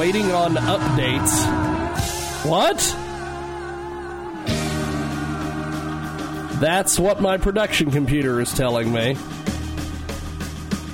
[0.00, 1.44] Waiting on updates.
[2.46, 2.78] What?
[6.58, 9.18] That's what my production computer is telling me.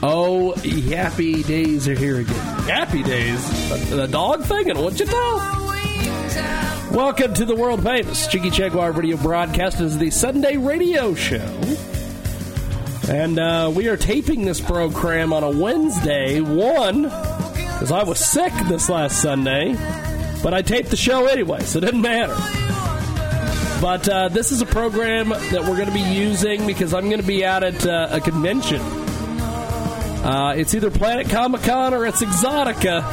[0.03, 0.55] Oh,
[0.91, 2.35] happy days are here again.
[2.65, 3.91] Happy days?
[3.91, 4.67] The, dog thing?
[4.67, 4.91] You know?
[6.91, 9.79] Welcome to the world famous Jiggy Jaguar radio broadcast.
[9.79, 11.61] This is the Sunday radio show.
[13.09, 16.41] And uh, we are taping this program on a Wednesday.
[16.41, 17.09] One,
[17.77, 19.77] because I was sick this last Sunday,
[20.43, 22.35] but I taped the show anyway, so it didn't matter.
[23.83, 27.21] But uh, this is a program that we're going to be using because I'm going
[27.21, 28.81] to be out at uh, a convention.
[28.81, 33.05] Uh, it's either Planet Comic Con or it's Exotica.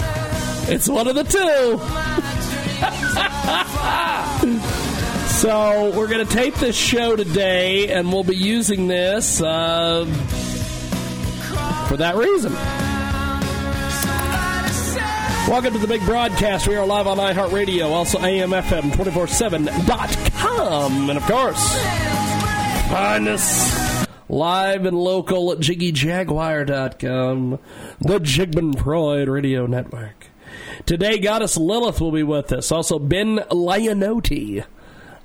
[0.69, 1.77] It's one of the two.
[5.27, 10.05] so we're going to tape this show today, and we'll be using this uh,
[11.89, 12.92] for that reason.
[15.47, 16.67] Welcome to the big broadcast.
[16.69, 21.09] We are live on iHeartRadio, also AMFM247.com.
[21.09, 21.75] And of course,
[22.89, 27.59] find us live and local at JiggyJaguar.com,
[27.99, 30.27] the Jigman Pride Radio Network.
[30.85, 32.71] Today, Goddess Lilith will be with us.
[32.71, 34.63] Also, Ben Leonotti.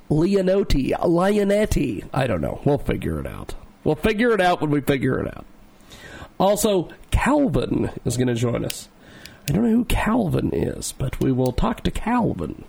[0.09, 0.91] Leonotti.
[0.99, 2.09] Leonetti.
[2.13, 2.59] I don't know.
[2.65, 3.55] We'll figure it out.
[3.85, 5.45] We'll figure it out when we figure it out.
[6.37, 8.89] Also, Calvin is going to join us.
[9.49, 12.65] I don't know who Calvin is, but we will talk to Calvin.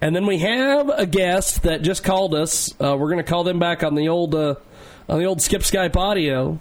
[0.00, 2.74] And then we have a guest that just called us.
[2.78, 4.56] Uh, we're going to call them back on the old uh,
[5.08, 6.58] on the old Skip Skype audio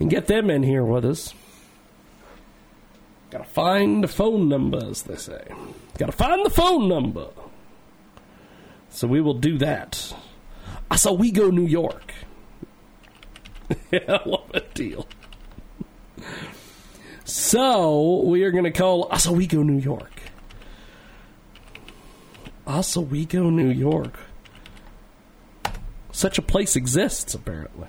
[0.00, 1.34] and get them in here with us.
[3.30, 5.46] Got to find the phone number, as they say.
[5.96, 7.28] Got to find the phone number.
[8.90, 10.14] So we will do that.
[10.90, 12.12] Oswego New York.
[13.92, 15.06] yeah, what a deal.
[17.28, 20.22] So we are going to call Oswego, New York.
[22.66, 24.14] Oswego, New York.
[26.10, 27.88] Such a place exists, apparently.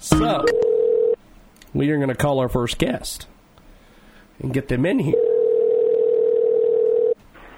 [0.00, 0.44] So
[1.72, 3.28] we are going to call our first guest
[4.40, 5.35] and get them in here.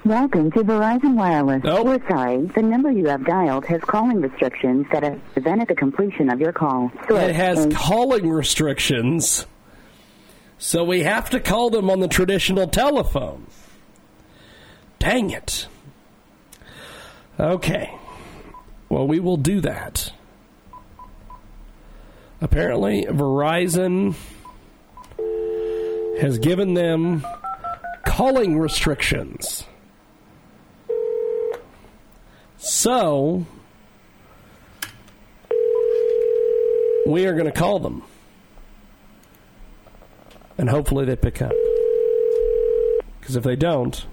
[0.05, 1.63] Welcome to Verizon Wireless.
[1.65, 1.87] Nope.
[1.87, 6.31] We're sorry, the number you have dialed has calling restrictions that have prevented the completion
[6.31, 6.91] of your call.
[7.11, 9.45] It has And- calling restrictions,
[10.57, 13.47] so we have to call them on the traditional telephone.
[14.99, 15.67] Dang it.
[17.39, 17.91] Okay.
[18.89, 20.13] Well, we will do that.
[22.41, 24.15] Apparently, Verizon
[26.21, 27.27] has given them
[28.07, 29.67] calling restrictions.
[32.59, 33.47] So,
[37.07, 38.03] we are going to call them.
[40.59, 41.53] And hopefully they pick up.
[43.21, 44.05] Because if they don't,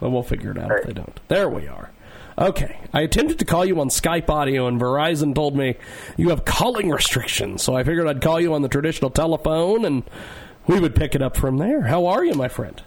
[0.00, 1.20] well, we'll figure it out if they don't.
[1.28, 1.90] There we are.
[2.36, 2.76] Okay.
[2.92, 5.76] I attempted to call you on Skype audio, and Verizon told me
[6.16, 7.62] you have calling restrictions.
[7.62, 10.02] So I figured I'd call you on the traditional telephone, and
[10.66, 11.82] we would pick it up from there.
[11.82, 12.82] How are you, my friend?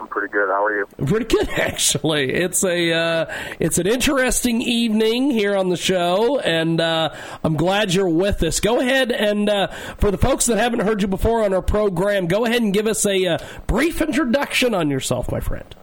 [0.00, 0.48] I'm pretty good.
[0.48, 0.88] How are you?
[0.98, 2.32] I'm Pretty good, actually.
[2.32, 7.92] It's a uh, it's an interesting evening here on the show, and uh, I'm glad
[7.92, 8.60] you're with us.
[8.60, 9.66] Go ahead and uh,
[9.98, 12.86] for the folks that haven't heard you before on our program, go ahead and give
[12.86, 15.76] us a uh, brief introduction on yourself, my friend.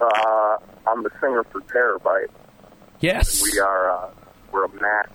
[0.00, 0.56] Uh,
[0.86, 2.30] I'm the singer for Terabyte.
[3.00, 3.42] Yes.
[3.42, 4.10] We are uh,
[4.50, 5.06] we're a mass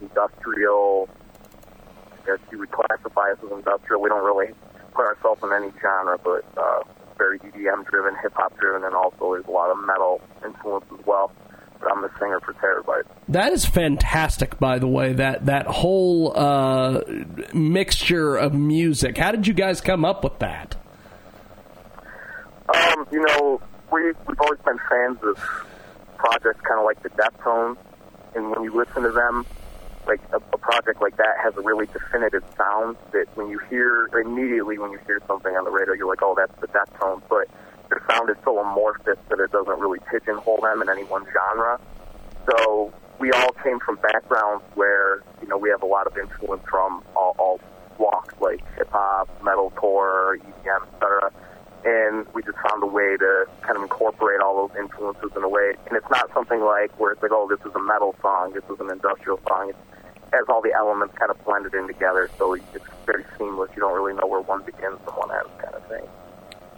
[0.00, 1.08] industrial.
[2.12, 4.02] I guess you would classify us as industrial.
[4.02, 4.52] We don't really
[4.94, 6.82] put ourselves in any genre, but uh,
[7.18, 11.04] very EDM driven, hip hop driven, and also there's a lot of metal influence as
[11.06, 11.32] well.
[11.80, 13.04] But I'm the singer for Terabyte.
[13.28, 15.12] That is fantastic, by the way.
[15.12, 17.02] That that whole uh,
[17.52, 19.18] mixture of music.
[19.18, 20.76] How did you guys come up with that?
[22.74, 23.60] Um, you know,
[23.92, 25.36] we we've always been fans of
[26.16, 27.76] projects kind of like the Deftones,
[28.34, 29.44] and when you listen to them,
[30.06, 34.08] like a, a project like that has a really definitive sound that when you hear
[34.18, 37.22] immediately when you hear something on the radio, you're like, oh, that's the Deftones.
[37.28, 37.48] But
[37.88, 41.80] their sound is so amorphous that it doesn't really pigeonhole them in any one genre.
[42.50, 46.62] So we all came from backgrounds where you know we have a lot of influence
[46.68, 47.60] from all, all
[47.98, 51.30] walks like hip hop, metalcore, EDM, etc.
[51.84, 55.48] And we just found a way to kind of incorporate all those influences in a
[55.48, 55.74] way.
[55.86, 58.64] And it's not something like where it's like, oh, this is a metal song, this
[58.64, 59.70] is an industrial song.
[59.70, 59.76] It
[60.34, 63.70] has all the elements kind of blended in together, so it's very seamless.
[63.74, 66.04] You don't really know where one begins and one ends, kind of thing.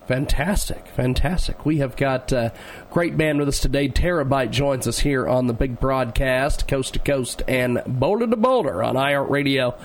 [0.07, 1.67] Fantastic, fantastic.
[1.67, 2.53] We have got a
[2.93, 3.89] great band with us today.
[3.89, 8.85] Terabyte joins us here on the big broadcast, coast to coast and boulder to boulder
[8.85, 9.77] on iHeartRadio,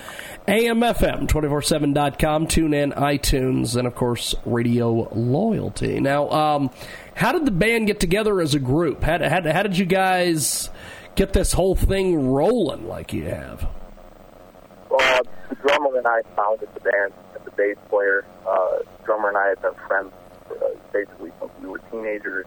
[0.47, 5.99] AMFM, 247.com, tune in, iTunes, and of course, Radio Loyalty.
[5.99, 6.69] Now, um,
[7.15, 9.01] how did the band get together as a group?
[9.01, 10.69] How, how, how did you guys
[11.15, 13.67] get this whole thing rolling like you have?
[14.89, 17.13] Well, the drummer and I founded the band
[17.45, 18.25] the bass player.
[18.47, 20.11] Uh, drummer and I had been friends
[20.49, 22.45] uh, basically since we were teenagers.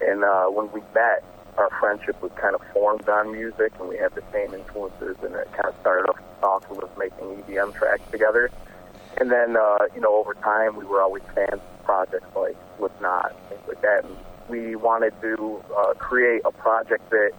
[0.00, 1.24] And uh, when we met,
[1.56, 5.34] our friendship was kind of formed on music, and we had the same influences, and
[5.34, 6.10] it kind of started
[6.42, 8.50] off with us making EDM tracks together.
[9.18, 13.36] And then, uh, you know, over time, we were always fans of projects like Slipknot,
[13.48, 14.04] things like that.
[14.04, 14.16] And
[14.48, 17.30] we wanted to uh, create a project that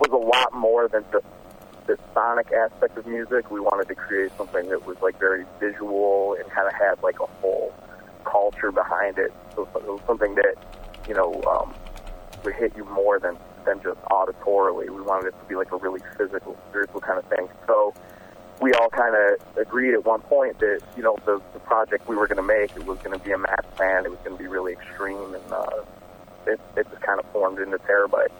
[0.00, 1.26] was a lot more than just
[1.86, 3.50] the sonic aspect of music.
[3.50, 7.20] We wanted to create something that was like very visual and kind of had like
[7.20, 7.74] a whole
[8.24, 9.32] culture behind it.
[9.54, 10.54] So it was something that
[11.08, 11.74] you know um,
[12.44, 14.88] would hit you more than than just auditorily.
[14.88, 17.48] We wanted it to be like a really physical, spiritual kind of thing.
[17.66, 17.94] So
[18.60, 22.16] we all kind of agreed at one point that you know the, the project we
[22.16, 24.06] were going to make it was going to be a mass band.
[24.06, 25.82] It was going to be really extreme, and uh,
[26.46, 28.32] it, it just kind of formed into Terabyte.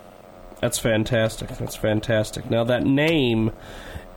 [0.60, 1.48] That's fantastic.
[1.48, 2.50] That's fantastic.
[2.50, 3.52] Now that name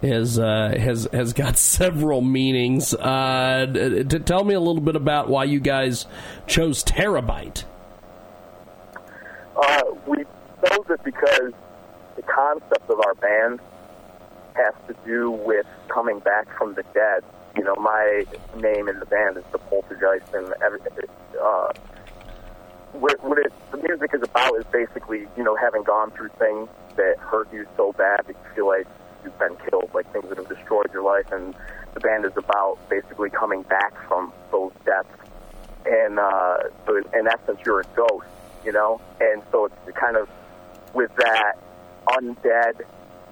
[0.02, 2.94] is uh, has has got several meanings.
[2.94, 3.66] Uh,
[4.10, 6.06] to tell me a little bit about why you guys
[6.46, 7.64] chose Terabyte.
[9.56, 11.54] Uh, we chose it because
[12.16, 13.60] the concept of our band
[14.56, 17.24] has to do with coming back from the dead.
[17.56, 18.26] You know, my
[18.58, 20.92] name in the band is the Poltergeist, and everything.
[21.40, 21.72] Uh,
[22.94, 26.70] what, what it, the music is about is basically, you know, having gone through things
[26.96, 28.88] that hurt you so bad that you feel like
[29.24, 31.32] you've been killed, like things that have destroyed your life.
[31.32, 31.56] And
[31.94, 35.10] the band is about basically coming back from those deaths.
[35.86, 38.28] And uh, so, in essence, you're a ghost,
[38.64, 39.02] you know.
[39.20, 40.30] And so it's kind of
[40.94, 41.56] with that
[42.08, 42.82] undead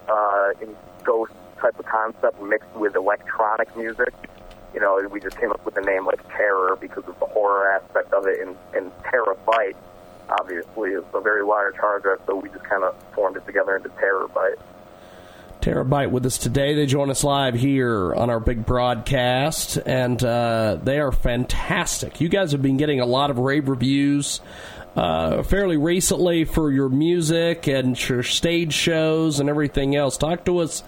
[0.10, 4.13] uh, and ghost type of concept mixed with electronic music
[4.73, 7.71] you know, we just came up with the name like Terror because of the horror
[7.71, 9.75] aspect of it, and, and Terabyte
[10.29, 13.75] obviously is a very large hard drive, so we just kind of formed it together
[13.75, 14.59] into Terabyte.
[15.62, 16.73] Terabyte with us today.
[16.73, 22.19] They join us live here on our big broadcast, and uh, they are fantastic.
[22.19, 24.41] You guys have been getting a lot of rave reviews
[24.95, 30.17] uh, fairly recently for your music and your stage shows and everything else.
[30.17, 30.83] Talk to us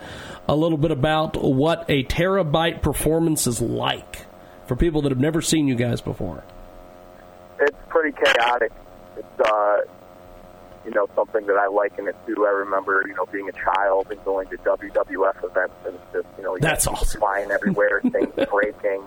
[0.47, 4.25] a little bit about what a terabyte performance is like
[4.67, 6.43] for people that have never seen you guys before.
[7.59, 8.71] It's pretty chaotic.
[9.17, 9.77] It's uh,
[10.85, 12.45] you know something that I liken it to.
[12.45, 16.43] I remember you know being a child and going to WWF events and just you
[16.43, 17.19] know that's awesome.
[17.21, 19.03] flying everywhere, things breaking.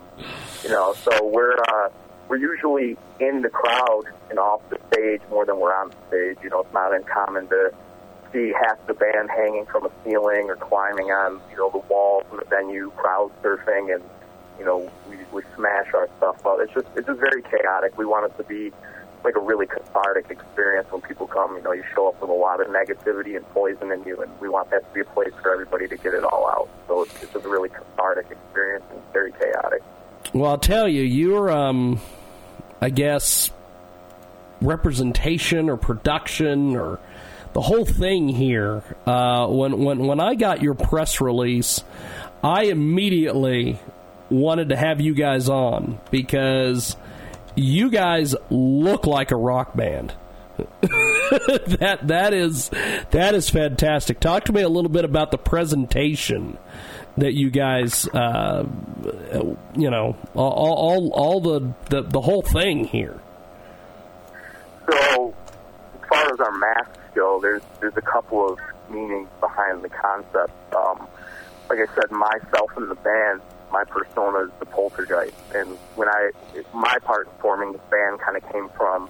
[0.62, 1.88] You know, so we're uh,
[2.28, 6.38] we're usually in the crowd and off the stage more than we're on the stage.
[6.42, 7.72] You know, it's not uncommon to
[8.36, 12.24] see half the band hanging from a ceiling or climbing on, you know, the walls
[12.30, 14.04] in the venue, crowd surfing, and
[14.58, 16.58] you know, we we smash our stuff up.
[16.60, 17.96] It's just it's just very chaotic.
[17.96, 18.72] We want it to be
[19.24, 21.56] like a really cathartic experience when people come.
[21.56, 24.30] You know, you show up with a lot of negativity and poison in you, and
[24.40, 26.68] we want that to be a place for everybody to get it all out.
[26.86, 29.82] So it's, it's a really cathartic experience and very chaotic.
[30.32, 32.00] Well, I'll tell you, you're, um,
[32.80, 33.50] I guess,
[34.60, 36.98] representation or production or
[37.56, 38.82] the whole thing here.
[39.06, 41.82] Uh, when when when I got your press release,
[42.44, 43.80] I immediately
[44.28, 46.96] wanted to have you guys on because
[47.54, 50.12] you guys look like a rock band.
[50.58, 52.68] that that is
[53.12, 54.20] that is fantastic.
[54.20, 56.58] Talk to me a little bit about the presentation
[57.16, 58.66] that you guys, uh,
[59.74, 63.18] you know, all all, all the, the the whole thing here.
[64.90, 65.34] So,
[66.02, 68.58] as far as our masks go, there's there's a couple of
[68.90, 70.52] meanings behind the concept.
[70.74, 71.08] Um,
[71.68, 73.40] like I said, myself and the band,
[73.72, 76.30] my persona is the poltergeist, and when I
[76.72, 79.08] my part in forming the band kind of came from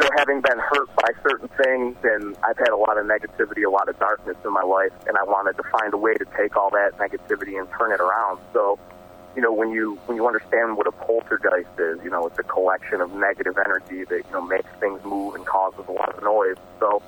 [0.00, 3.70] know, having been hurt by certain things, and I've had a lot of negativity, a
[3.70, 6.56] lot of darkness in my life, and I wanted to find a way to take
[6.56, 8.40] all that negativity and turn it around.
[8.52, 8.78] So
[9.38, 12.42] you know, when you when you understand what a poltergeist is, you know, it's a
[12.42, 16.24] collection of negative energy that you know makes things move and causes a lot of
[16.24, 16.56] noise.
[16.80, 17.00] So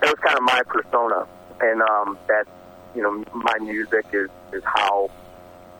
[0.00, 1.24] that was kind of my persona,
[1.60, 2.48] and um, that
[2.96, 5.08] you know, my music is is how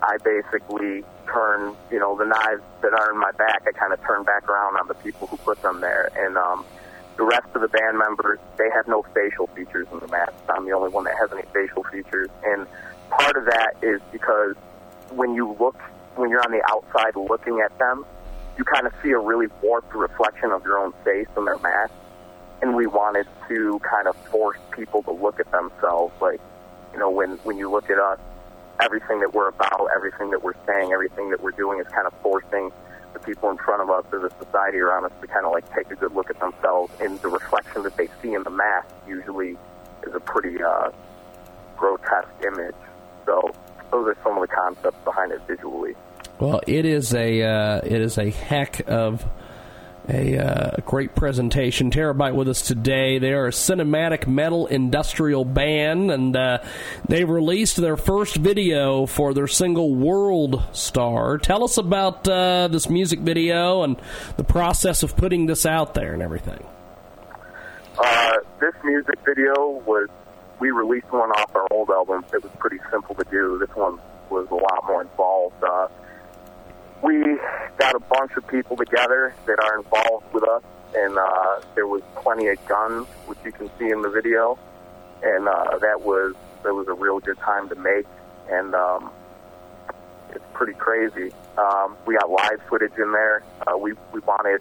[0.00, 3.64] I basically turn, you know, the knives that are in my back.
[3.66, 6.64] I kind of turn back around on the people who put them there, and um,
[7.16, 10.36] the rest of the band members they have no facial features in the masks.
[10.48, 12.68] I'm the only one that has any facial features, and
[13.10, 14.54] part of that is because
[15.10, 15.80] when you look,
[16.16, 18.04] when you're on the outside looking at them,
[18.56, 21.92] you kind of see a really warped reflection of your own face in their mask.
[22.60, 26.40] And we wanted to kind of force people to look at themselves like,
[26.92, 28.18] you know, when, when you look at us,
[28.80, 32.12] everything that we're about, everything that we're saying, everything that we're doing is kind of
[32.20, 32.72] forcing
[33.12, 35.72] the people in front of us or the society around us to kind of like
[35.74, 36.92] take a good look at themselves.
[37.00, 39.56] And the reflection that they see in the mask usually
[40.06, 40.90] is a pretty uh,
[41.76, 42.74] grotesque image.
[43.24, 43.52] So
[43.90, 45.95] those are some of the concepts behind it visually.
[46.38, 49.26] Well, it is a uh, it is a heck of
[50.09, 51.90] a uh, great presentation.
[51.90, 53.18] Terabyte with us today.
[53.18, 56.59] They are a cinematic metal industrial band, and uh,
[57.09, 62.88] they released their first video for their single "World Star." Tell us about uh, this
[62.88, 64.00] music video and
[64.37, 66.64] the process of putting this out there and everything.
[67.99, 70.09] Uh, this music video was
[70.60, 72.24] we released one off our old album.
[72.32, 73.58] It was pretty simple to do.
[73.58, 73.98] This one
[74.30, 75.62] was a lot more involved.
[75.62, 75.88] Uh,
[77.02, 77.38] we
[77.78, 80.62] got a bunch of people together that are involved with us,
[80.96, 84.58] and uh, there was plenty of guns, which you can see in the video,
[85.22, 86.34] and uh, that was
[86.64, 88.06] that was a real good time to make,
[88.50, 89.12] and um,
[90.30, 91.32] it's pretty crazy.
[91.56, 93.44] Um, we got live footage in there.
[93.66, 94.60] Uh, we we wanted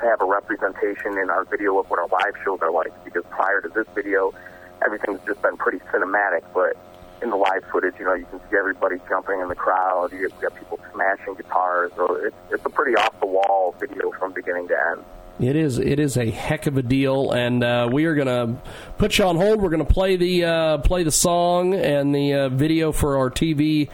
[0.00, 3.24] to have a representation in our video of what our live shows are like, because
[3.30, 4.34] prior to this video,
[4.84, 6.76] everything's just been pretty cinematic, but
[7.22, 10.12] in the live footage, you know, you can see everybody jumping in the crowd.
[10.12, 11.92] You got people smashing guitars.
[11.96, 15.04] So it's, it's a pretty off the wall video from beginning to end.
[15.38, 15.78] It is.
[15.78, 18.60] It is a heck of a deal, and uh, we are going to
[18.98, 19.62] put you on hold.
[19.62, 23.30] We're going to play the uh, play the song and the uh, video for our
[23.30, 23.88] TV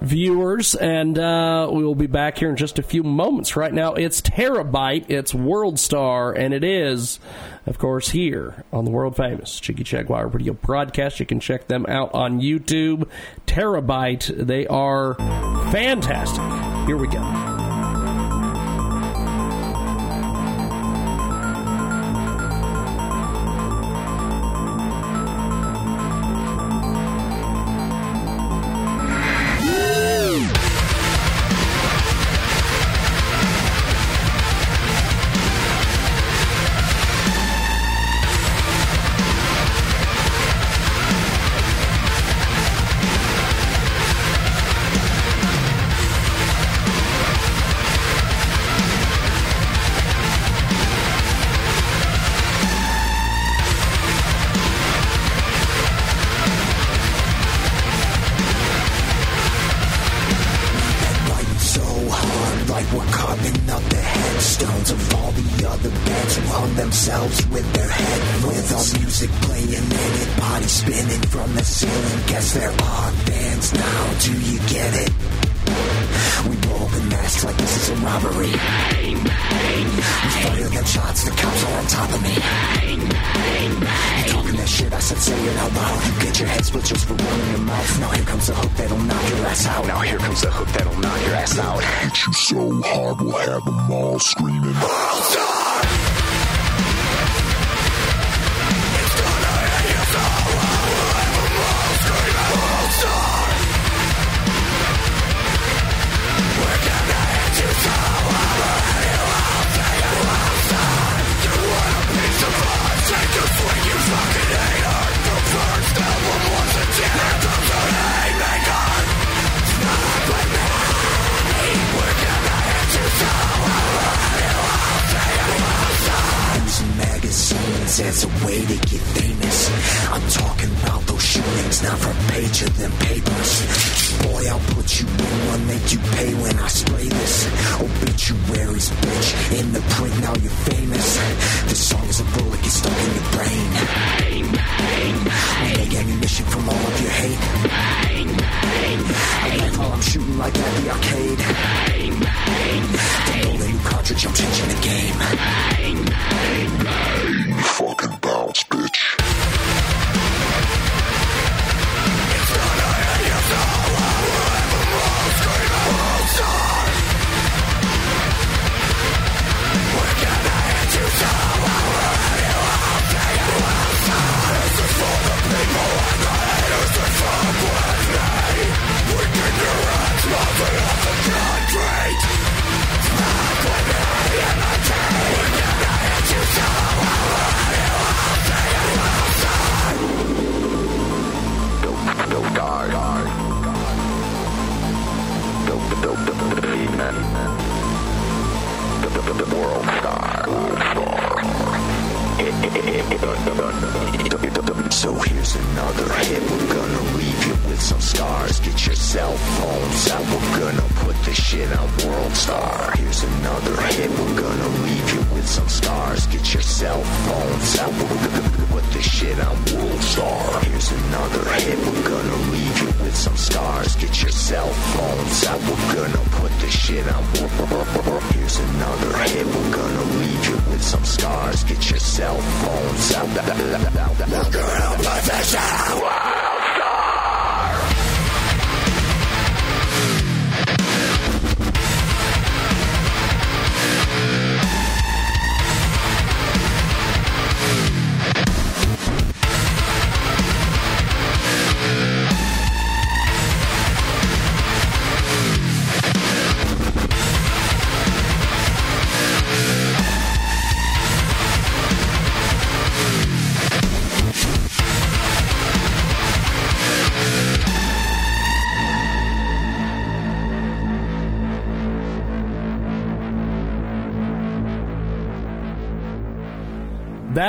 [0.00, 3.56] viewers, and uh, we will be back here in just a few moments.
[3.56, 7.20] Right now, it's Terabyte, it's World Star, and it is,
[7.66, 11.20] of course, here on the world famous Jiggy Jaguar Radio broadcast.
[11.20, 13.08] You can check them out on YouTube.
[13.46, 15.14] Terabyte, they are
[15.70, 16.42] fantastic.
[16.86, 17.59] Here we go.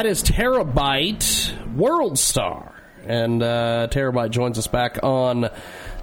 [0.01, 2.73] That is Terabyte World Star.
[3.05, 5.47] And uh, Terabyte joins us back on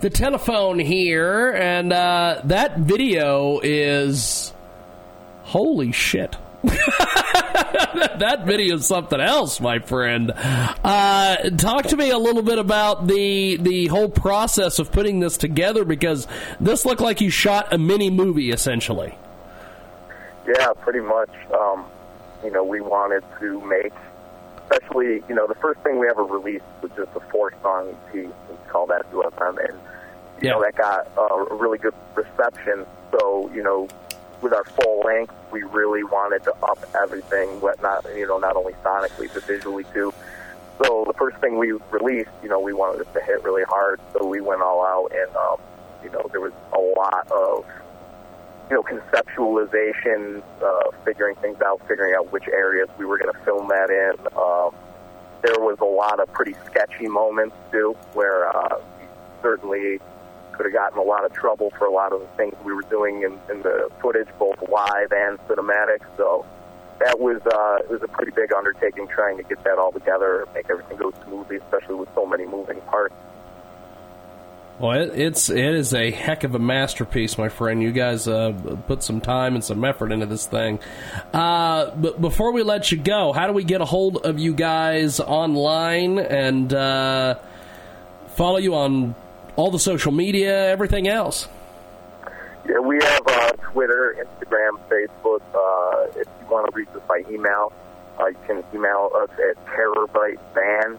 [0.01, 1.51] the telephone here.
[1.51, 4.55] And uh, that video is.
[5.43, 6.37] Holy shit.
[6.63, 10.31] that video is something else, my friend.
[10.31, 15.37] Uh, talk to me a little bit about the the whole process of putting this
[15.37, 16.29] together because
[16.61, 19.19] this looked like you shot a mini movie essentially.
[20.47, 21.31] Yeah, pretty much.
[21.53, 21.85] Um,
[22.45, 23.93] you know, we wanted to make,
[24.63, 28.15] especially, you know, the first thing we ever released was just a four-song EP.
[28.15, 28.31] We
[28.69, 29.79] called that UFM, and
[30.41, 32.87] you know that got a really good reception.
[33.11, 33.89] So, you know,
[34.41, 38.57] with our full length, we really wanted to up everything, what not, you know, not
[38.57, 40.13] only sonically but visually too.
[40.85, 44.01] So the first thing we released, you know, we wanted it to hit really hard,
[44.13, 45.57] so we went all out, and um,
[46.05, 47.67] you know, there was a lot of
[48.71, 53.41] you know, conceptualization, uh, figuring things out, figuring out which areas we were going to
[53.45, 54.15] film that in.
[54.37, 54.75] Um,
[55.43, 58.81] there was a lot of pretty sketchy moments too, where uh,
[59.43, 60.01] certainly
[60.53, 62.83] could have gotten a lot of trouble for a lot of the things we were
[62.91, 66.01] doing in, in the footage, both live and cinematic.
[66.17, 66.45] So
[66.99, 70.47] that was uh, it was a pretty big undertaking trying to get that all together,
[70.55, 73.15] make everything go smoothly, especially with so many moving parts.
[74.79, 77.83] Well, it, it's it is a heck of a masterpiece, my friend.
[77.83, 78.53] You guys uh,
[78.87, 80.79] put some time and some effort into this thing.
[81.33, 84.55] Uh, but before we let you go, how do we get a hold of you
[84.55, 87.39] guys online and uh,
[88.37, 89.17] follow you on
[89.57, 91.49] all the social media, everything else?
[92.69, 95.41] Yeah, we have uh, Twitter, Instagram, Facebook.
[95.53, 97.73] Uh, if you want to reach us by email,
[98.21, 100.99] uh, you can email us at terabytevan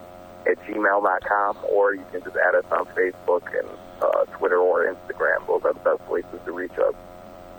[0.50, 3.68] at gmail.com, or you can just add us on Facebook and
[4.02, 5.46] uh, Twitter or Instagram.
[5.48, 6.94] Those are the best places to reach us.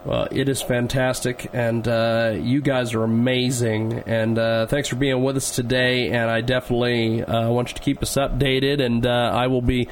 [0.05, 4.03] Well, it is fantastic, and uh, you guys are amazing.
[4.07, 6.09] And uh, thanks for being with us today.
[6.09, 8.81] And I definitely uh, want you to keep us updated.
[8.81, 9.89] And uh, I will be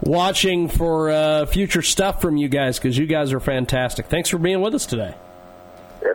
[0.00, 4.06] watching for uh, future stuff from you guys because you guys are fantastic.
[4.06, 5.14] Thanks for being with us today.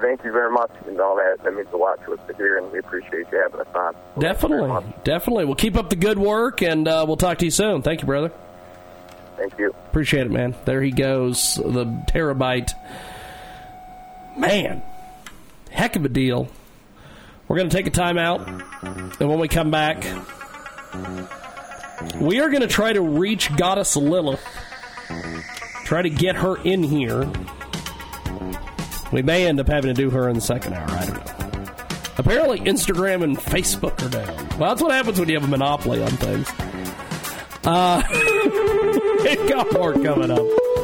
[0.05, 0.69] Thank you very much.
[0.85, 3.41] And all that, that means a lot to us to hear, and we appreciate you
[3.41, 3.95] having us on.
[4.19, 5.45] Definitely, definitely.
[5.45, 7.81] We'll keep up the good work, and uh, we'll talk to you soon.
[7.81, 8.31] Thank you, brother.
[9.35, 9.71] Thank you.
[9.87, 10.53] Appreciate it, man.
[10.65, 12.69] There he goes, the terabyte.
[14.37, 14.83] Man,
[15.71, 16.49] heck of a deal.
[17.47, 18.47] We're going to take a time out,
[18.83, 20.03] and when we come back,
[22.21, 24.45] we are going to try to reach Goddess Lilith.
[25.83, 27.27] Try to get her in here.
[29.11, 30.89] We may end up having to do her in the second hour.
[30.89, 31.61] I don't know.
[32.17, 34.59] Apparently, Instagram and Facebook are down.
[34.59, 36.47] Well, that's what happens when you have a monopoly on things.
[37.65, 38.01] Uh,
[39.23, 40.74] we've got more coming up.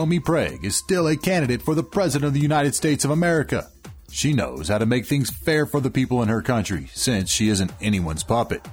[0.00, 3.68] Chomi Prag is still a candidate for the President of the United States of America.
[4.10, 7.50] She knows how to make things fair for the people in her country since she
[7.50, 8.66] isn't anyone's puppet.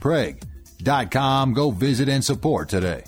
[0.00, 1.54] Chomiprag.com.
[1.54, 3.04] Go visit and support today.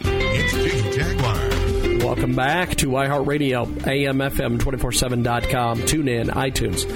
[0.00, 1.34] It's Jiggy Jaguar.
[2.06, 6.86] Welcome back to iHeartRadio, AMFM247.com, tune in, iTunes.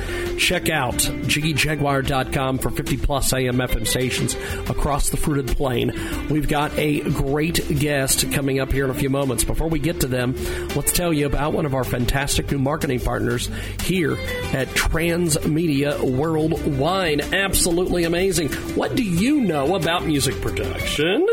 [0.43, 4.35] Check out JiggyJaguar.com for 50 plus AM FM stations
[4.69, 5.93] across the fruited plain.
[6.29, 9.45] We've got a great guest coming up here in a few moments.
[9.45, 10.35] Before we get to them,
[10.75, 13.49] let's tell you about one of our fantastic new marketing partners
[13.83, 14.15] here
[14.53, 17.21] at Transmedia Worldwide.
[17.33, 18.49] Absolutely amazing.
[18.75, 21.25] What do you know about music production?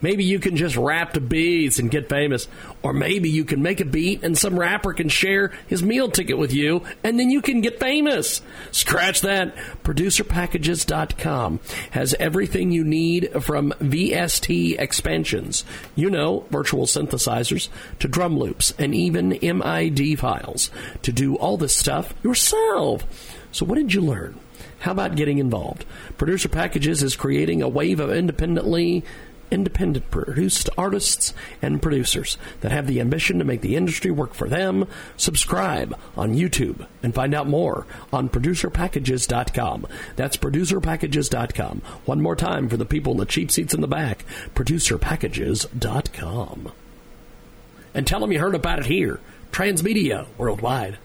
[0.00, 2.48] Maybe you can just rap to beats and get famous.
[2.82, 6.38] Or maybe you can make a beat and some rapper can share his meal ticket
[6.38, 8.40] with you and then you can get famous.
[8.70, 9.56] Scratch that.
[9.82, 11.60] Producerpackages.com
[11.90, 15.64] has everything you need from VST expansions,
[15.96, 20.70] you know, virtual synthesizers, to drum loops and even MID files
[21.02, 23.04] to do all this stuff yourself.
[23.50, 24.38] So, what did you learn?
[24.80, 25.84] How about getting involved?
[26.18, 29.04] Producer Packages is creating a wave of independently
[29.50, 31.32] independent produced artists
[31.62, 34.86] and producers that have the ambition to make the industry work for them.
[35.16, 39.86] Subscribe on YouTube and find out more on producerpackages.com.
[40.16, 41.82] That's producerpackages.com.
[42.04, 44.24] One more time for the people in the cheap seats in the back.
[44.54, 46.72] Producerpackages.com.
[47.94, 49.20] And tell them you heard about it here.
[49.50, 50.98] Transmedia Worldwide.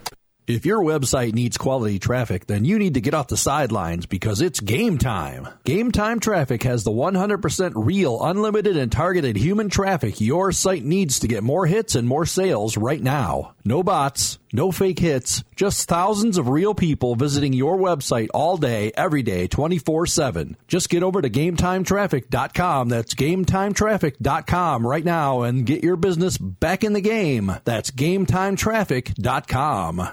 [0.46, 4.42] If your website needs quality traffic, then you need to get off the sidelines because
[4.42, 5.48] it's game time.
[5.64, 11.20] Game Time Traffic has the 100% real, unlimited, and targeted human traffic your site needs
[11.20, 13.56] to get more hits and more sales right now.
[13.64, 18.94] No bots, no fake hits, just thousands of real people visiting your website all day,
[18.96, 20.56] every day, 24 7.
[20.68, 22.88] Just get over to GameTimeTraffic.com.
[22.90, 27.52] That's GameTimeTraffic.com right now and get your business back in the game.
[27.66, 30.10] That's GameTimeTraffic.com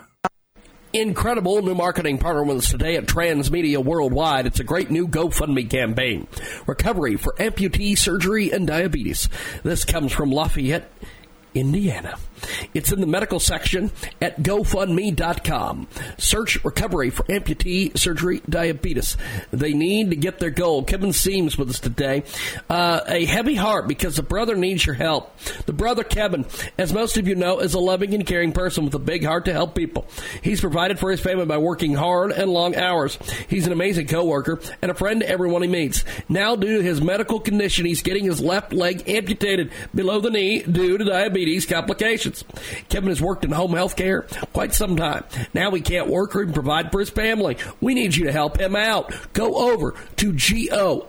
[0.92, 4.46] incredible new marketing partner with us today at Transmedia Worldwide.
[4.46, 6.26] It's a great new GoFundMe campaign.
[6.66, 9.29] Recovery for amputee surgery and diabetes.
[9.62, 10.90] This comes from Lafayette,
[11.55, 12.18] Indiana.
[12.74, 15.88] It's in the medical section at GoFundMe.com.
[16.18, 19.16] Search recovery for amputee surgery diabetes.
[19.50, 20.85] They need to get their goal.
[20.85, 22.22] Kevin Seams with us today.
[22.68, 25.37] Uh, a heavy heart because the brother needs your help.
[25.66, 26.46] The brother Kevin,
[26.79, 29.44] as most of you know, is a loving and caring person with a big heart
[29.46, 30.07] to help people.
[30.42, 33.18] He's provided for his family by working hard and long hours.
[33.48, 36.05] He's an amazing coworker and a friend to everyone he meets.
[36.29, 40.62] Now, due to his medical condition, he's getting his left leg amputated below the knee
[40.62, 42.30] due to diabetes complications.
[42.88, 45.25] Kevin has worked in home health care quite some time.
[45.55, 47.57] Now he can't work or even provide for his family.
[47.81, 49.14] We need you to help him out.
[49.33, 51.03] Go over to G-O-F-U-N-D-M-E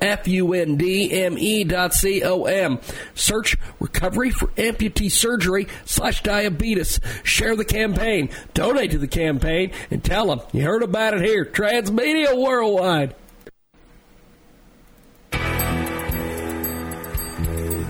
[1.66, 2.80] dot C-O-M.
[3.16, 7.00] Search recovery for amputee surgery slash diabetes.
[7.24, 8.30] Share the campaign.
[8.54, 11.46] Donate to the campaign and tell them you heard about it here.
[11.46, 13.16] Transmedia Worldwide.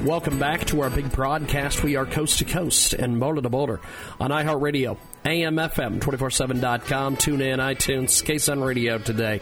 [0.03, 1.83] Welcome back to our big broadcast.
[1.83, 3.79] We are coast to coast and border to border
[4.19, 9.39] on iHeartRadio, AMFM, 247.com, tune in, iTunes, KSUN Radio today.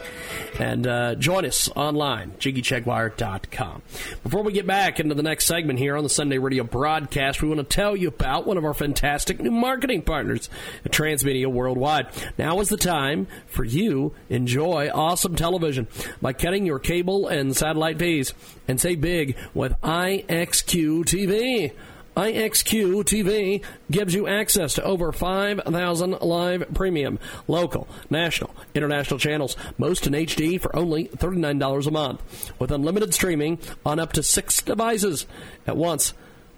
[0.58, 3.82] And uh, join us online, JiggyJaguar.com.
[4.22, 7.48] Before we get back into the next segment here on the Sunday radio broadcast, we
[7.48, 10.50] want to tell you about one of our fantastic new marketing partners
[10.84, 12.08] Transmedia Worldwide.
[12.36, 15.88] Now is the time for you enjoy awesome television
[16.20, 18.34] by cutting your cable and satellite fees
[18.68, 21.72] and say big with IXQ TV.
[22.20, 30.06] IXQ TV gives you access to over 5,000 live premium, local, national, international channels, most
[30.06, 35.26] in HD for only $39 a month, with unlimited streaming on up to six devices
[35.66, 36.12] at once.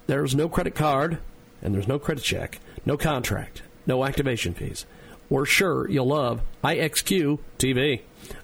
[0.09, 1.19] There's no credit card,
[1.63, 4.85] and there's no credit check, no contract, no activation fees.
[5.31, 8.01] We're sure you'll love IXQ TV.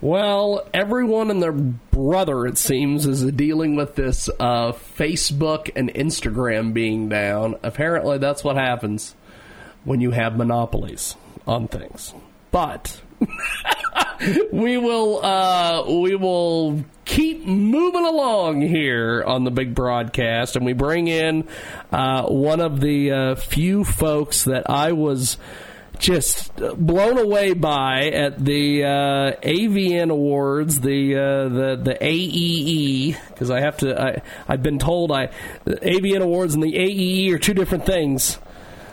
[0.02, 6.74] Well, everyone and their brother, it seems, is dealing with this uh, Facebook and Instagram
[6.74, 7.56] being down.
[7.64, 9.14] Apparently, that's what happens
[9.84, 11.16] when you have monopolies
[11.48, 12.14] on things.
[12.52, 13.02] But
[14.52, 20.74] we will uh, we will keep moving along here on the big broadcast, and we
[20.74, 21.48] bring in
[21.92, 25.38] uh, one of the uh, few folks that I was
[26.00, 33.52] just blown away by at the uh, AVN Awards, the uh, the the AEE, because
[33.52, 34.02] I have to.
[34.02, 35.28] I I've been told I
[35.66, 38.40] AVN Awards and the AEE are two different things.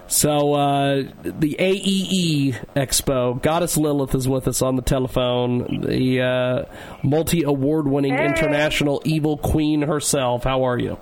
[0.09, 5.81] So uh, the AEE Expo, Goddess Lilith is with us on the telephone.
[5.85, 6.65] The uh,
[7.03, 8.27] multi award winning Hey.
[8.27, 10.45] international evil queen herself.
[10.45, 10.97] How are you?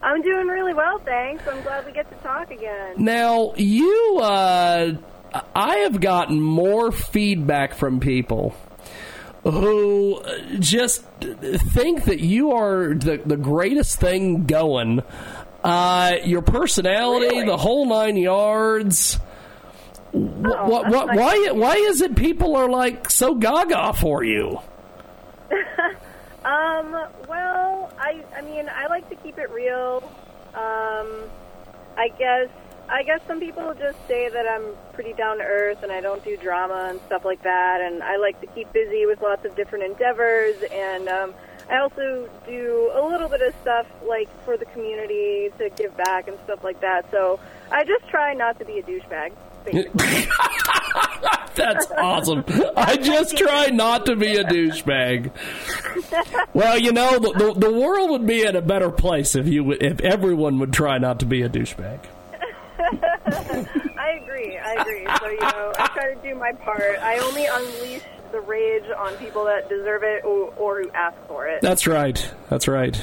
[0.04, 1.48] I'm doing really well, thanks.
[1.48, 2.96] I'm glad we get to talk again.
[2.98, 4.94] Now, you, uh,
[5.56, 8.54] I have gotten more feedback from people
[9.44, 10.22] who
[10.60, 15.02] just think that you are the, the greatest thing going.
[15.68, 19.16] Uh, your personality, the whole nine yards.
[20.12, 24.60] What, what, what, why, why is it people are like so gaga for you?
[26.48, 26.94] Um,
[27.28, 30.02] well, I I mean, I like to keep it real.
[30.54, 31.30] Um,
[31.98, 32.48] I guess
[32.88, 36.24] I guess some people just say that I'm pretty down to earth and I don't
[36.24, 37.82] do drama and stuff like that.
[37.82, 40.56] And I like to keep busy with lots of different endeavors.
[40.72, 41.34] And um,
[41.70, 46.28] I also do a little bit of stuff like for the community to give back
[46.28, 47.10] and stuff like that.
[47.12, 47.40] So
[47.72, 49.34] I just try not to be a douchebag.
[51.56, 52.46] That's awesome.
[52.78, 55.32] I just try not to be a douchebag.
[56.54, 59.74] Well, you know, the, the, the world would be in a better place if you
[59.74, 62.00] if everyone would try not to be a douchebag.
[62.80, 64.58] I agree.
[64.58, 65.06] I agree.
[65.20, 67.00] So you know, I try to do my part.
[67.02, 71.48] I only unleash the rage on people that deserve it or, or who ask for
[71.48, 71.62] it.
[71.62, 72.34] That's right.
[72.50, 73.02] That's right.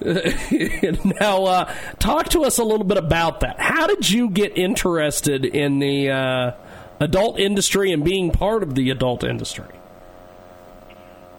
[1.20, 3.60] now, uh, talk to us a little bit about that.
[3.60, 6.52] How did you get interested in the uh,
[7.00, 9.66] adult industry and being part of the adult industry?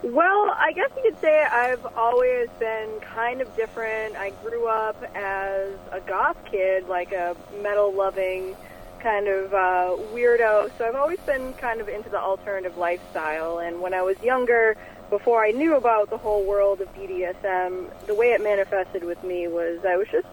[0.03, 4.15] Well, I guess you could say I've always been kind of different.
[4.15, 8.55] I grew up as a goth kid, like a metal loving
[9.01, 10.71] kind of uh, weirdo.
[10.77, 13.59] So I've always been kind of into the alternative lifestyle.
[13.59, 14.77] And when I was younger,
[15.09, 19.47] before I knew about the whole world of BDSM, the way it manifested with me
[19.47, 20.27] was I was just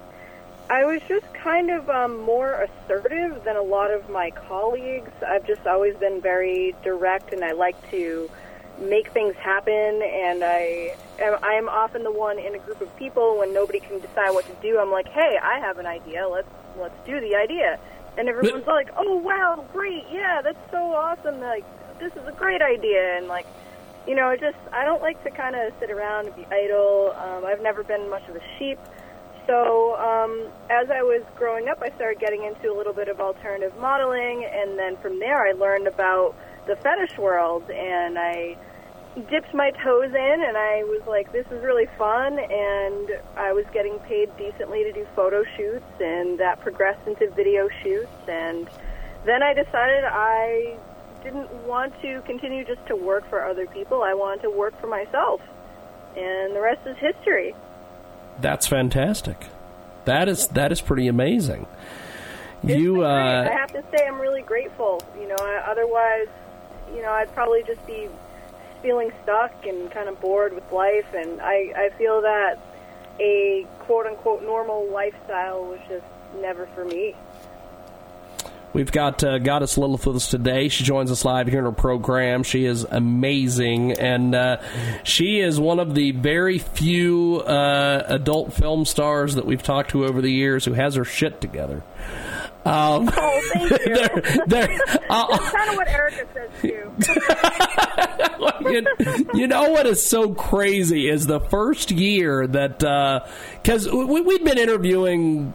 [0.70, 5.10] I was just kind of um, more assertive than a lot of my colleagues.
[5.26, 8.30] I've just always been very direct, and I like to
[8.78, 10.02] make things happen.
[10.02, 13.80] And I am, I am often the one in a group of people when nobody
[13.80, 14.78] can decide what to do.
[14.78, 16.28] I'm like, hey, I have an idea.
[16.28, 17.80] Let's let's do the idea.
[18.18, 21.40] And everyone's like, oh wow, great, yeah, that's so awesome.
[21.40, 21.64] Like
[22.00, 23.16] this is a great idea.
[23.16, 23.46] And like,
[24.06, 27.14] you know, I just I don't like to kind of sit around and be idle.
[27.16, 28.78] Um, I've never been much of a sheep.
[29.46, 33.20] So um, as I was growing up, I started getting into a little bit of
[33.20, 36.34] alternative modeling, and then from there, I learned about
[36.66, 38.58] the fetish world, and I
[39.18, 43.64] dipped my toes in, and I was like, "This is really fun," and I was
[43.72, 48.68] getting paid decently to do photo shoots, and that progressed into video shoots, and
[49.24, 50.76] then I decided I
[51.22, 54.02] didn't want to continue just to work for other people.
[54.02, 55.40] I wanted to work for myself,
[56.16, 57.54] and the rest is history.
[58.40, 59.46] That's fantastic.
[60.04, 61.66] That is that is pretty amazing.
[62.62, 65.02] It's You uh, I have to say I'm really grateful.
[65.20, 66.28] You know, otherwise,
[66.94, 68.08] you know, I'd probably just be
[68.82, 71.06] feeling stuck and kind of bored with life.
[71.14, 72.58] And I, I feel that
[73.20, 76.04] a quote unquote normal lifestyle was just
[76.40, 77.14] never for me.
[78.74, 80.68] We've got uh, Goddess Lilith with us today.
[80.68, 82.42] She joins us live here in our program.
[82.42, 84.58] She is amazing, and uh,
[85.04, 90.04] she is one of the very few uh, adult film stars that we've talked to
[90.04, 91.82] over the years who has her shit together.
[92.64, 93.94] Um, Oh, thank you.
[93.94, 96.92] they're- they're- That's kind of what Erica says too.
[98.70, 98.86] you,
[99.34, 102.78] you know what is so crazy is the first year that
[103.62, 105.54] because we, we'd been interviewing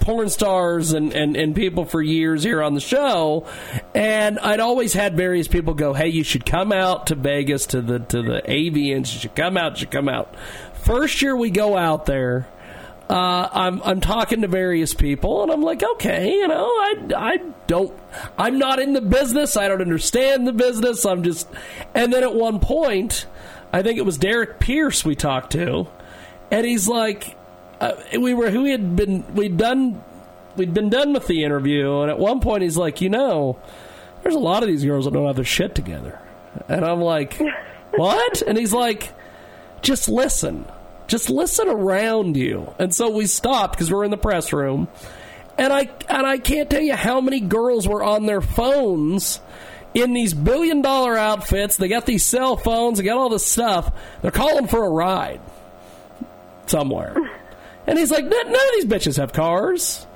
[0.00, 3.46] porn stars and, and, and people for years here on the show,
[3.94, 7.80] and I'd always had various people go, "Hey, you should come out to Vegas to
[7.80, 9.12] the to the AVNs.
[9.14, 9.72] You should come out.
[9.72, 10.34] You should come out."
[10.74, 12.48] First year we go out there.
[13.10, 17.36] Uh, I'm I'm talking to various people, and I'm like, okay, you know, I I
[17.66, 17.92] don't,
[18.38, 19.56] I'm not in the business.
[19.56, 21.04] I don't understand the business.
[21.04, 21.48] I'm just,
[21.92, 23.26] and then at one point,
[23.72, 25.88] I think it was Derek Pierce we talked to,
[26.52, 27.36] and he's like,
[27.80, 30.04] uh, we were who had been we'd done
[30.54, 33.58] we'd been done with the interview, and at one point he's like, you know,
[34.22, 36.20] there's a lot of these girls that don't have their shit together.
[36.68, 37.40] And I'm like,
[37.96, 38.40] what?
[38.42, 39.12] And he's like,
[39.82, 40.64] just listen.
[41.10, 42.72] Just listen around you.
[42.78, 44.86] And so we stopped because we're in the press room.
[45.58, 49.40] And I and I can't tell you how many girls were on their phones
[49.92, 51.76] in these billion dollar outfits.
[51.76, 53.92] They got these cell phones, they got all this stuff.
[54.22, 55.40] They're calling for a ride
[56.66, 57.16] somewhere.
[57.86, 60.06] And he's like, none of these bitches have cars.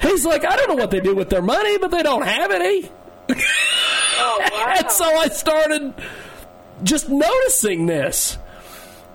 [0.00, 2.52] He's like, I don't know what they do with their money, but they don't have
[2.52, 2.90] any.
[4.16, 4.74] Oh, wow.
[4.78, 5.92] and so I started
[6.84, 8.38] just noticing this.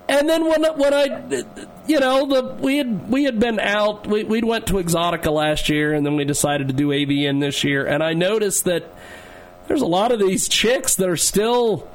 [0.10, 1.44] And then when when I,
[1.86, 4.08] you know, the we had we had been out.
[4.08, 7.64] We we went to Exxxotica last year, and then we decided to do AVN this
[7.64, 7.86] year.
[7.86, 8.92] And I noticed that
[9.68, 11.88] there's a lot of these chicks that are still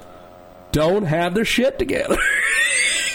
[0.71, 2.17] don't have their shit together.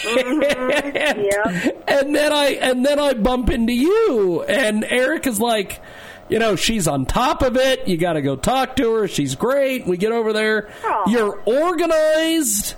[0.03, 0.97] Mm-hmm.
[0.97, 5.79] and, and then I and then I bump into you, and Eric is like,
[6.27, 7.88] you know, she's on top of it.
[7.88, 9.07] You got to go talk to her.
[9.07, 9.88] She's great.
[9.88, 10.69] We get over there.
[11.07, 12.75] You're organized.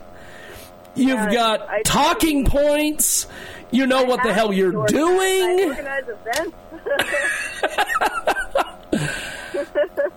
[0.96, 3.28] You've Yes, got I talking points.
[3.72, 5.70] You know what the hell you're I doing.
[5.70, 6.58] organize events.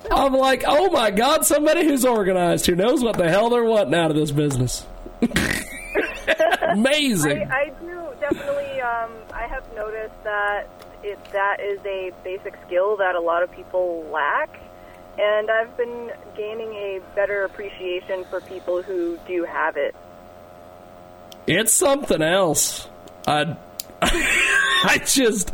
[0.11, 3.95] I'm like, oh my god, somebody who's organized, who knows what the hell they're wanting
[3.95, 4.87] out of this business.
[6.63, 7.49] Amazing.
[7.51, 8.81] I, I do definitely.
[8.81, 10.67] Um, I have noticed that
[11.03, 14.59] it that is a basic skill that a lot of people lack,
[15.19, 19.95] and I've been gaining a better appreciation for people who do have it.
[21.47, 22.89] It's something else.
[23.27, 23.57] I,
[24.03, 25.53] I just,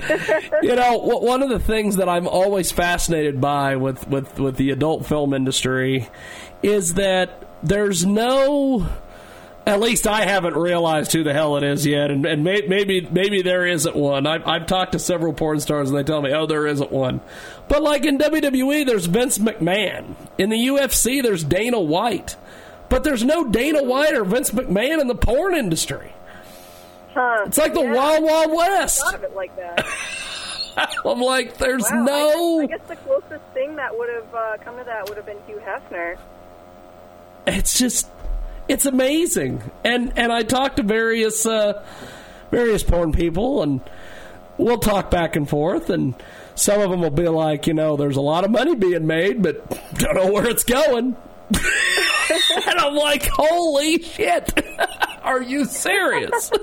[0.62, 4.70] you know, one of the things that I'm always fascinated by with, with, with the
[4.70, 6.08] adult film industry
[6.62, 8.88] is that there's no.
[9.66, 13.02] At least I haven't realized who the hell it is yet, and, and may, maybe
[13.02, 14.26] maybe there isn't one.
[14.26, 17.20] I've, I've talked to several porn stars, and they tell me, "Oh, there isn't one."
[17.68, 20.16] But like in WWE, there's Vince McMahon.
[20.38, 22.36] In the UFC, there's Dana White.
[22.90, 26.12] But there's no Dana White or Vince McMahon in the porn industry.
[27.14, 27.44] Huh.
[27.46, 28.98] It's like the Yeah, Wild Wild I West.
[29.00, 29.86] thought of it like that.
[31.06, 32.60] I'm like, there's Wow, no.
[32.60, 35.16] I guess, I guess the closest thing that would have uh, come to that would
[35.16, 36.18] have been Hugh Hefner.
[37.46, 38.08] It's just,
[38.68, 39.62] it's amazing.
[39.84, 41.84] And and I talk to various uh,
[42.50, 43.80] various porn people, and
[44.58, 46.14] we'll talk back and forth, and
[46.54, 49.42] some of them will be like, you know, there's a lot of money being made,
[49.42, 51.16] but don't know where it's going.
[52.66, 54.52] and I'm like, holy shit,
[55.22, 56.50] are you serious?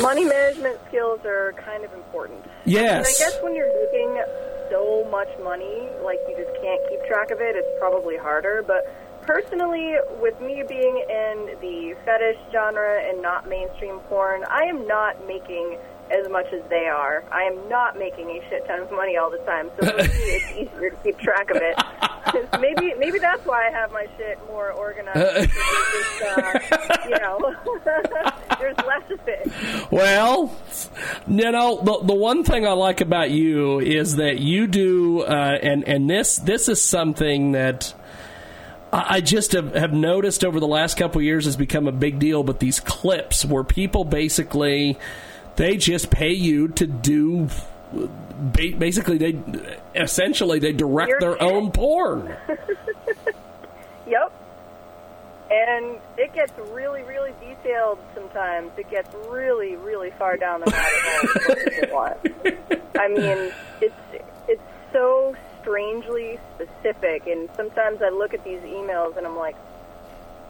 [0.00, 2.44] Money management skills are kind of important.
[2.64, 3.20] Yes.
[3.20, 4.22] I guess when you're making
[4.70, 8.62] so much money, like you just can't keep track of it, it's probably harder.
[8.66, 14.86] But personally, with me being in the fetish genre and not mainstream porn, I am
[14.86, 15.78] not making
[16.10, 17.24] as much as they are.
[17.30, 20.90] I am not making a shit ton of money all the time, so it's easier
[20.90, 21.76] to keep track of it.
[22.60, 25.50] maybe maybe that's why I have my shit more organized.
[25.50, 27.54] because just, uh, you know,
[28.58, 29.90] there's less of it.
[29.90, 30.54] Well,
[31.26, 35.58] you know the the one thing I like about you is that you do, uh,
[35.62, 37.94] and and this this is something that
[38.92, 41.92] I I just have, have noticed over the last couple of years has become a
[41.92, 42.42] big deal.
[42.42, 44.98] But these clips where people basically
[45.56, 47.48] they just pay you to do.
[48.52, 49.38] Basically, they
[49.94, 52.34] essentially they direct their own porn.
[54.06, 54.32] Yep.
[55.50, 58.70] And it gets really, really detailed sometimes.
[58.76, 61.54] It gets really, really far down the rabbit hole.
[61.54, 62.22] of what
[62.72, 62.98] want.
[62.98, 63.94] I mean, it's
[64.48, 69.56] it's so strangely specific, and sometimes I look at these emails and I'm like,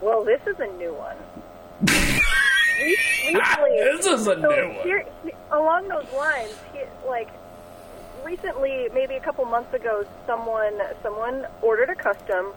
[0.00, 1.16] "Well, this is a new one."
[2.78, 2.96] Re-
[3.34, 4.84] Recently, This is a so new one.
[4.84, 5.06] Here,
[5.50, 7.28] along those lines, he, like
[8.24, 12.52] recently, maybe a couple months ago, someone someone ordered a custom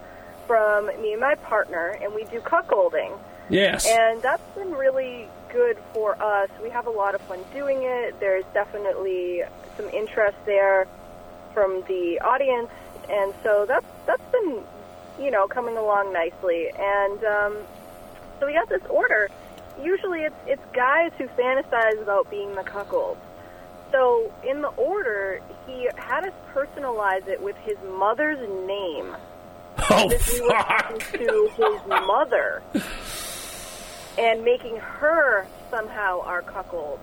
[0.47, 3.17] from me and my partner, and we do cuckolding.
[3.49, 3.86] Yes.
[3.88, 6.49] And that's been really good for us.
[6.61, 8.20] We have a lot of fun doing it.
[8.20, 9.43] There's definitely
[9.78, 10.88] some interest there
[11.53, 12.70] from the audience,
[13.09, 14.63] and so that's that's been
[15.20, 16.70] you know coming along nicely.
[16.78, 17.57] And um,
[18.39, 19.30] so we got this order.
[19.82, 23.18] Usually, it's it's guys who fantasize about being the cuckold.
[23.92, 29.16] So in the order, he had us personalize it with his mother's name.
[29.90, 30.16] Oh, we
[31.18, 32.62] to his mother
[34.18, 37.00] and making her somehow our cuckold.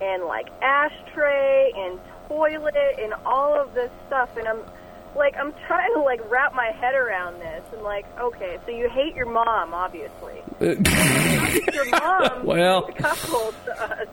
[0.00, 1.98] And like ashtray and
[2.28, 4.36] toilet and all of this stuff.
[4.36, 4.60] And I'm
[5.14, 7.62] like, I'm trying to like wrap my head around this.
[7.72, 10.42] And like, okay, so you hate your mom, obviously.
[10.60, 12.86] your mom Well.
[12.86, 14.08] is a cuckold to us.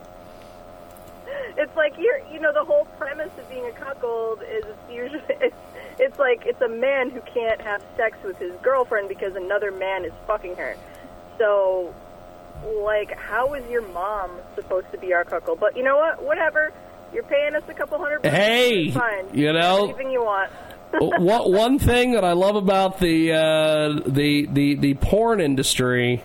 [1.58, 5.22] It's like you're, you know, the whole premise of being a cuckold is it's usually
[5.42, 5.56] it's,
[6.00, 10.06] it's like it's a man who can't have sex with his girlfriend because another man
[10.06, 10.76] is fucking her.
[11.38, 11.94] So,
[12.84, 15.60] like, how is your mom supposed to be our cuckold?
[15.60, 16.22] But you know what?
[16.24, 16.72] Whatever.
[17.14, 18.22] You're paying us a couple hundred.
[18.22, 18.36] bucks.
[18.36, 19.26] Hey, fine.
[19.34, 20.52] you know- anything you want.
[20.92, 26.24] One thing that I love about the uh, the the the porn industry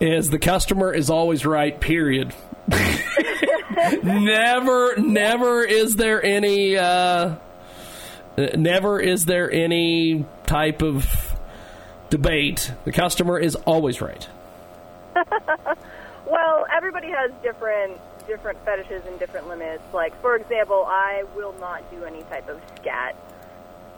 [0.00, 1.78] is the customer is always right.
[1.80, 2.34] Period.
[4.02, 6.76] never, never is there any.
[6.76, 7.36] Uh,
[8.36, 11.36] never is there any type of
[12.10, 12.72] debate.
[12.84, 14.28] The customer is always right.
[16.32, 19.82] Well, everybody has different different fetishes and different limits.
[19.92, 23.14] Like, for example, I will not do any type of scat,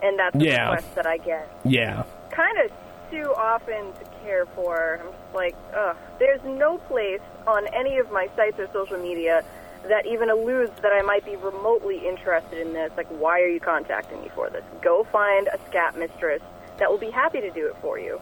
[0.05, 0.71] and that's the Yeah.
[0.71, 2.03] request that I get Yeah.
[2.31, 2.71] kind of
[3.11, 5.01] too often to care for.
[5.01, 5.97] I'm just like, ugh.
[6.19, 9.43] There's no place on any of my sites or social media
[9.89, 12.91] that even alludes that I might be remotely interested in this.
[12.97, 14.65] Like, why are you contacting me for this?
[14.83, 16.43] Go find a scat mistress
[16.79, 18.21] that will be happy to do it for you.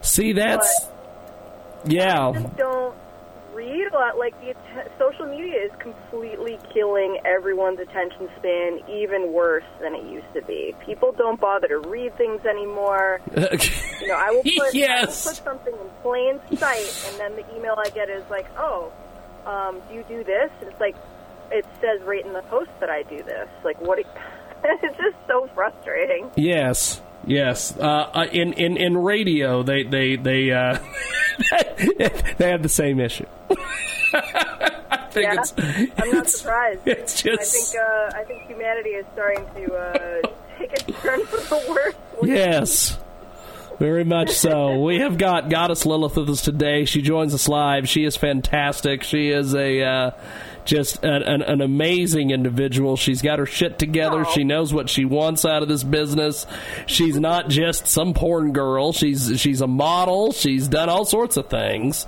[0.00, 0.88] See, that's
[1.84, 2.32] yeah.
[2.32, 2.94] just don't
[3.54, 4.18] read a lot.
[4.18, 10.04] Like the att- social media is completely killing everyone's attention span, even worse than it
[10.04, 10.74] used to be.
[10.84, 13.20] People don't bother to read things anymore.
[13.36, 15.26] you know, I will put Yes.
[15.26, 18.46] I will put something in plain sight, and then the email I get is like,
[18.56, 18.92] "Oh,
[19.46, 20.96] um, do you do this?" And it's like,
[21.50, 23.48] it says right in the post that I do this.
[23.64, 23.98] Like, what?
[24.64, 26.30] it's just so frustrating.
[26.36, 27.76] Yes, yes.
[27.76, 30.78] Uh, uh, in in in radio, they they they uh,
[32.38, 33.26] they have the same issue.
[34.14, 35.54] I think yeah, it's,
[35.98, 36.80] I'm not surprised.
[36.86, 41.24] it's just, I think uh, I think humanity is starting to uh, take a turn
[41.26, 41.94] for the worse.
[42.22, 42.98] yes.
[43.78, 44.80] Very much so.
[44.80, 46.84] We have got Goddess Lilith with us today.
[46.84, 47.88] She joins us live.
[47.88, 49.04] She is fantastic.
[49.04, 50.10] She is a uh,
[50.68, 52.96] just an, an, an amazing individual.
[52.96, 54.26] She's got her shit together.
[54.26, 56.46] She knows what she wants out of this business.
[56.86, 58.92] She's not just some porn girl.
[58.92, 60.32] She's she's a model.
[60.32, 62.06] She's done all sorts of things.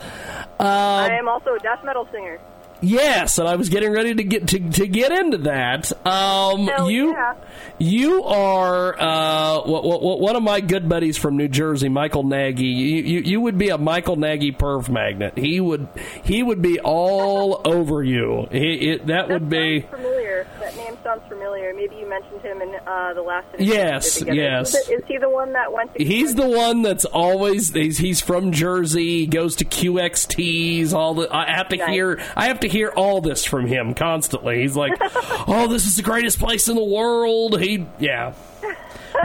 [0.59, 2.39] Um, I am also a death metal singer.
[2.83, 5.93] Yes, and I was getting ready to get to, to get into that.
[6.07, 7.35] Um, Hell you yeah.
[7.79, 12.65] you are uh, w- w- one of my good buddies from New Jersey, Michael Nagy.
[12.65, 15.37] You, you you would be a Michael Nagy perv magnet.
[15.37, 15.89] He would
[16.25, 18.47] he would be all over you.
[18.51, 20.47] He, it, that would be Familiar.
[20.71, 21.73] That name sounds familiar.
[21.75, 23.47] Maybe you mentioned him in uh, the last.
[23.55, 24.75] interview Yes, yes.
[24.89, 26.05] Is he the one that went to?
[26.05, 30.93] He's the one that's always he's, he's from Jersey, goes to QXTs.
[30.93, 31.89] All the I have to Nice.
[31.89, 34.61] hear I have to hear all this from him constantly.
[34.61, 34.93] He's like,
[35.49, 38.35] "Oh, this is the greatest place in the world." He yeah.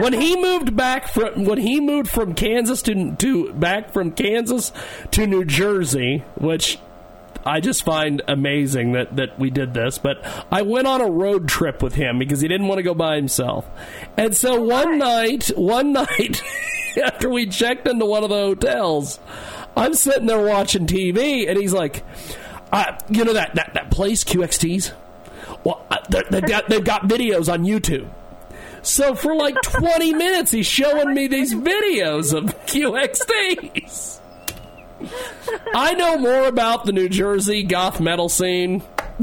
[0.00, 4.72] When he moved back from when he moved from Kansas to to back from Kansas
[5.12, 6.78] to New Jersey, which
[7.46, 9.98] I just find amazing that, that we did this.
[9.98, 12.94] But I went on a road trip with him because he didn't want to go
[12.94, 13.66] by himself.
[14.16, 16.42] And so one night, one night
[17.02, 19.20] after we checked into one of the hotels,
[19.76, 22.02] I'm sitting there watching TV, and he's like,
[22.72, 24.92] uh, "You know that that, that place QXT's?
[25.64, 28.08] Well, uh, they- they've got they've got videos on YouTube."
[28.82, 34.20] So for like 20 minutes, he's showing me these videos of QXTs.
[35.74, 38.82] I know more about the New Jersey goth metal scene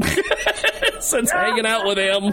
[1.00, 2.32] since hanging out with him.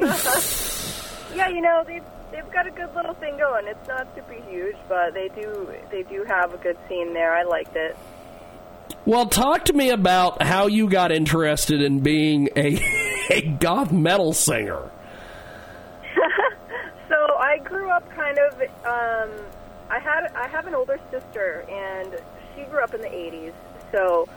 [1.36, 3.66] yeah, you know they've they've got a good little thing going.
[3.66, 7.34] It's not super huge, but they do they do have a good scene there.
[7.34, 7.96] I liked it.
[9.04, 12.78] Well, talk to me about how you got interested in being a,
[13.30, 14.90] a goth metal singer.
[17.08, 18.60] So I grew up kind of.
[18.84, 19.30] Um,
[19.90, 22.16] I had I have an older sister, and
[22.54, 23.52] she grew up in the '80s.
[23.92, 24.28] So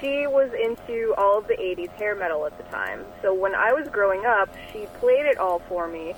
[0.00, 3.04] she was into all of the '80s hair metal at the time.
[3.22, 6.14] So when I was growing up, she played it all for me,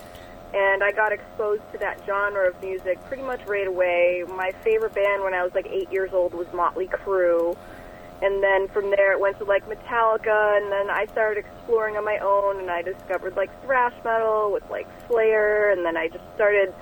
[0.54, 4.24] and I got exposed to that genre of music pretty much right away.
[4.26, 7.56] My favorite band when I was like eight years old was Motley Crue.
[8.20, 12.04] And then from there it went to like Metallica, and then I started exploring on
[12.04, 16.24] my own, and I discovered like thrash metal with like Slayer, and then I just
[16.34, 16.74] started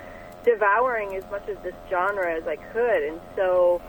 [0.46, 3.02] devouring as much of this genre as I could.
[3.02, 3.82] And so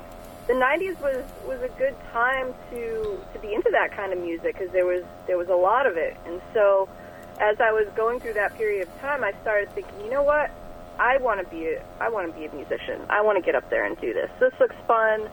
[0.47, 4.57] the '90s was was a good time to to be into that kind of music
[4.57, 6.17] because there was there was a lot of it.
[6.25, 6.89] And so
[7.39, 10.51] as I was going through that period of time, I started thinking, you know what?
[10.99, 13.01] I want to be a, I want to be a musician.
[13.09, 14.31] I want to get up there and do this.
[14.39, 15.29] This looks fun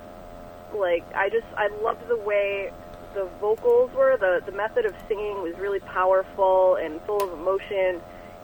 [0.74, 2.70] like I just I loved the way
[3.14, 4.16] the vocals were.
[4.16, 8.00] The the method of singing was really powerful and full of emotion,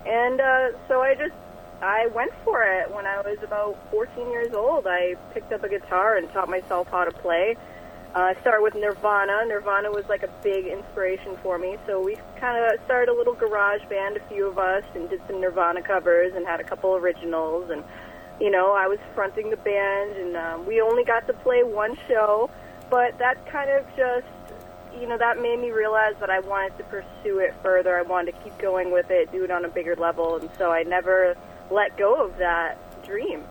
[0.06, 1.34] and uh, so I just
[1.82, 4.86] I went for it when I was about 14 years old.
[4.86, 7.56] I picked up a guitar and taught myself how to play.
[8.14, 9.44] Uh, I started with Nirvana.
[9.46, 13.34] Nirvana was like a big inspiration for me, so we kind of started a little
[13.34, 16.94] garage band, a few of us, and did some Nirvana covers and had a couple
[16.96, 17.70] originals.
[17.70, 17.82] And
[18.40, 21.96] you know, I was fronting the band, and um, we only got to play one
[22.08, 22.50] show,
[22.90, 24.26] but that kind of just
[24.98, 27.96] you know, that made me realize that I wanted to pursue it further.
[27.96, 30.72] I wanted to keep going with it, do it on a bigger level, and so
[30.72, 31.36] I never
[31.70, 33.44] let go of that dream.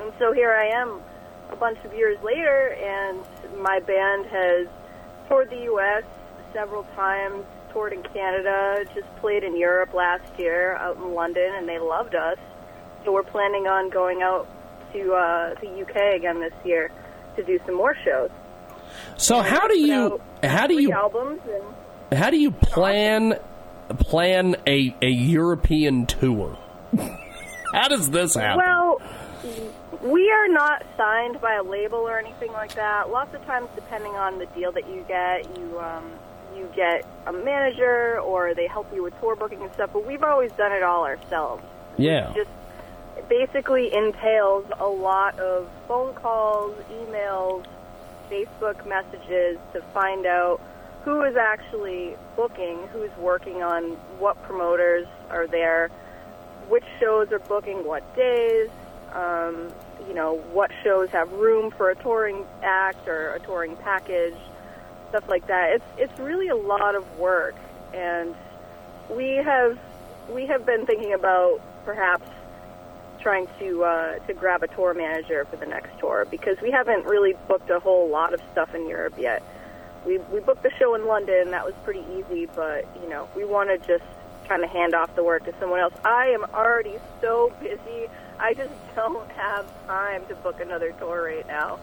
[0.00, 1.00] And so here I am
[1.50, 3.20] a bunch of years later, and
[3.58, 4.66] my band has
[5.28, 6.04] toured the U.S.
[6.52, 11.68] several times, toured in Canada, just played in Europe last year out in London, and
[11.68, 12.38] they loved us.
[13.04, 14.48] So we're planning on going out
[14.92, 16.90] to uh, the UK again this year
[17.36, 18.30] to do some more shows.
[19.16, 23.38] So how do you how do you albums and how do you plan
[23.98, 26.58] plan a a European tour?
[27.76, 28.64] how does this happen?
[28.64, 29.00] Well,
[30.02, 33.10] we are not signed by a label or anything like that.
[33.10, 36.10] Lots of times, depending on the deal that you get, you um,
[36.56, 39.90] you get a manager or they help you with tour booking and stuff.
[39.92, 41.62] But we've always done it all ourselves.
[41.98, 42.32] yeah.
[42.34, 42.50] Just
[43.28, 47.66] basically entails a lot of phone calls, emails,
[48.30, 50.60] Facebook messages to find out
[51.02, 55.90] who is actually booking, who's working on what promoters are there,
[56.68, 58.68] which shows are booking what days,
[59.12, 59.72] um,
[60.06, 64.34] you know, what shows have room for a touring act or a touring package,
[65.08, 65.72] stuff like that.
[65.74, 67.54] It's it's really a lot of work,
[67.94, 68.34] and
[69.10, 69.78] we have
[70.28, 72.28] we have been thinking about perhaps
[73.20, 77.04] trying to uh, to grab a tour manager for the next tour because we haven't
[77.06, 79.42] really booked a whole lot of stuff in Europe yet.
[80.04, 83.44] We we booked the show in London, that was pretty easy, but you know we
[83.44, 84.04] want to just
[84.46, 85.94] kind of hand off the work to someone else.
[86.04, 88.08] I am already so busy.
[88.38, 91.78] I just don't have time to book another tour right now.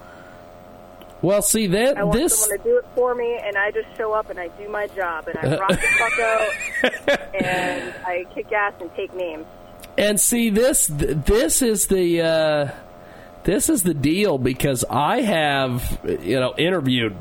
[1.22, 1.98] Well, see that this.
[1.98, 4.38] I want this someone to do it for me, and I just show up and
[4.38, 8.94] I do my job and I rock the fuck out and I kick ass and
[8.94, 9.46] take names.
[9.98, 12.72] And see this this is the uh,
[13.46, 17.16] this is the deal because I have you know interviewed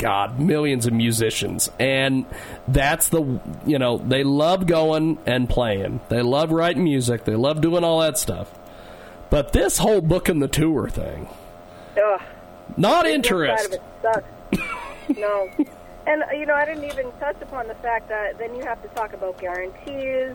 [0.00, 2.24] God millions of musicians and
[2.66, 3.20] that's the
[3.66, 8.00] you know they love going and playing they love writing music they love doing all
[8.00, 8.50] that stuff
[9.28, 11.28] but this whole booking the tour thing
[12.02, 12.20] Ugh.
[12.76, 15.18] not interested of it sucks.
[15.18, 15.48] no.
[16.06, 18.88] And, you know, I didn't even touch upon the fact that then you have to
[18.88, 20.34] talk about guarantees.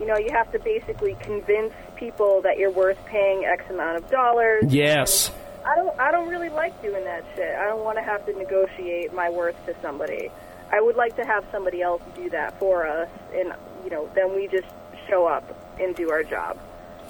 [0.00, 4.10] You know, you have to basically convince people that you're worth paying X amount of
[4.10, 4.64] dollars.
[4.72, 5.30] yes
[5.64, 7.54] I don't I don't really like doing that shit.
[7.56, 10.30] I don't want to have to negotiate my worth to somebody.
[10.70, 13.52] I would like to have somebody else do that for us and
[13.84, 14.68] you know, then we just
[15.08, 15.44] show up
[15.80, 16.58] and do our job.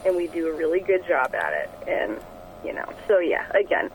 [0.05, 1.70] And we do a really good job at it.
[1.88, 2.18] And
[2.64, 3.90] you know, so yeah, again,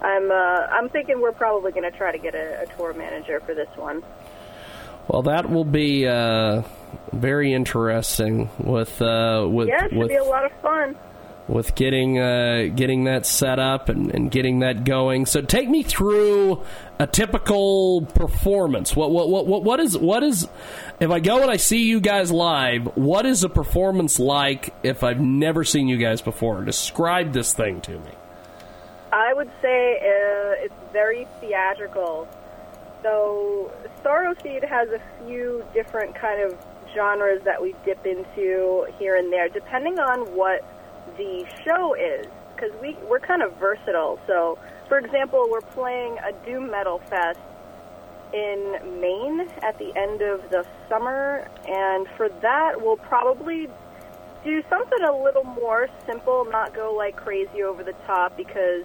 [0.00, 3.40] I'm uh I'm thinking we're probably going to try to get a, a tour manager
[3.40, 4.02] for this one.
[5.08, 6.62] well that will be uh,
[7.12, 10.96] very interesting with uh, with yeah, it should with be a lot of fun.
[11.48, 15.26] With getting uh, getting that set up and, and getting that going.
[15.26, 16.62] So take me through
[16.98, 18.96] a typical performance.
[18.96, 20.48] What what what what what is what is
[20.98, 22.96] if I go and I see you guys live?
[22.96, 26.64] What is a performance like if I've never seen you guys before?
[26.64, 28.10] Describe this thing to me.
[29.12, 32.28] I would say uh, it's very theatrical.
[33.02, 33.70] So
[34.02, 36.58] Sorrow Seed has a few different kind of
[36.92, 40.64] genres that we dip into here and there, depending on what
[41.16, 42.26] the show is.
[42.54, 44.18] Because we we're kind of versatile.
[44.26, 44.58] So,
[44.88, 47.38] for example, we're playing a doom metal fest
[48.32, 53.68] in Maine at the end of the summer, and for that we'll probably
[54.44, 58.84] do something a little more simple, not go like crazy over the top because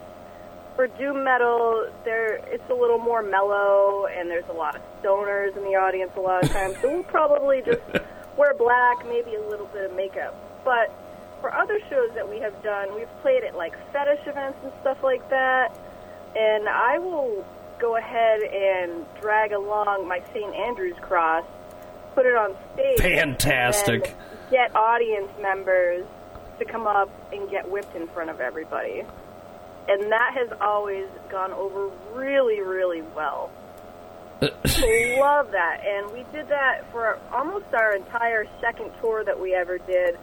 [0.76, 5.56] for doom metal there it's a little more mellow and there's a lot of stoners
[5.58, 6.76] in the audience a lot of times.
[6.82, 7.82] so we'll probably just
[8.38, 10.36] wear black, maybe a little bit of makeup.
[10.64, 10.94] But
[11.42, 15.04] for other shows that we have done, we've played at like fetish events and stuff
[15.04, 15.76] like that.
[16.36, 17.46] And I will
[17.80, 20.54] go ahead and drag along my St.
[20.54, 21.44] Andrew's cross,
[22.14, 23.00] put it on stage.
[23.00, 24.08] Fantastic.
[24.08, 26.06] and Get audience members
[26.60, 29.04] to come up and get whipped in front of everybody.
[29.90, 33.50] And that has always gone over really, really well.
[34.42, 35.82] Love that.
[35.86, 40.18] And we did that for almost our entire second tour that we ever did,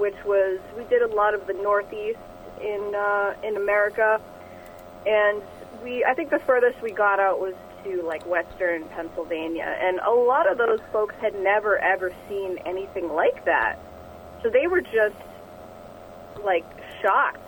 [0.00, 2.18] which was we did a lot of the Northeast
[2.60, 4.20] in uh, in America,
[5.06, 5.42] and
[5.84, 10.10] we I think the furthest we got out was to like Western Pennsylvania, and a
[10.10, 13.78] lot of those folks had never ever seen anything like that,
[14.42, 15.14] so they were just
[16.44, 16.64] like
[17.02, 17.38] shocked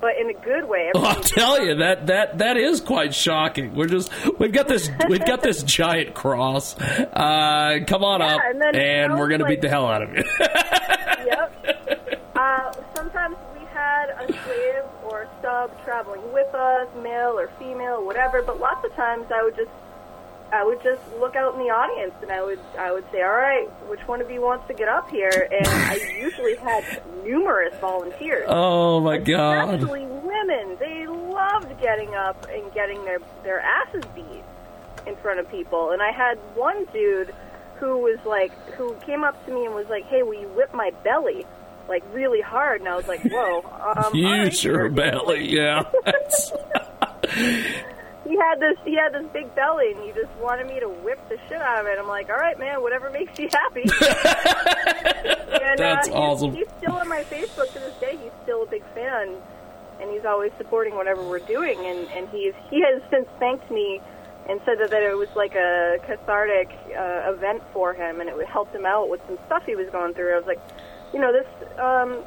[0.00, 0.92] but in a good way.
[0.94, 3.74] Oh, I'll tell you that that that is quite shocking.
[3.74, 6.76] We're just we've got this we've got this giant cross.
[6.80, 9.86] Uh, come on Yeah, up, and then, you know, we're gonna like- beat the hell
[9.88, 10.22] out of you.
[11.26, 12.30] yep.
[12.36, 18.04] Uh, sometimes we had a slave or a sub traveling with us, male or female,
[18.04, 18.42] whatever.
[18.42, 19.70] But lots of times I would just,
[20.52, 23.30] I would just look out in the audience and I would, I would say, all
[23.30, 25.48] right, which one of you wants to get up here?
[25.50, 28.46] And I usually had numerous volunteers.
[28.48, 29.74] oh my god!
[29.74, 30.76] Especially women.
[30.78, 34.44] They loved getting up and getting their, their asses beat
[35.06, 35.92] in front of people.
[35.92, 37.34] And I had one dude
[37.76, 40.74] who was like, who came up to me and was like, hey, will you whip
[40.74, 41.46] my belly?
[41.88, 42.80] Like really hard.
[42.80, 43.58] And I was like, whoa.
[43.60, 45.84] Um, all right, belly, yeah.
[48.28, 51.18] He had this he had this big belly and he just wanted me to whip
[51.30, 51.98] the shit out of it.
[51.98, 53.80] I'm like, all right, man, whatever makes you happy.
[55.62, 56.52] and, That's uh, he's, awesome.
[56.52, 58.18] He's still on my Facebook to this day.
[58.22, 59.34] He's still a big fan,
[59.98, 61.78] and he's always supporting whatever we're doing.
[61.78, 63.98] And and he's he has since thanked me
[64.46, 68.46] and said that, that it was like a cathartic uh, event for him, and it
[68.46, 70.34] helped him out with some stuff he was going through.
[70.34, 70.60] I was like,
[71.12, 71.78] you know, this.
[71.78, 72.24] um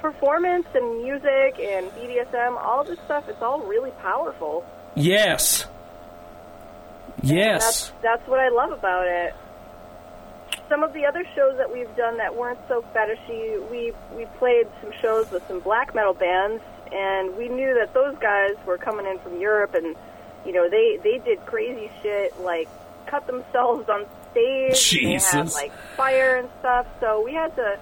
[0.00, 4.64] performance and music and BDSM, all this stuff, it's all really powerful.
[4.94, 5.66] yes,
[7.22, 7.62] yes.
[7.62, 9.34] That's that's what I love about it.
[10.68, 14.66] Some of the other shows that we've done that weren't so fetishy, we we played
[14.80, 19.06] some shows with some black metal bands, and we knew that those guys were coming
[19.06, 19.96] in from Europe, and
[20.44, 22.68] you know they they did crazy shit like
[23.06, 24.06] cut themselves on
[24.36, 24.90] stage.
[24.90, 25.54] They had Jesus.
[25.54, 26.86] like fire and stuff.
[27.00, 27.78] So we had to.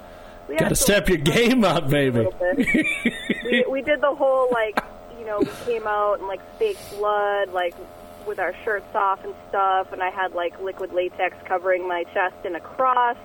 [0.49, 2.27] We Got had to step your game up, baby.
[3.45, 4.79] we we did the whole like
[5.19, 7.75] you know we came out and like fake blood like
[8.27, 12.37] with our shirts off and stuff and I had like liquid latex covering my chest
[12.45, 13.17] and a cross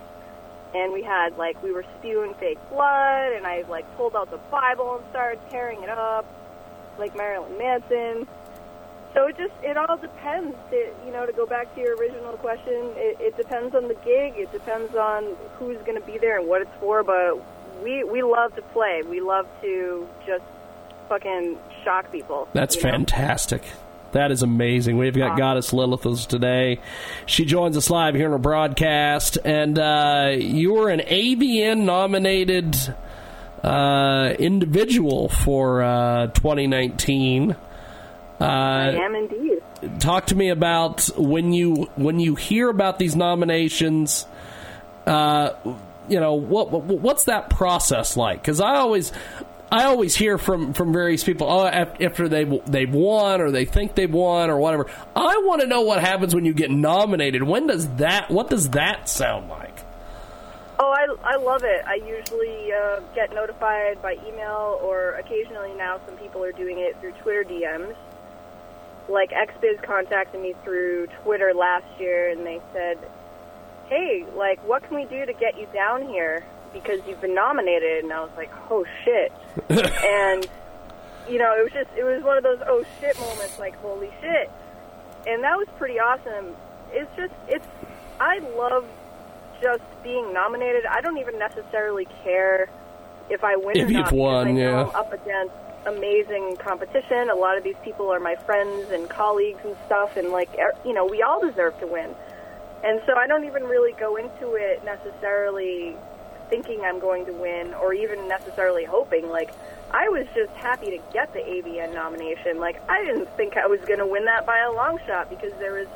[0.74, 4.38] and we had like we were spewing fake blood and I like pulled out the
[4.50, 6.26] Bible and started tearing it up
[6.98, 8.28] like Marilyn Manson.
[9.14, 10.56] So it just it all depends.
[10.70, 13.94] It, you know, to go back to your original question, it, it depends on the
[13.94, 14.34] gig.
[14.36, 15.24] It depends on
[15.58, 17.02] who's going to be there and what it's for.
[17.02, 17.42] But
[17.82, 19.02] we we love to play.
[19.02, 20.44] We love to just
[21.08, 22.48] fucking shock people.
[22.52, 22.90] That's you know?
[22.90, 23.62] fantastic.
[24.12, 24.98] That is amazing.
[24.98, 26.80] We've got Goddess Lilith with us today.
[27.26, 32.76] She joins us live here in our broadcast, and uh, you were an AVN nominated
[33.62, 37.54] uh, individual for uh, 2019.
[38.40, 39.58] Uh, I am indeed.
[40.00, 44.26] talk to me about when you when you hear about these nominations
[45.06, 45.52] uh,
[46.08, 49.12] you know what, what what's that process like because i always
[49.70, 53.94] i always hear from from various people oh after they've they've won or they think
[53.94, 57.66] they've won or whatever i want to know what happens when you get nominated when
[57.66, 59.84] does that what does that sound like
[60.82, 61.84] Oh, I, I love it.
[61.86, 66.98] I usually uh, get notified by email, or occasionally now some people are doing it
[67.02, 67.94] through Twitter DMs.
[69.10, 72.96] Like XBiz contacted me through Twitter last year, and they said,
[73.88, 78.04] "Hey, like, what can we do to get you down here because you've been nominated?"
[78.04, 79.32] And I was like, "Oh shit!"
[79.68, 80.46] and
[81.28, 84.10] you know, it was just it was one of those oh shit moments, like holy
[84.20, 84.50] shit,
[85.26, 86.54] and that was pretty awesome.
[86.92, 87.66] It's just it's
[88.20, 88.86] I love
[89.60, 90.86] just being nominated.
[90.86, 92.68] I don't even necessarily care
[93.28, 94.04] if I win If or you've not.
[94.06, 94.82] because won, yeah.
[94.84, 95.54] I'm up against
[95.86, 97.30] amazing competition.
[97.30, 100.76] A lot of these people are my friends and colleagues and stuff, and like er-
[100.84, 102.14] you know, we all deserve to win.
[102.82, 105.96] And so I don't even really go into it necessarily
[106.48, 109.28] thinking I'm going to win or even necessarily hoping.
[109.28, 109.50] Like,
[109.90, 112.58] I was just happy to get the AVN nomination.
[112.58, 115.52] Like, I didn't think I was going to win that by a long shot because
[115.58, 115.88] there was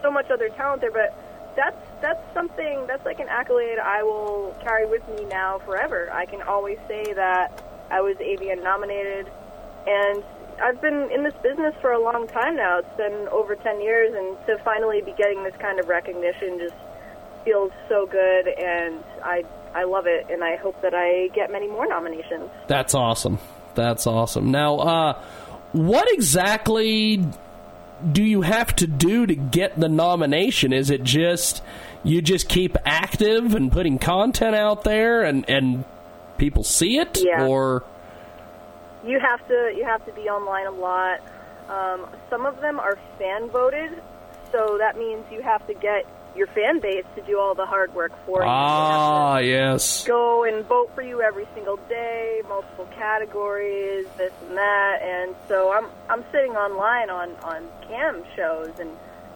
[0.00, 0.92] so much other talent there.
[0.92, 1.14] But
[1.56, 6.10] that's that's something that's like an accolade I will carry with me now forever.
[6.12, 9.30] I can always say that I was AVN nominated,
[9.86, 10.22] and
[10.62, 12.78] I've been in this business for a long time now.
[12.78, 16.74] It's been over 10 years, and to finally be getting this kind of recognition just
[17.44, 21.68] feels so good, and I I love it, and I hope that I get many
[21.68, 22.50] more nominations.
[22.66, 23.38] That's awesome.
[23.74, 24.50] That's awesome.
[24.50, 25.22] Now, uh,
[25.72, 27.24] what exactly
[28.12, 30.72] do you have to do to get the nomination?
[30.72, 31.62] Is it just
[32.04, 35.84] you just keep active and putting content out there and, and
[36.38, 37.18] people see it?
[37.22, 37.46] Yeah.
[37.46, 37.84] Or
[39.04, 41.20] You have to you have to be online a lot.
[41.68, 43.90] Um, some of them are fan voted,
[44.50, 47.92] so that means you have to get your fan base to do all the hard
[47.94, 48.48] work for you.
[48.48, 50.04] ah, yes.
[50.04, 55.72] go and vote for you every single day, multiple categories, this and that, and so
[55.72, 58.90] I'm I'm sitting online on on cam shows and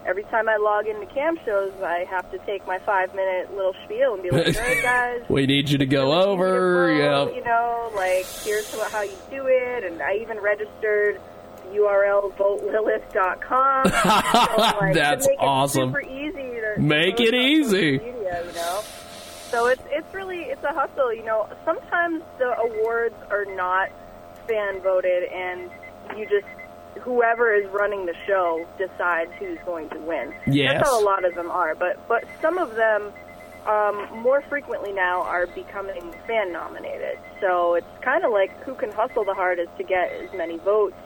[0.07, 3.75] every time I log into cam shows, I have to take my five minute little
[3.85, 6.93] spiel and be like, "All right, guys, we need you to go over.
[6.93, 7.31] Yeah.
[7.35, 11.21] you know, like here's how you do it." And I even registered
[11.65, 13.87] the URL votelilith.com.
[13.87, 15.83] so, like, That's make awesome.
[15.83, 17.99] It super easy to Make it easy.
[17.99, 18.81] Media, you know.
[19.51, 21.13] So it's it's really it's a hustle.
[21.13, 23.91] You know, sometimes the awards are not
[24.49, 25.71] fan voted, and
[26.17, 26.47] you just
[27.03, 30.33] whoever is running the show decides who's going to win.
[30.47, 30.75] Yes.
[30.75, 31.75] That's how a lot of them are.
[31.75, 33.13] But but some of them
[33.67, 37.19] um, more frequently now are becoming fan nominated.
[37.41, 40.97] So it's kind of like who can hustle the hardest to get as many votes.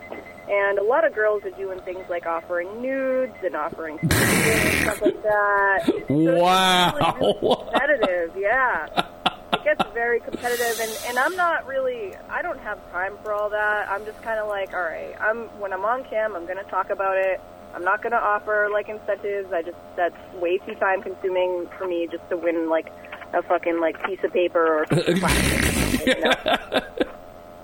[0.49, 4.13] And a lot of girls are doing things like offering nudes and offering and
[4.83, 5.83] stuff like that.
[6.09, 6.95] So Wow.
[7.21, 8.87] really, really competitive, yeah.
[9.53, 12.15] It gets very competitive, and and I'm not really.
[12.29, 13.89] I don't have time for all that.
[13.89, 15.15] I'm just kind of like, all right.
[15.21, 17.41] I'm when I'm on cam, I'm to talk about it.
[17.75, 19.53] I'm not to offer like incentives.
[19.53, 22.93] I just that's way too time consuming for me just to win like
[23.33, 26.07] a fucking like piece of paper or plastic.
[26.07, 26.81] you know?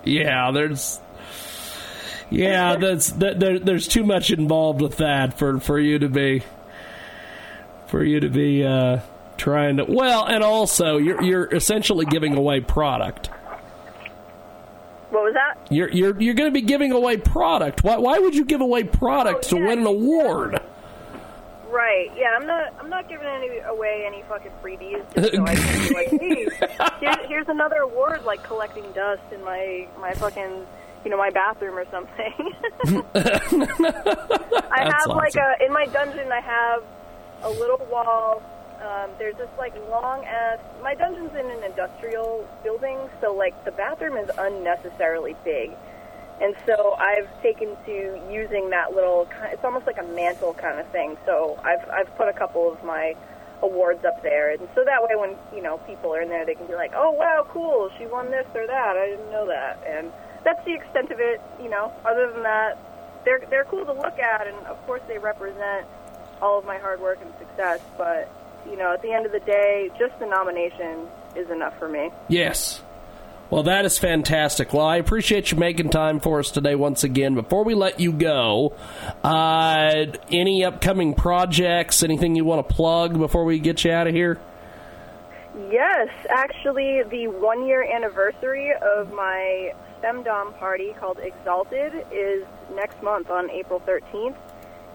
[0.03, 0.99] Yeah, there's.
[2.29, 6.43] Yeah, that's that, there, there's too much involved with that for for you to be
[7.87, 8.99] for you to be uh,
[9.37, 13.29] trying to well, and also you're you're essentially giving away product.
[15.09, 15.71] What was that?
[15.71, 17.83] You're you're you're going to be giving away product.
[17.83, 20.59] Why why would you give away oh, product to win an award?
[21.69, 22.11] Right.
[22.15, 22.73] Yeah, I'm not.
[22.79, 25.03] I'm not giving any away any fucking freebies.
[25.15, 26.47] Just so I can be like, hey,
[26.99, 30.65] here's, here's another award, like collecting dust in my my fucking,
[31.03, 32.33] you know, my bathroom or something.
[34.71, 36.31] I have like a in my dungeon.
[36.31, 36.83] I have
[37.43, 38.41] a little wall.
[38.83, 40.59] Um, there's this like long ass.
[40.81, 45.71] My dungeon's in an industrial building, so like the bathroom is unnecessarily big.
[46.41, 49.29] And so I've taken to using that little.
[49.43, 51.15] It's almost like a mantle kind of thing.
[51.25, 53.15] So I've I've put a couple of my
[53.61, 56.55] awards up there, and so that way when you know people are in there, they
[56.55, 57.89] can be like, "Oh wow, cool!
[57.97, 58.97] She won this or that.
[58.97, 60.11] I didn't know that." And
[60.43, 61.39] that's the extent of it.
[61.61, 61.93] You know.
[62.03, 62.77] Other than that,
[63.23, 65.87] they're they're cool to look at, and of course they represent
[66.41, 67.79] all of my hard work and success.
[67.97, 68.29] But
[68.69, 72.09] you know, at the end of the day, just the nomination is enough for me.
[72.27, 72.81] Yes.
[73.49, 74.73] Well, that is fantastic.
[74.73, 77.35] Well, I appreciate you making time for us today once again.
[77.35, 78.75] Before we let you go,
[79.23, 84.15] uh, any upcoming projects, anything you want to plug before we get you out of
[84.15, 84.39] here?
[85.69, 92.43] Yes, actually, the one year anniversary of my femdom party called Exalted is
[92.73, 94.35] next month on April 13th,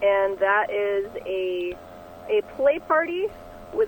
[0.02, 1.76] and that is a
[2.28, 3.28] a play party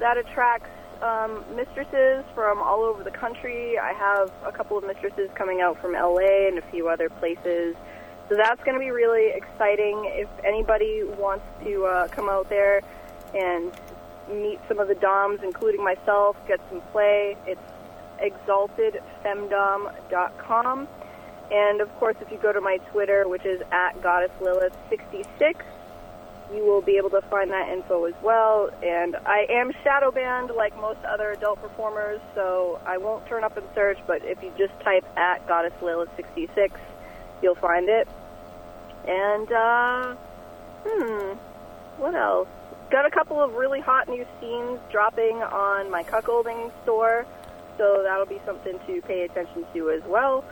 [0.00, 0.70] that attracts
[1.02, 3.78] um, mistresses from all over the country.
[3.78, 7.74] I have a couple of mistresses coming out from LA and a few other places.
[8.28, 10.02] So that's going to be really exciting.
[10.06, 12.82] If anybody wants to uh, come out there
[13.34, 13.72] and
[14.30, 17.60] meet some of the DOMs, including myself, get some play, it's
[18.22, 20.88] exaltedfemdom.com.
[21.50, 25.56] And of course, if you go to my Twitter, which is at goddesslilith66,
[26.54, 28.70] you will be able to find that info as well.
[28.82, 33.56] And I am shadow banned like most other adult performers, so I won't turn up
[33.56, 36.70] in search, but if you just type at goddesslilith66,
[37.42, 38.08] you'll find it.
[39.06, 40.14] And, uh,
[40.84, 41.38] hmm,
[41.98, 42.48] what else?
[42.90, 47.24] Got a couple of really hot new scenes dropping on my cuckolding store,
[47.78, 50.44] so that'll be something to pay attention to as well.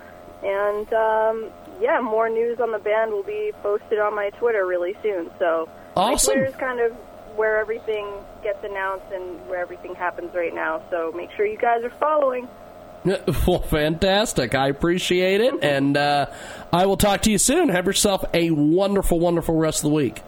[0.43, 4.95] And um, yeah, more news on the band will be posted on my Twitter really
[5.03, 5.31] soon.
[5.39, 5.69] So
[5.99, 6.35] Awesome.
[6.35, 6.93] Twitter is kind of
[7.37, 8.07] where everything
[8.43, 10.83] gets announced and where everything happens right now.
[10.91, 12.49] So make sure you guys are following.
[13.47, 14.55] Well, fantastic.
[14.57, 15.55] I appreciate it.
[15.63, 16.27] And uh,
[16.73, 17.69] I will talk to you soon.
[17.69, 20.21] Have yourself a wonderful, wonderful rest of the week.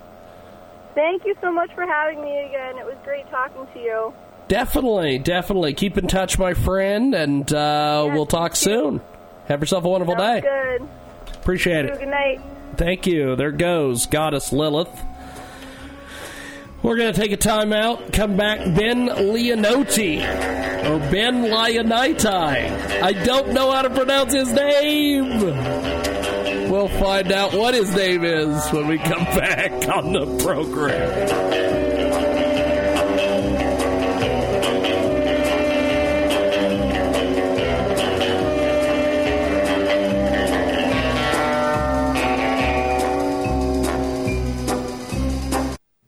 [0.94, 2.78] Thank you so much for having me again.
[2.78, 4.14] It was great talking to you.
[4.48, 5.74] Definitely, definitely.
[5.74, 9.00] Keep in touch, my friend, and uh, we'll talk soon.
[9.46, 10.48] Have yourself a wonderful Sounds day.
[10.78, 10.88] good.
[11.36, 11.98] Appreciate You, it.
[11.98, 12.40] Good night.
[12.76, 13.34] Thank you.
[13.36, 14.88] There goes Goddess Lilith.
[16.82, 18.12] We're going to take a time out.
[18.12, 18.58] Come back.
[18.74, 20.20] Ben Leonotti.
[20.20, 23.02] Or Ben Leonitai.
[23.02, 25.40] I don't know how to pronounce his name.
[26.70, 31.89] We'll find out what his name is when we come back on the program.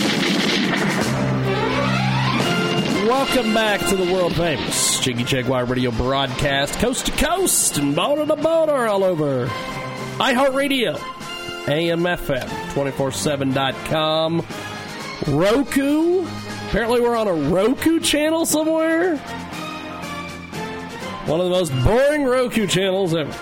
[3.11, 8.25] Welcome back to the world famous Jiggy Jaguar radio broadcast, coast to coast and border
[8.25, 9.47] to border all over
[10.17, 10.95] iHeartRadio,
[11.65, 14.45] AMFM, 247.com,
[15.27, 16.25] Roku.
[16.69, 19.17] Apparently, we're on a Roku channel somewhere.
[21.27, 23.35] One of the most boring Roku channels ever.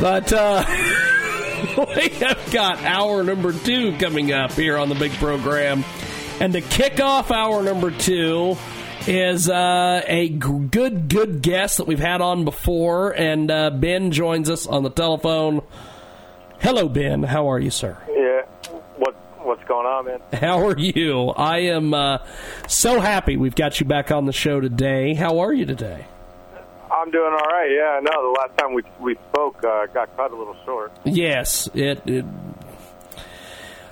[0.00, 0.64] But, uh,.
[1.94, 5.84] we have got hour number two coming up here on the big program.
[6.40, 8.56] And to kick off hour number two
[9.06, 13.10] is uh, a g- good, good guest that we've had on before.
[13.10, 15.62] And uh, Ben joins us on the telephone.
[16.60, 17.22] Hello, Ben.
[17.22, 17.96] How are you, sir?
[18.08, 18.42] Yeah.
[18.96, 20.20] What What's going on, man?
[20.32, 21.28] How are you?
[21.30, 22.18] I am uh,
[22.68, 25.14] so happy we've got you back on the show today.
[25.14, 26.06] How are you today?
[26.90, 27.70] I'm doing all right.
[27.70, 30.92] Yeah, no, the last time we we spoke uh, got cut a little short.
[31.04, 32.24] Yes, it, it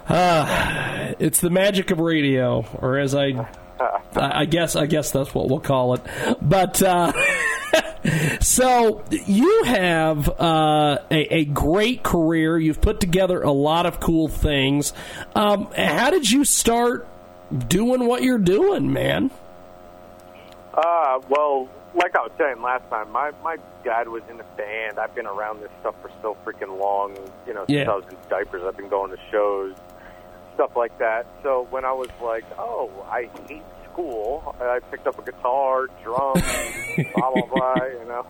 [0.08, 3.48] uh, it's the magic of radio, or as I,
[4.14, 6.02] I guess, I guess that's what we'll call it.
[6.40, 7.12] But uh,
[8.40, 12.58] so you have uh, a, a, great career.
[12.58, 14.92] You've put together a lot of cool things.
[15.34, 17.06] Um, how did you start
[17.68, 19.30] doing what you're doing, man?
[20.74, 24.98] Uh, well, like I was saying last time, my my dad was in a band.
[24.98, 27.16] I've been around this stuff for so freaking long.
[27.46, 27.90] You know, since Yeah.
[27.90, 29.74] I was in diapers, I've been going to shows,
[30.58, 31.24] stuff like that.
[31.44, 36.42] So when I was like, oh, I hate school, I picked up a guitar, drums,
[37.14, 37.74] blah blah blah.
[37.84, 38.26] You know,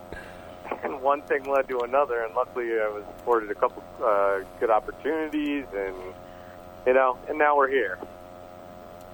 [0.83, 4.69] and one thing led to another, and luckily I was afforded a couple uh, good
[4.69, 5.97] opportunities, and
[6.87, 7.99] you know, and now we're here.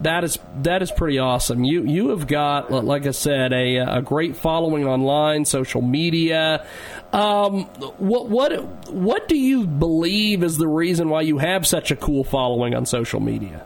[0.00, 1.62] That is that is pretty awesome.
[1.62, 6.66] You you have got, like I said, a a great following online, social media.
[7.12, 7.66] Um,
[7.98, 12.24] what what what do you believe is the reason why you have such a cool
[12.24, 13.64] following on social media?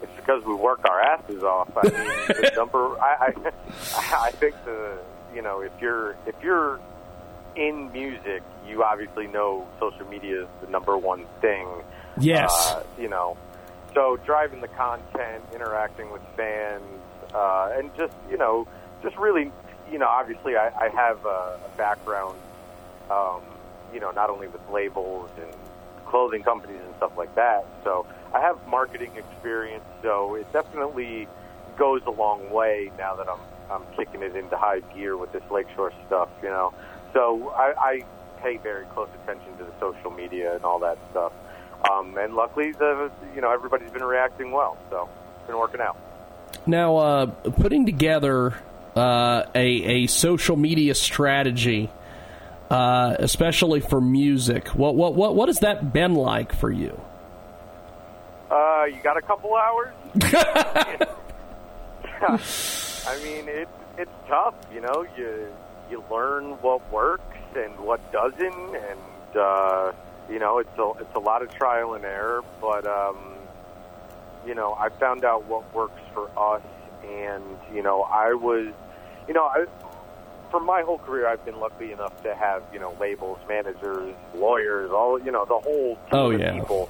[0.00, 1.68] It's because we work our asses off.
[1.76, 2.98] I mean, the number.
[2.98, 4.96] I, I I think the
[5.34, 6.80] you know if you're if you're
[7.56, 11.68] in music, you obviously know social media is the number one thing.
[12.18, 12.50] Yes.
[12.70, 13.36] Uh, you know,
[13.98, 16.84] so driving the content, interacting with fans,
[17.34, 18.68] uh, and just you know,
[19.02, 19.50] just really,
[19.90, 22.38] you know, obviously I, I have a, background,
[23.10, 23.40] um,
[23.92, 25.52] you know, not only with labels and
[26.06, 27.64] clothing companies and stuff like that.
[27.82, 29.84] So I have marketing experience.
[30.02, 31.26] So it definitely
[31.76, 35.42] goes a long way now that I'm I'm kicking it into high gear with this
[35.50, 36.28] Lakeshore stuff.
[36.40, 36.72] You know,
[37.12, 38.04] so I, I
[38.40, 41.32] pay very close attention to the social media and all that stuff.
[41.90, 45.96] Um, and luckily, the you know everybody's been reacting well, so it's been working out.
[46.66, 48.54] Now, uh, putting together
[48.96, 51.90] uh, a, a social media strategy,
[52.70, 57.00] uh, especially for music, what, what what what has that been like for you?
[58.50, 59.94] Uh, you got a couple hours?
[62.20, 64.54] I mean, it it's tough.
[64.72, 65.48] You know, you
[65.90, 69.92] you learn what works and what doesn't, and uh,
[70.30, 72.42] you know, it's a it's a lot of trial and error.
[72.60, 73.16] But um,
[74.46, 76.62] you know, I found out what works for us,
[77.06, 78.72] and you know, I was,
[79.26, 79.66] you know, I
[80.50, 84.90] for my whole career, I've been lucky enough to have you know labels, managers, lawyers,
[84.90, 86.52] all you know, the whole team Oh, of yeah.
[86.52, 86.88] people.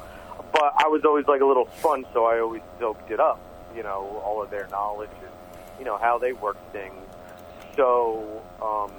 [0.52, 3.40] But I was always like a little sponge, so I always soaked it up.
[3.76, 5.30] You know, all of their knowledge and
[5.78, 6.94] you know how they work things.
[7.76, 8.90] So, um,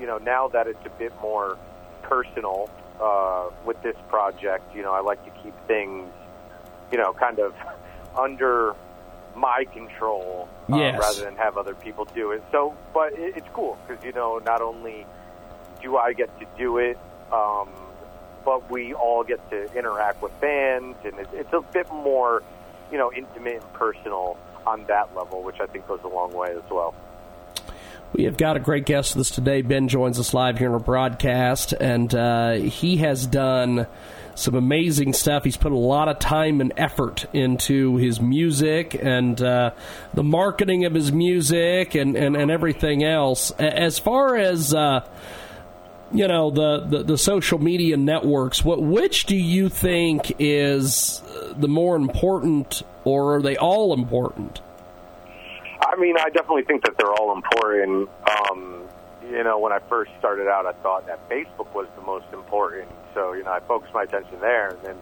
[0.00, 1.56] you know, now that it's a bit more
[2.02, 2.68] personal
[3.00, 6.10] uh, with this project, you know, I like to keep things,
[6.90, 7.54] you know, kind of
[8.18, 8.74] under
[9.34, 10.98] my control uh, Yes.
[11.00, 12.42] rather than have other people do it.
[12.52, 15.06] So, but it, it's cool because you know, not only
[15.82, 16.98] do I get to do it,
[17.32, 17.68] um,
[18.44, 22.42] but we all get to interact with fans, and it, it's a bit more,
[22.90, 24.36] you know, intimate and personal
[24.66, 26.94] on that level, which I think goes a long way as well.
[28.12, 29.62] We have got a great guest with us today.
[29.62, 33.86] Ben joins us live here in our broadcast, and uh, he has done
[34.34, 35.44] some amazing stuff.
[35.44, 39.70] He's put a lot of time and effort into his music and uh,
[40.12, 43.50] the marketing of his music and, and, and everything else.
[43.52, 45.08] As far as uh,
[46.12, 51.22] you know, the, the, the social media networks, what which do you think is
[51.56, 54.60] the more important, or are they all important?
[55.84, 58.08] I mean, I definitely think that they're all important.
[58.30, 58.82] Um,
[59.28, 62.88] you know, when I first started out, I thought that Facebook was the most important.
[63.14, 64.70] So, you know, I focused my attention there.
[64.70, 64.96] And then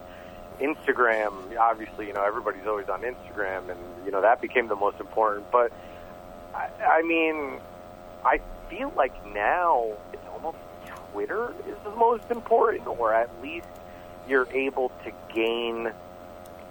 [0.60, 5.00] Instagram, obviously, you know, everybody's always on Instagram, and, you know, that became the most
[5.00, 5.50] important.
[5.50, 5.72] But,
[6.54, 7.60] I, I mean,
[8.24, 10.58] I feel like now it's almost
[11.12, 13.66] Twitter is the most important, or at least
[14.28, 15.90] you're able to gain,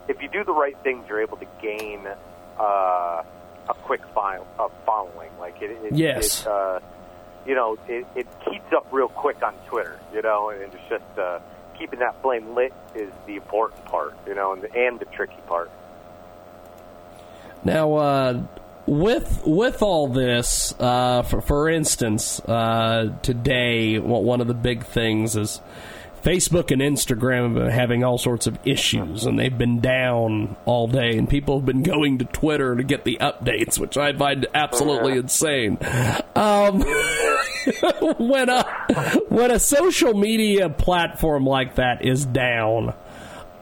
[0.07, 2.07] if you do the right things, you're able to gain
[2.57, 3.23] uh,
[3.69, 5.29] a quick file, a following.
[5.39, 6.41] Like it, it, Yes.
[6.41, 6.79] it uh,
[7.45, 9.99] you know, it, it heats up real quick on Twitter.
[10.13, 11.39] You know, and it's just uh,
[11.77, 14.17] keeping that flame lit is the important part.
[14.27, 15.71] You know, and the, and the tricky part.
[17.63, 18.43] Now, uh,
[18.85, 24.85] with with all this, uh, for for instance, uh, today one one of the big
[24.85, 25.61] things is
[26.23, 30.87] Facebook and Instagram have been having all sorts of issues, and they've been down all
[30.87, 34.45] day, and people have been going to Twitter to get the updates, which I find
[34.53, 35.77] absolutely insane.
[36.35, 36.81] Um,
[38.17, 38.63] when a
[39.29, 42.93] when a social media platform like that is down.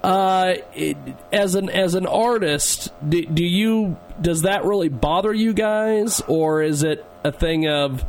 [0.03, 0.95] Uh, it,
[1.34, 6.62] as an as an artist, do, do you does that really bother you guys, or
[6.62, 8.05] is it a thing of,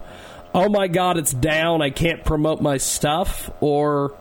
[0.54, 4.16] oh my god, it's down, I can't promote my stuff, or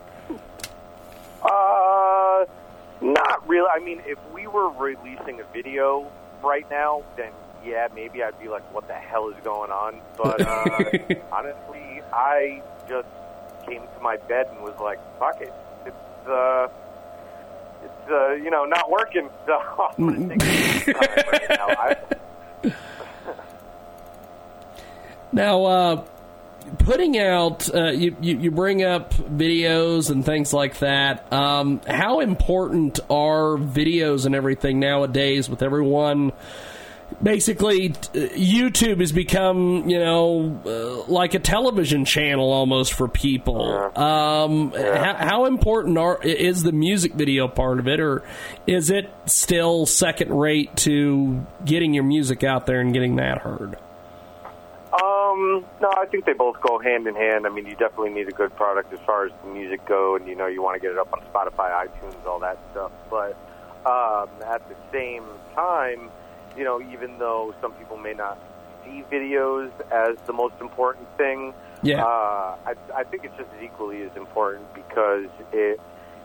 [3.02, 3.68] not really.
[3.74, 6.12] I mean, if we were releasing a video
[6.44, 7.32] right now, then
[7.64, 10.68] yeah, maybe I'd be like, "What the hell is going on?" But uh,
[11.32, 13.08] honestly, I just
[13.66, 15.54] came to my bed and was like, "Fuck it,
[15.86, 16.68] it's uh,
[17.84, 19.62] it's uh, you know not working." So
[19.98, 21.68] I'm gonna take it right now.
[21.70, 21.96] I,
[25.32, 26.06] now uh,
[26.80, 31.32] putting out uh, you, you you bring up videos and things like that.
[31.32, 36.32] Um, how important are videos and everything nowadays with everyone?
[37.22, 43.64] basically YouTube has become, you know, uh, like a television channel almost for people.
[43.98, 48.24] Um, how, how important are, is the music video part of it, or
[48.66, 53.78] is it still second rate to getting your music out there and getting that heard?
[55.38, 57.46] Um, no, I think they both go hand in hand.
[57.46, 60.28] I mean, you definitely need a good product as far as the music go, and
[60.28, 62.92] you know, you want to get it up on Spotify, iTunes, all that stuff.
[63.10, 63.38] But
[63.86, 65.24] um, at the same
[65.54, 66.10] time,
[66.58, 68.38] you know, even though some people may not
[68.84, 72.04] see videos as the most important thing, Yeah.
[72.04, 75.80] uh, I, I think it's just as equally as important because it,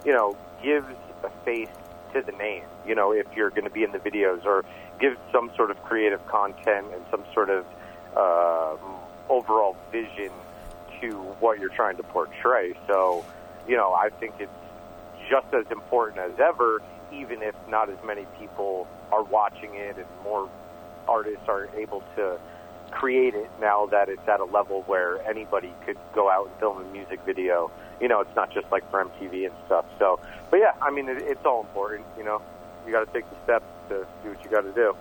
[0.06, 0.86] you know, gives
[1.22, 1.68] a face
[2.14, 2.64] to the name.
[2.86, 4.64] You know, if you're going to be in the videos or
[5.00, 7.64] give some sort of creative content and some sort of
[8.14, 8.78] um
[9.32, 10.30] overall vision
[11.00, 12.74] to what you're trying to portray.
[12.86, 13.24] So,
[13.66, 14.52] you know, I think it's
[15.30, 20.06] just as important as ever, even if not as many people are watching it and
[20.22, 20.48] more
[21.08, 22.38] artists are able to
[22.90, 26.84] create it now that it's at a level where anybody could go out and film
[26.84, 27.70] a music video.
[28.00, 29.86] You know, it's not just like for MTV and stuff.
[29.98, 30.20] So,
[30.50, 32.04] but yeah, I mean, it, it's all important.
[32.18, 32.42] You know,
[32.86, 34.94] you got to take the steps to do what you got to do.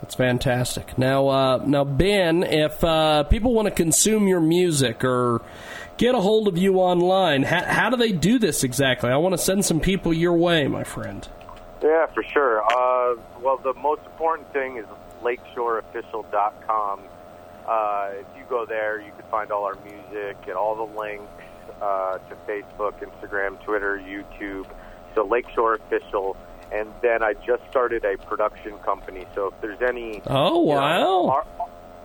[0.00, 0.96] That's fantastic.
[0.96, 5.42] Now, uh, now, Ben, if uh, people want to consume your music or
[5.98, 9.10] get a hold of you online, how, how do they do this exactly?
[9.10, 11.28] I want to send some people your way, my friend.
[11.82, 12.62] Yeah, for sure.
[12.62, 14.86] Uh, well, the most important thing is
[15.22, 17.00] lakeshoreofficial.com.
[17.68, 21.24] Uh, if you go there, you can find all our music and all the links
[21.80, 24.66] uh, to Facebook, Instagram, Twitter, YouTube.
[25.14, 26.36] So Lakeshore Official.
[26.72, 29.26] And then I just started a production company.
[29.34, 31.28] So if there's any, Oh, you know, wow.
[31.30, 31.46] ar-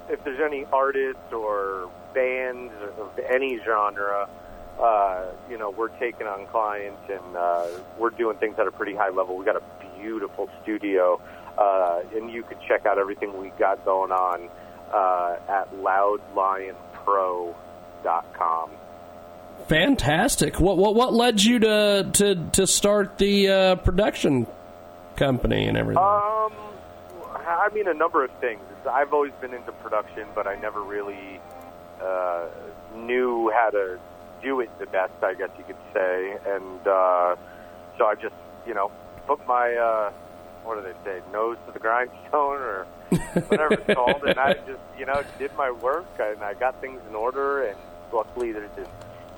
[0.09, 4.27] if there's any artists or bands of any genre,
[4.79, 8.93] uh, you know, we're taking on clients and uh, we're doing things at a pretty
[8.95, 9.37] high level.
[9.37, 9.63] We got a
[9.97, 11.19] beautiful studio,
[11.57, 14.49] uh, and you can check out everything we got going on
[14.93, 18.69] uh, at loudlionpro.com.
[19.67, 20.59] Fantastic.
[20.59, 24.47] What what what led you to to to start the uh, production
[25.15, 26.03] company and everything?
[26.03, 26.53] Um,
[27.47, 28.61] I mean, a number of things.
[28.89, 31.39] I've always been into production, but I never really
[32.01, 32.47] uh,
[32.95, 33.99] knew how to
[34.41, 36.37] do it the best, I guess you could say.
[36.45, 37.35] And uh,
[37.97, 38.35] so I just,
[38.67, 38.91] you know,
[39.27, 40.11] put my, uh,
[40.63, 42.85] what do they say, nose to the grindstone or
[43.47, 44.23] whatever it's called.
[44.23, 47.63] And I just, you know, did my work and I got things in order.
[47.63, 47.77] And
[48.13, 48.87] luckily, there's this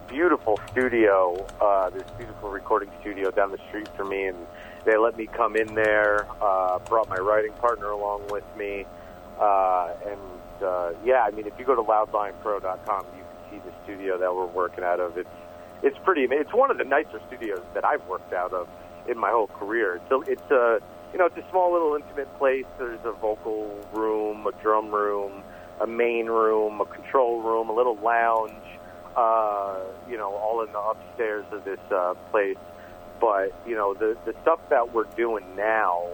[0.08, 4.26] beautiful studio, uh, this beautiful recording studio down the street from me.
[4.26, 4.38] And
[4.86, 8.86] they let me come in there, uh, brought my writing partner along with me.
[9.40, 13.74] Uh, and uh, yeah, I mean, if you go to loudlionpro.com, you can see the
[13.84, 15.18] studio that we're working out of.
[15.18, 15.30] It's
[15.84, 16.24] it's pretty.
[16.32, 18.68] It's one of the nicer studios that I've worked out of
[19.08, 20.02] in my whole career.
[20.10, 20.80] A, it's a
[21.14, 22.66] you know it's a small little intimate place.
[22.80, 25.44] There's a vocal room, a drum room,
[25.80, 28.54] a main room, a control room, a little lounge.
[29.18, 32.56] Uh, you know, all in the upstairs of this uh, place.
[33.20, 36.08] But you know, the the stuff that we're doing now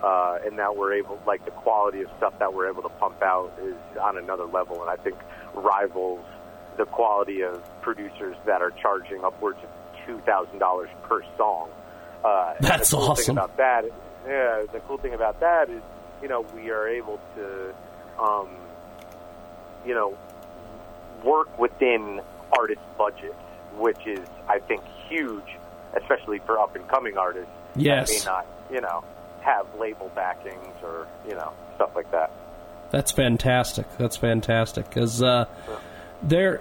[0.00, 3.20] uh, and that we're able, like the quality of stuff that we're able to pump
[3.20, 5.16] out is on another level, and I think
[5.54, 6.24] rivals
[6.76, 9.70] the quality of producers that are charging upwards of
[10.06, 11.68] two thousand dollars per song.
[12.24, 13.24] Uh, That's the cool awesome.
[13.24, 13.84] Thing about that,
[14.26, 15.82] yeah, the cool thing about that is,
[16.22, 17.74] you know, we are able to,
[18.22, 18.48] um,
[19.84, 20.16] you know,
[21.24, 22.20] work within
[22.58, 23.34] artist budget,
[23.76, 25.56] which is, I think, huge,
[25.96, 28.08] especially for up and coming artists Yes.
[28.08, 29.04] that may not, you know,
[29.42, 32.30] have label backings or you know stuff like that.
[32.90, 33.86] That's fantastic.
[33.98, 35.44] That's fantastic because uh,
[36.22, 36.60] there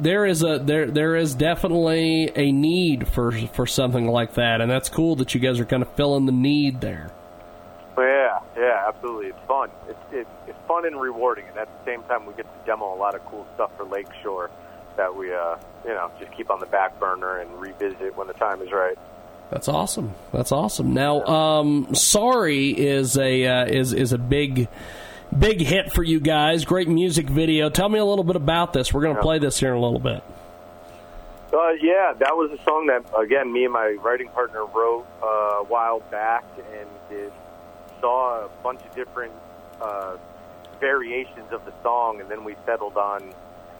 [0.00, 4.70] there is a there there is definitely a need for for something like that, and
[4.70, 7.10] that's cool that you guys are kind of filling the need there.
[8.54, 9.28] Yeah, yeah, absolutely.
[9.28, 9.70] It's fun.
[9.88, 12.94] It's it, it's fun and rewarding, and at the same time, we get to demo
[12.94, 14.50] a lot of cool stuff for Lakeshore
[14.96, 18.34] that we uh you know just keep on the back burner and revisit when the
[18.34, 18.98] time is right.
[19.50, 20.14] That's awesome.
[20.32, 20.94] That's awesome.
[20.94, 24.68] Now, um, sorry is a uh, is is a big
[25.36, 26.64] big hit for you guys.
[26.64, 27.68] Great music video.
[27.68, 28.92] Tell me a little bit about this.
[28.94, 30.22] We're going to play this here in a little bit.
[31.52, 35.26] Uh, yeah, that was a song that again me and my writing partner wrote uh,
[35.26, 37.32] a while back, and it
[38.02, 39.32] saw a bunch of different
[39.80, 40.18] uh,
[40.78, 43.32] variations of the song, and then we settled on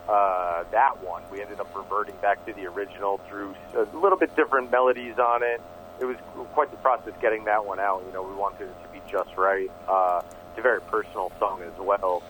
[0.08, 1.22] uh, that one.
[1.30, 5.42] We ended up reverting back to the original through a little bit different melodies on
[5.42, 5.60] it.
[6.00, 6.16] It was
[6.54, 8.02] quite the process getting that one out.
[8.06, 9.70] You know, we wanted it to be just right.
[9.86, 12.22] Uh, it's a very personal song as well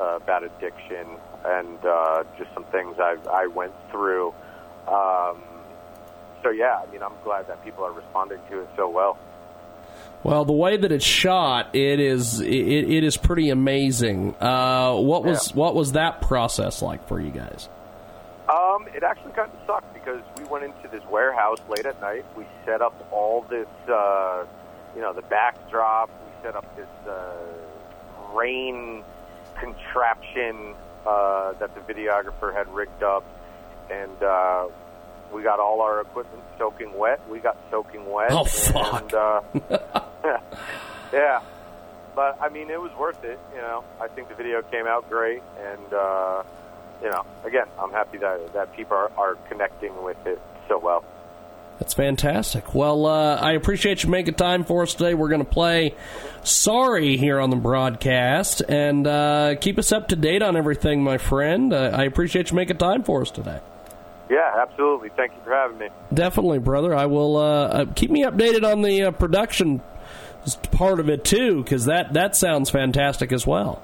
[0.00, 1.06] uh, about addiction
[1.44, 4.34] and uh, just some things I, I went through.
[4.88, 5.42] Um,
[6.42, 9.18] so yeah, I mean, I'm glad that people are responding to it so well.
[10.22, 14.34] Well, the way that it's shot, it is it, it is pretty amazing.
[14.40, 17.68] Uh, what was what was that process like for you guys?
[18.50, 22.24] Um, it actually kind of sucked because we went into this warehouse late at night.
[22.36, 24.44] We set up all this, uh,
[24.94, 26.10] you know, the backdrop.
[26.10, 27.32] We set up this uh,
[28.34, 29.04] rain
[29.58, 30.74] contraption
[31.06, 33.24] uh, that the videographer had rigged up,
[33.88, 34.66] and uh,
[35.32, 37.20] we got all our equipment soaking wet.
[37.28, 38.32] We got soaking wet.
[38.32, 39.02] Oh, fuck.
[39.02, 39.40] And, uh,
[41.12, 41.40] yeah.
[42.14, 43.38] But I mean, it was worth it.
[43.54, 46.42] You know, I think the video came out great, and uh,
[47.02, 51.04] you know, again, I'm happy that that people are, are connecting with it so well.
[51.78, 52.74] That's fantastic.
[52.74, 55.14] Well, uh, I appreciate you making time for us today.
[55.14, 55.94] We're going to play
[56.42, 61.16] Sorry here on the broadcast and uh, keep us up to date on everything, my
[61.16, 61.72] friend.
[61.72, 63.60] Uh, I appreciate you making time for us today.
[64.30, 65.08] Yeah, absolutely.
[65.16, 65.88] Thank you for having me.
[66.14, 66.94] Definitely, brother.
[66.94, 69.82] I will uh, uh, keep me updated on the uh, production
[70.70, 73.82] part of it too, because that that sounds fantastic as well.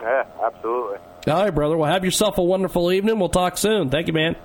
[0.00, 0.98] Yeah, absolutely.
[1.26, 1.76] All right, brother.
[1.76, 3.18] Well, have yourself a wonderful evening.
[3.18, 3.90] We'll talk soon.
[3.90, 4.36] Thank you, man.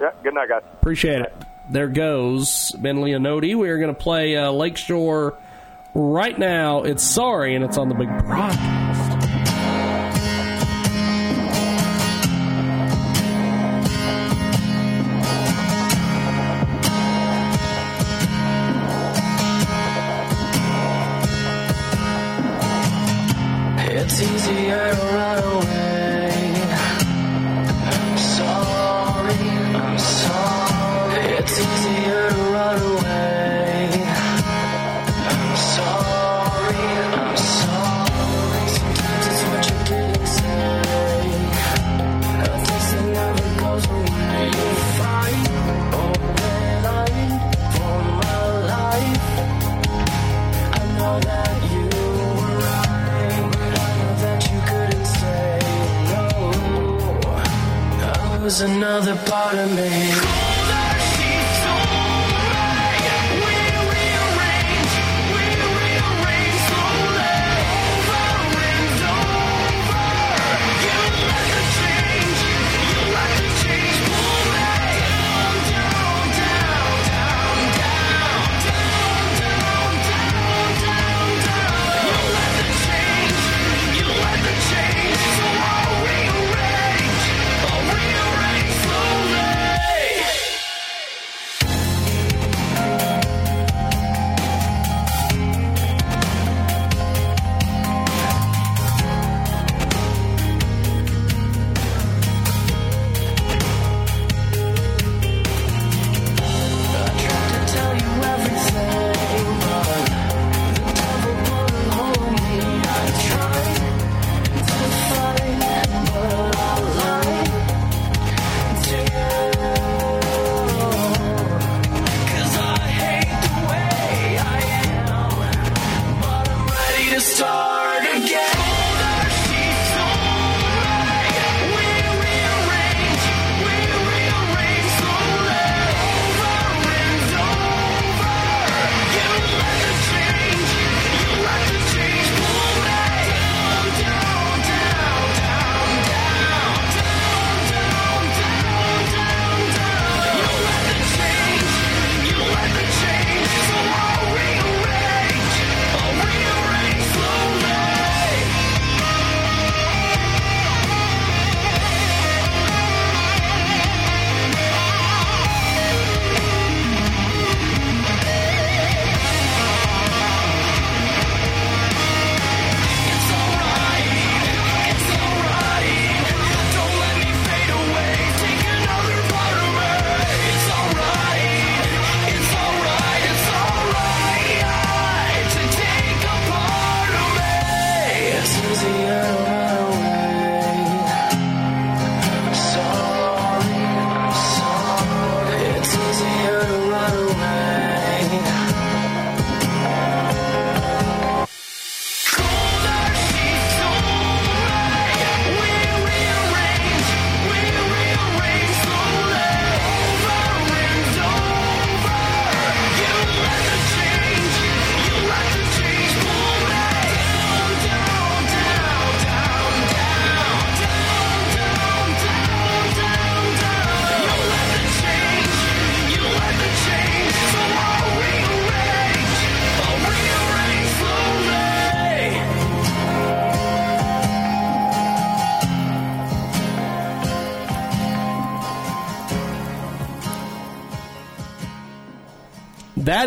[0.00, 0.62] Yeah, good night, guys.
[0.74, 1.34] Appreciate it.
[1.70, 3.56] There goes Ben Leonodi.
[3.56, 5.36] We are going to play uh, Lakeshore
[5.94, 6.84] right now.
[6.84, 9.17] It's sorry, and it's on the big broadcast.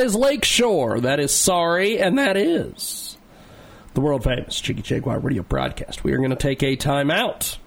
[0.01, 1.01] That is Lakeshore.
[1.01, 3.19] That is sorry, and that is
[3.93, 6.03] the world famous Jiggy Jaguar radio broadcast.
[6.03, 7.59] We are going to take a timeout.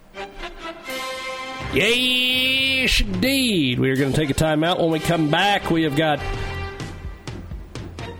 [1.73, 3.79] Yes, indeed.
[3.79, 4.81] We are going to take a timeout.
[4.81, 6.19] When we come back, we have got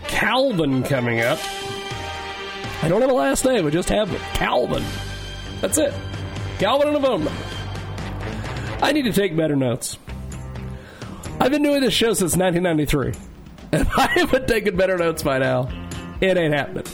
[0.07, 1.39] Calvin coming up.
[2.83, 3.67] I don't have a last name.
[3.67, 4.85] I just have Calvin.
[5.59, 5.93] That's it.
[6.57, 7.41] Calvin and a phone number.
[8.81, 9.97] I need to take better notes.
[11.41, 13.34] I've been doing this show since 1993.
[13.76, 15.69] If I haven't taken better notes by now,
[16.22, 16.85] it ain't happening.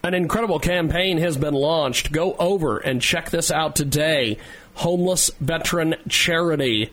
[0.06, 2.11] An incredible campaign has been launched.
[2.11, 4.38] Go over and check this out today.
[4.76, 6.91] Homeless Veteran Charity.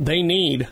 [0.00, 0.66] They need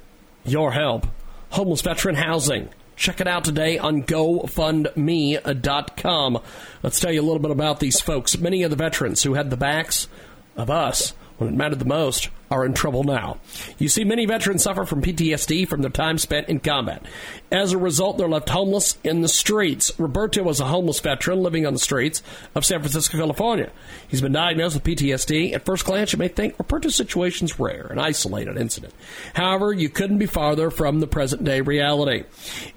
[0.44, 1.06] your help.
[1.50, 2.70] Homeless Veteran Housing.
[2.96, 6.38] Check it out today on GoFundMe.com.
[6.82, 8.36] Let's tell you a little bit about these folks.
[8.36, 10.08] Many of the veterans who had the backs
[10.56, 13.38] of us when it mattered the most are in trouble now.
[13.78, 17.04] You see, many veterans suffer from PTSD from their time spent in combat.
[17.50, 19.92] As a result, they're left homeless in the streets.
[19.98, 22.22] Roberto was a homeless veteran living on the streets
[22.54, 23.70] of San Francisco, California.
[24.08, 25.54] He's been diagnosed with PTSD.
[25.54, 28.94] At first glance, you may think Roberto's situation is rare, an isolated incident.
[29.34, 32.24] However, you couldn't be farther from the present day reality.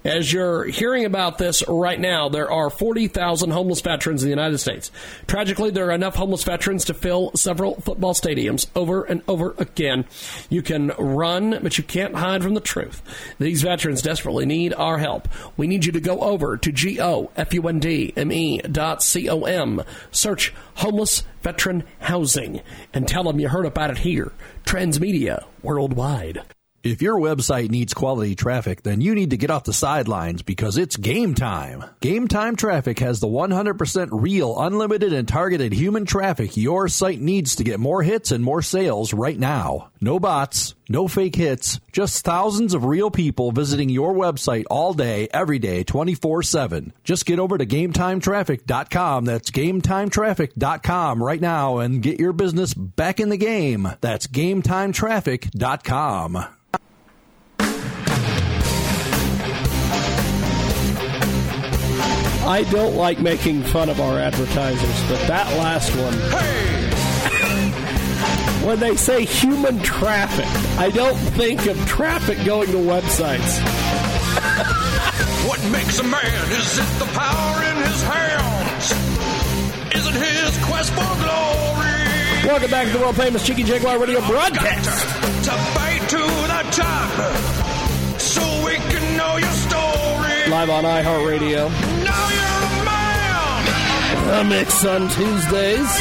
[0.04, 4.58] As you're hearing about this right now, there are 40,000 homeless veterans in the United
[4.58, 4.92] States.
[5.28, 10.06] Tragically, there are enough homeless veterans to fill several football stadiums over and over again.
[10.50, 13.02] You can run, but you can't hide from the truth.
[13.40, 15.28] These veterans desperately need our help.
[15.58, 19.84] We need you to go over to G-O-F-U-N-D-M-E dot C-O-M.
[20.12, 22.62] Search homeless veteran housing
[22.94, 24.32] and tell them you heard about it here.
[24.66, 26.44] Transmedia Worldwide.
[26.82, 30.78] If your website needs quality traffic, then you need to get off the sidelines because
[30.78, 31.84] it's game time.
[32.00, 37.56] Game Time Traffic has the 100% real, unlimited, and targeted human traffic your site needs
[37.56, 39.90] to get more hits and more sales right now.
[40.00, 45.28] No bots, no fake hits, just thousands of real people visiting your website all day,
[45.34, 46.94] every day, 24 7.
[47.04, 49.26] Just get over to GameTimeTraffic.com.
[49.26, 53.90] That's GameTimeTraffic.com right now and get your business back in the game.
[54.00, 56.46] That's GameTimeTraffic.com.
[62.50, 66.16] I don't like making fun of our advertisers, but that last one.
[68.68, 70.48] when they say human traffic,
[70.80, 73.60] I don't think of traffic going to websites.
[75.48, 76.52] What makes a man?
[76.52, 78.92] Is it the power in his hands?
[79.96, 82.48] Is it his quest for glory?
[82.48, 85.06] Welcome back to the world famous Jiggy Jaguar Radio broadcast.
[85.46, 90.50] To fight to the top so we can know your story.
[90.50, 91.99] Live on iHeartRadio.
[94.30, 94.48] Now you're a man.
[94.48, 95.92] A mix on Tuesdays.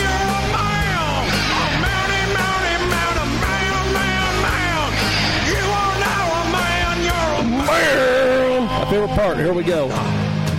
[5.49, 6.97] You are now a man.
[7.09, 9.37] You're a Man, My favorite part.
[9.39, 9.89] Here we go.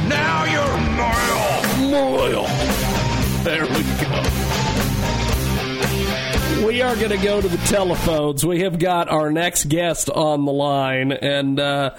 [0.08, 1.92] Now you're a man.
[1.92, 2.48] Loyal.
[3.44, 4.24] There we go.
[6.66, 8.46] We are going to go to the telephones.
[8.46, 11.92] We have got our next guest on the line, and uh,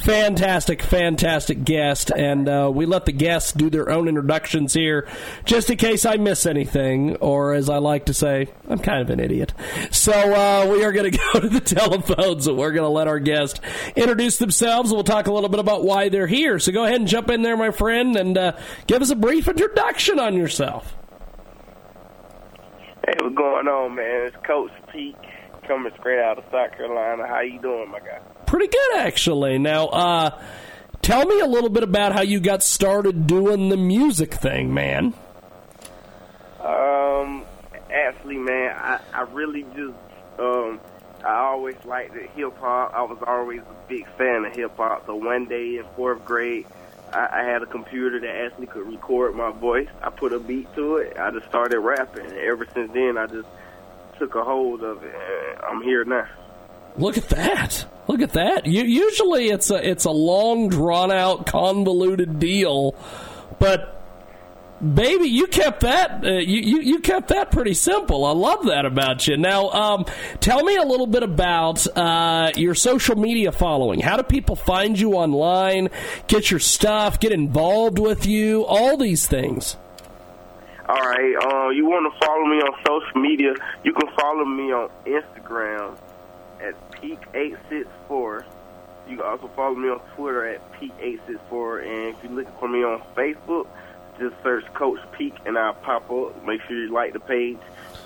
[0.00, 2.10] fantastic, fantastic guest.
[2.10, 5.08] And uh, we let the guests do their own introductions here,
[5.44, 9.10] just in case I miss anything, or as I like to say, I'm kind of
[9.10, 9.52] an idiot.
[9.90, 13.08] So uh, we are going to go to the telephones, and we're going to let
[13.08, 13.60] our guest
[13.96, 14.92] introduce themselves.
[14.92, 16.58] We'll talk a little bit about why they're here.
[16.58, 18.52] So go ahead and jump in there, my friend, and uh,
[18.86, 20.96] give us a brief introduction on yourself.
[23.06, 24.26] Hey, what's going on, man?
[24.26, 25.16] It's Coach Pete
[25.66, 27.26] coming straight out of South Carolina.
[27.26, 28.20] How you doing, my guy?
[28.50, 29.58] Pretty good, actually.
[29.58, 30.42] Now, uh,
[31.02, 35.14] tell me a little bit about how you got started doing the music thing, man.
[36.58, 37.44] Um,
[37.92, 39.94] actually, man, I, I really just
[40.40, 40.80] um
[41.24, 42.92] I always liked hip hop.
[42.92, 45.06] I was always a big fan of hip hop.
[45.06, 46.66] So one day in fourth grade,
[47.12, 49.88] I, I had a computer that actually could record my voice.
[50.02, 51.16] I put a beat to it.
[51.16, 52.26] I just started rapping.
[52.32, 53.46] Ever since then, I just
[54.18, 55.14] took a hold of it.
[55.62, 56.26] I'm here now.
[57.00, 57.86] Look at that.
[58.08, 58.66] Look at that.
[58.66, 62.94] You, usually it's a it's a long drawn out convoluted deal,
[63.58, 64.02] but
[64.82, 68.24] baby, you kept that uh, you, you you kept that pretty simple.
[68.24, 69.36] I love that about you.
[69.36, 70.06] Now, um,
[70.40, 74.00] tell me a little bit about uh, your social media following.
[74.00, 75.88] How do people find you online?
[76.26, 77.20] Get your stuff.
[77.20, 78.64] Get involved with you.
[78.64, 79.76] All these things.
[80.88, 81.36] All right.
[81.36, 83.54] Uh, you want to follow me on social media?
[83.84, 85.96] You can follow me on Instagram
[87.02, 88.44] peak864.
[89.08, 91.82] You can also follow me on Twitter at peak864.
[91.82, 93.66] And if you're looking for me on Facebook,
[94.18, 96.44] just search Coach Peak and I'll pop up.
[96.44, 97.58] Make sure you like the page.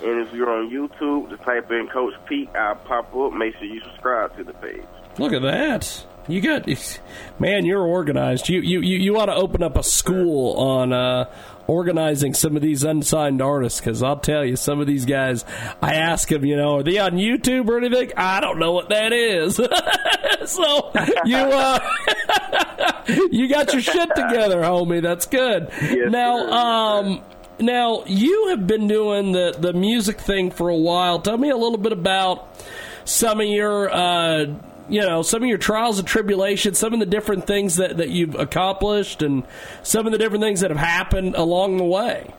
[0.03, 3.33] And if you're on YouTube, just type in Coach Peak, I'll pop up.
[3.33, 4.83] Make sure you subscribe to the page.
[5.17, 6.05] Look at that.
[6.27, 6.67] You got,
[7.39, 8.49] man, you're organized.
[8.49, 11.29] You you you, you ought to open up a school on uh,
[11.67, 15.45] organizing some of these unsigned artists because I'll tell you, some of these guys,
[15.81, 18.11] I ask them, you know, are they on YouTube or anything?
[18.17, 19.55] I don't know what that is.
[20.45, 20.91] so
[21.25, 21.79] you uh,
[23.31, 25.03] you got your shit together, homie.
[25.03, 25.69] That's good.
[26.11, 27.21] now, um,
[27.59, 31.19] now you have been doing the the music thing for a while.
[31.19, 32.47] Tell me a little bit about
[33.05, 33.91] some of your.
[33.91, 34.55] Uh,
[34.89, 38.09] you know some of your trials and tribulations, some of the different things that, that
[38.09, 39.43] you've accomplished, and
[39.83, 42.33] some of the different things that have happened along the way.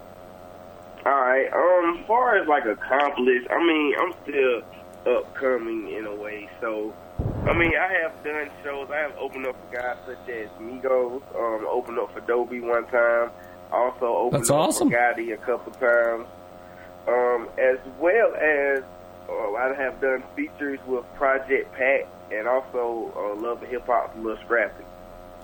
[1.05, 1.47] All right.
[1.53, 4.63] Um, as far as like accomplished, I mean, I'm still
[5.07, 6.49] upcoming in a way.
[6.61, 6.93] So,
[7.47, 8.89] I mean, I have done shows.
[8.91, 11.23] I have opened up for guys such as Migos.
[11.37, 13.31] Um, opened up for Dobie one time.
[13.71, 14.91] Also opened That's up awesome.
[14.91, 16.27] for Gotti a couple times.
[17.07, 18.83] Um, as well as
[19.29, 24.15] uh, I have done features with Project Pat and also uh, Love and Hip Hop
[24.19, 24.85] Lil Scrappy.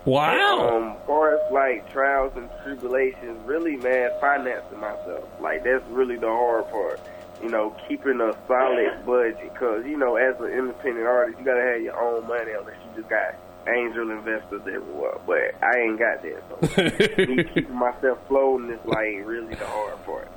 [0.05, 0.69] Wow.
[0.69, 5.25] Um, as far as like trials and tribulations, really, man, financing myself.
[5.41, 7.01] Like that's really the hard part.
[7.43, 11.63] You know, keeping a solid budget because you know, as an independent artist, you gotta
[11.63, 13.35] have your own money unless you just got
[13.69, 15.19] angel investors everywhere.
[15.27, 17.17] But I ain't got that.
[17.17, 20.29] So me keeping myself floating is like really the hard part.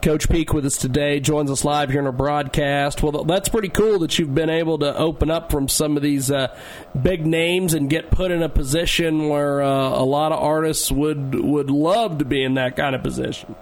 [0.00, 3.02] Coach Peak with us today joins us live here in our broadcast.
[3.02, 6.30] Well, that's pretty cool that you've been able to open up from some of these
[6.30, 6.56] uh,
[7.00, 11.34] big names and get put in a position where uh, a lot of artists would
[11.34, 13.54] would love to be in that kind of position.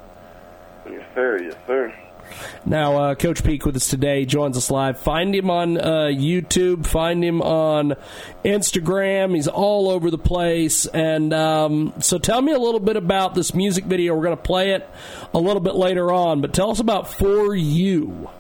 [0.89, 1.43] Yes, sir.
[1.43, 1.95] Yes, sir.
[2.65, 4.99] Now, uh, Coach Peak with us today joins us live.
[5.01, 6.87] Find him on uh, YouTube.
[6.87, 7.97] Find him on
[8.45, 9.35] Instagram.
[9.35, 10.87] He's all over the place.
[10.87, 14.15] And um, so, tell me a little bit about this music video.
[14.15, 14.89] We're going to play it
[15.35, 18.31] a little bit later on, but tell us about For You.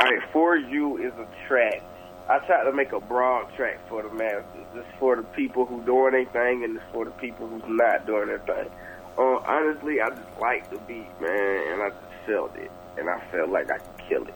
[0.00, 1.82] All right, For You is a track.
[2.28, 4.44] I tried to make a broad track for the masses.
[4.74, 8.06] This for the people who doing their thing, and this for the people who's not
[8.06, 8.70] doing their thing.
[9.16, 11.87] Uh, honestly, I just like the beat, man, and I just
[12.28, 14.34] felt it, and I felt like I could kill it.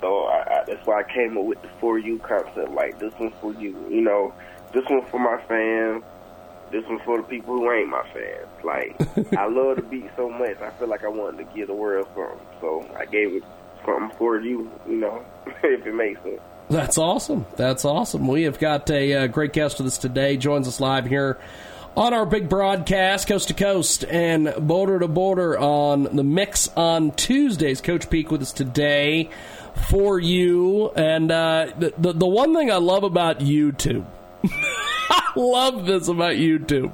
[0.00, 2.70] So I, I, that's why I came up with the For You concept.
[2.70, 4.34] Like this one's for you, you know.
[4.72, 6.04] This one's for my fans.
[6.70, 8.48] This one's for the people who ain't my fans.
[8.62, 8.96] Like
[9.38, 10.60] I love the beat so much.
[10.60, 12.46] I feel like I wanted to give the world something.
[12.60, 13.44] So I gave it
[13.84, 15.24] something for you, you know,
[15.62, 16.40] if it makes sense.
[16.68, 17.44] That's awesome.
[17.56, 18.26] That's awesome.
[18.26, 20.36] We have got a uh, great guest with us today.
[20.36, 21.38] Joins us live here
[21.96, 27.12] on our big broadcast, coast to coast and border to border on the mix on
[27.12, 27.80] Tuesdays.
[27.80, 29.30] Coach Peak with us today
[29.88, 30.90] for you.
[30.90, 34.06] And uh, the, the the one thing I love about YouTube.
[34.44, 36.92] I love this about YouTube.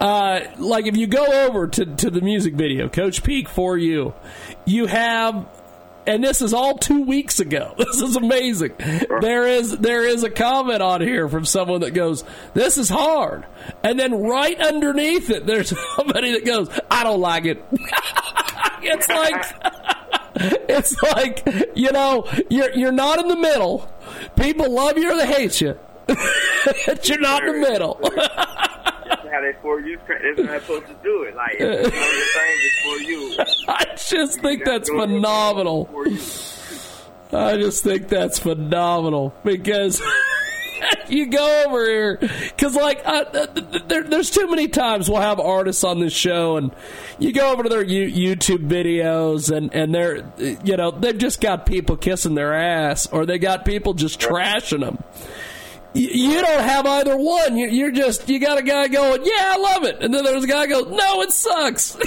[0.00, 4.14] Uh, like if you go over to, to the music video, Coach Peak for you,
[4.64, 5.46] you have
[6.06, 7.74] and this is all two weeks ago.
[7.90, 8.72] This is amazing.
[8.78, 12.24] There is there is a comment on here from someone that goes,
[12.54, 13.46] "This is hard,"
[13.82, 17.64] and then right underneath it, there's somebody that goes, "I don't like it."
[18.82, 19.44] it's like
[20.68, 23.92] it's like you know you're you're not in the middle.
[24.36, 25.76] People love you or they hate you.
[27.04, 28.00] you're not in the middle.
[29.30, 29.98] How they for you.
[30.06, 31.34] That's how they're supposed to do it.
[31.34, 33.36] Like if you know your thing is for you.
[33.68, 35.88] I just think that's phenomenal.
[37.32, 40.02] I just think that's phenomenal because
[41.08, 43.46] you go over here because like uh, uh,
[43.86, 46.74] there, there's too many times we'll have artists on this show and
[47.18, 51.40] you go over to their U- YouTube videos and and they're you know they've just
[51.40, 55.02] got people kissing their ass or they got people just trashing them.
[55.92, 57.56] You, don't have either one.
[57.56, 60.44] You, you're just you got a guy going, yeah, I love it, and then there's
[60.44, 61.96] a guy goes, no, it sucks.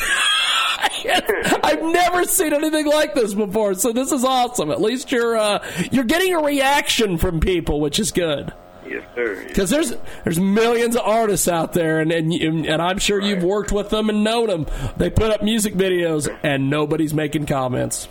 [1.64, 4.72] I've never seen anything like this before, so this is awesome.
[4.72, 8.54] At least you're uh, you're getting a reaction from people, which is good.
[8.88, 9.44] Yes, sir.
[9.48, 9.94] Because there's
[10.24, 14.10] there's millions of artists out there, and and, and I'm sure you've worked with them
[14.10, 14.68] and known them.
[14.98, 18.08] They put up music videos, and nobody's making comments.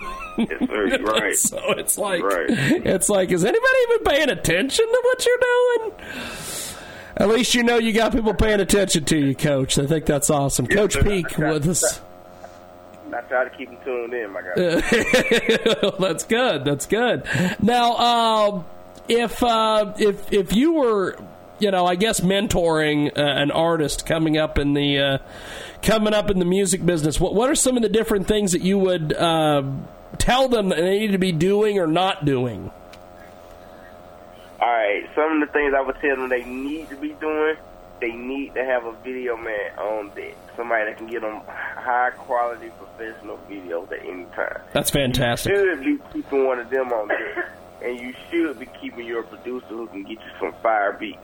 [0.38, 0.98] Yes, sir.
[1.02, 1.34] Right.
[1.34, 2.46] so it's like Right.
[2.50, 5.92] it's like is anybody even paying attention to what you're doing?
[7.16, 9.78] At least you know you got people paying attention to you, Coach.
[9.78, 10.66] I think that's awesome.
[10.66, 11.02] Coach sir.
[11.02, 12.00] Peak with us.
[13.14, 15.90] I try to keep them tuned in, my guy.
[15.98, 16.64] that's good.
[16.66, 17.22] That's good.
[17.62, 18.64] Now, um,
[19.08, 21.16] if uh, if if you were,
[21.58, 25.18] you know, I guess mentoring uh, an artist coming up in the uh,
[25.86, 28.60] coming up in the music business, what what are some of the different things that
[28.60, 29.62] you would uh,
[30.18, 32.70] tell them that they need to be doing or not doing?
[34.60, 37.56] All right, some of the things I would tell them they need to be doing,
[38.00, 40.34] they need to have a video man on deck.
[40.56, 44.60] Somebody that can get them high quality professional videos at any time.
[44.72, 45.52] That's fantastic.
[45.52, 47.48] You should be keeping one of them on deck,
[47.82, 51.18] and you should be keeping your producer who can get you some fire beats.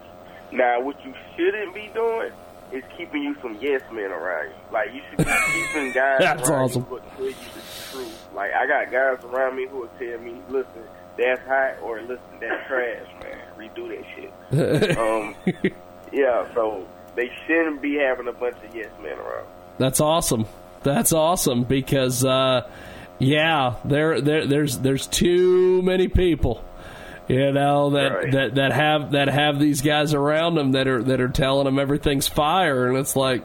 [0.53, 2.31] Now, what you shouldn't be doing
[2.73, 4.55] is keeping you some yes men around you.
[4.73, 6.83] Like you should be keeping guys That's around awesome.
[6.83, 8.29] you who tell you the truth.
[8.35, 10.83] Like I got guys around me who will tell me, "Listen,
[11.17, 13.39] that's hot," or "Listen, that's trash, man.
[13.59, 15.35] Redo that shit." um,
[16.13, 19.47] yeah, so they shouldn't be having a bunch of yes men around.
[19.79, 20.47] That's awesome.
[20.83, 22.69] That's awesome because uh,
[23.19, 26.65] yeah, there, there there's there's too many people.
[27.33, 31.19] You know that, that that have that have these guys around them that are that
[31.19, 33.43] are telling them everything's fire, and it's like,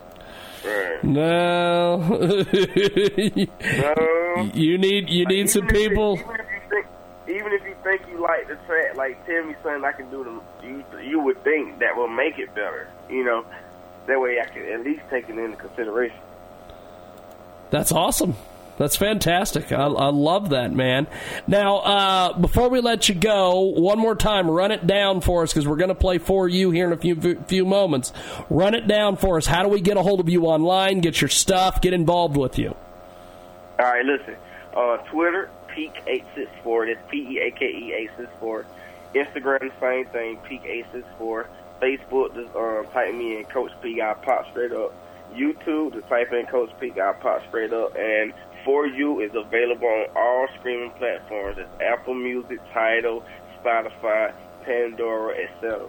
[1.03, 2.35] no,
[4.53, 6.19] you need you need some people.
[6.19, 6.85] Even if you think,
[7.29, 10.21] even if you think you like the track, like tell me something I can do
[10.25, 10.83] to you.
[11.01, 12.89] You would think that will make it better.
[13.09, 13.45] You know,
[14.07, 16.19] that way I can at least take it into consideration.
[17.69, 18.35] That's awesome.
[18.77, 19.71] That's fantastic.
[19.71, 21.07] I, I love that, man.
[21.47, 25.51] Now, uh, before we let you go, one more time, run it down for us
[25.51, 28.13] because we're going to play for you here in a few few moments.
[28.49, 29.47] Run it down for us.
[29.47, 30.99] How do we get a hold of you online?
[31.01, 31.81] Get your stuff.
[31.81, 32.75] Get involved with you.
[33.79, 34.35] All right, listen.
[34.75, 36.85] Uh, Twitter, Peak eight six four.
[36.85, 38.65] That's P E A K E eight six four.
[39.15, 41.49] Instagram, same thing, Peak eight six four.
[41.81, 44.01] Facebook, just um, type me in Coach Peak.
[44.01, 44.93] I'll pop straight up.
[45.33, 46.97] YouTube, just type in Coach Peak.
[46.97, 47.95] I'll pop straight up.
[47.95, 48.33] And
[48.67, 51.57] For You is available on all streaming platforms.
[51.57, 53.23] It's Apple Music, Tidal,
[53.63, 54.33] Spotify,
[54.65, 55.87] Pandora, etc.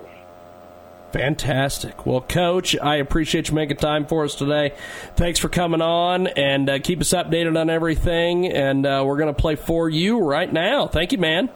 [1.11, 2.07] Fantastic.
[2.07, 4.77] Well, Coach, I appreciate you making time for us today.
[5.17, 8.47] Thanks for coming on and uh, keep us updated on everything.
[8.47, 10.87] And uh, we're going to play for you right now.
[10.87, 11.51] Thank you, man.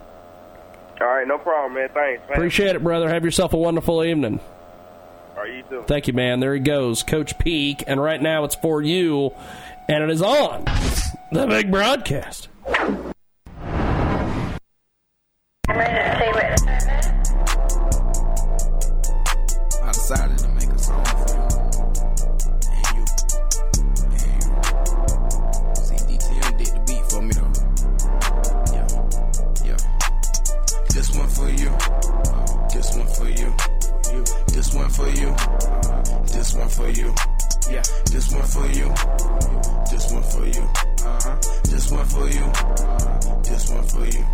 [1.01, 1.89] All right, no problem, man.
[1.95, 2.21] Thanks.
[2.29, 2.33] man.
[2.33, 3.09] Appreciate it, brother.
[3.09, 4.41] Have yourself a wonderful evening.
[5.37, 5.85] All right, you too.
[5.87, 6.41] Thank you, man.
[6.41, 7.85] There he goes, Coach Peak.
[7.87, 9.33] And right now it's for you,
[9.89, 10.65] and it is on
[11.33, 12.49] the big broadcast.
[19.79, 21.41] I decided to make a song for you.
[22.69, 23.05] And you.
[24.13, 24.51] And you.
[25.81, 27.53] CDTM did the beat for me though.
[28.73, 28.87] Yeah.
[29.65, 29.81] Yeah.
[30.93, 31.71] This one for you.
[31.71, 33.55] Uh, this one for you.
[34.13, 34.25] you.
[34.49, 35.29] This one for you.
[35.29, 37.15] Uh, this one for you.
[37.71, 37.83] Yeah.
[38.11, 38.93] This one for you.
[39.91, 40.92] This one for you.
[41.05, 41.37] Uh-huh.
[41.65, 42.47] This one for you.
[43.43, 44.25] This one for you.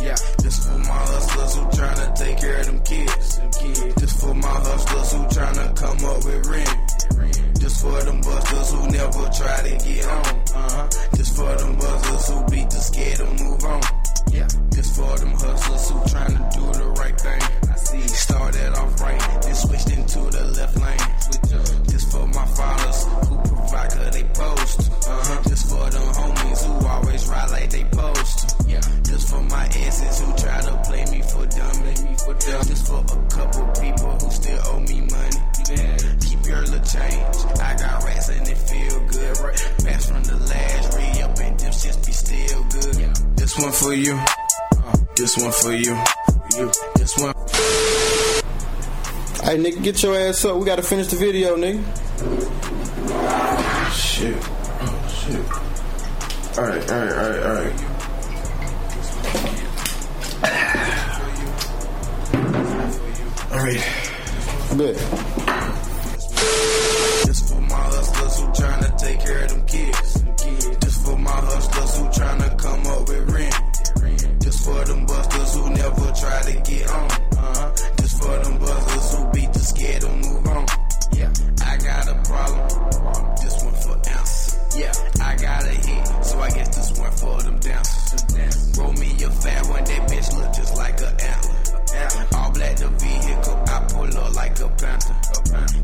[0.00, 3.38] Yeah, this for my hustlers who tryna take care of them kids.
[3.38, 3.94] Them kids.
[3.94, 7.58] This for my hustlers who tryna come up with rent.
[7.60, 10.24] Just for them busters who never try to get on.
[10.54, 10.88] Uh-huh.
[11.12, 13.82] This for them busters who beat the scared to move on.
[14.30, 17.42] Yeah, just for them hustlers who tryna do the right thing.
[17.70, 18.08] I see.
[18.08, 20.98] Started off right, then switched into the left lane.
[21.20, 21.86] Switch up.
[21.86, 23.37] This for my fathers who
[23.70, 24.90] cause they post.
[25.08, 25.42] Uh-huh.
[25.48, 28.56] This for them homies who always ride like they post.
[28.68, 31.76] Yeah, this for my exes who try to play me for dumb.
[31.82, 32.62] Play me for dumb.
[32.68, 35.40] This for a couple people who still owe me money.
[35.70, 35.96] Yeah.
[36.20, 37.36] Keep your little change.
[37.60, 39.38] I got rats and it feel good.
[39.38, 39.74] Right.
[39.84, 42.96] Pass from the last re up and them shits be still good.
[42.96, 43.12] Yeah.
[43.36, 44.14] This one for you.
[44.14, 45.94] Uh, this one for you.
[45.94, 46.72] For you.
[46.96, 48.47] This one.
[49.42, 50.56] Hey, nigga, get your ass up.
[50.56, 51.82] We gotta finish the video, nigga.
[53.92, 54.36] Shit.
[54.36, 55.46] Oh, shit.
[56.58, 57.72] Alright, alright, alright, alright.
[63.52, 63.84] Alright.
[64.76, 64.96] Bet.
[67.24, 70.22] This for my hustlers who tryna take care of them kids.
[70.80, 74.40] This for my hustlers who tryna come up with rent.
[74.40, 77.10] This for them busters who never try to get on.
[77.10, 77.72] Uh-huh.
[77.96, 78.87] This for them busters
[81.88, 82.68] got a problem.
[83.40, 84.58] This one for answer.
[84.76, 84.92] Yeah,
[85.24, 88.78] I got a hit, so I guess this one for them dancers.
[88.78, 91.58] Roll me a fat one, that bitch look just like a antler.
[92.36, 95.16] All black the vehicle, I pull up like a panther.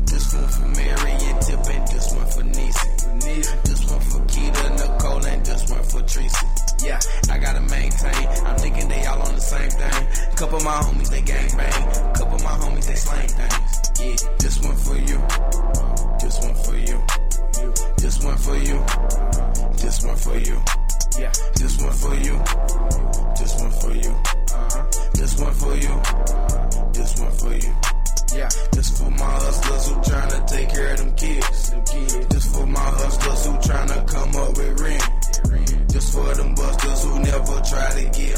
[0.05, 2.89] This one for Marion Tip and this one for Nisi.
[3.65, 6.64] This one for Keita Nicole and this one for Tracy.
[6.83, 6.99] Yeah,
[7.31, 8.27] I gotta maintain.
[8.45, 10.35] I'm thinking they all on the same thing.
[10.35, 12.13] Couple my homies, they gang bang.
[12.13, 13.71] Couple my homies, they slang things.
[13.99, 15.17] Yeah, this one for you.
[16.19, 16.97] This one for you.
[17.97, 18.77] This one for you.
[19.77, 20.61] This one for you.
[21.17, 22.35] Yeah, this one for you.
[23.39, 24.11] This one for you.
[24.11, 24.85] Uh-huh.
[25.13, 26.91] This one for you.
[26.93, 27.94] This one for you.
[28.33, 31.71] Yeah, this for my hustlers who tryna take care of them kids.
[32.29, 35.91] This for my hustlers who tryna come up with rent.
[35.91, 38.34] Just for them busters who never try to get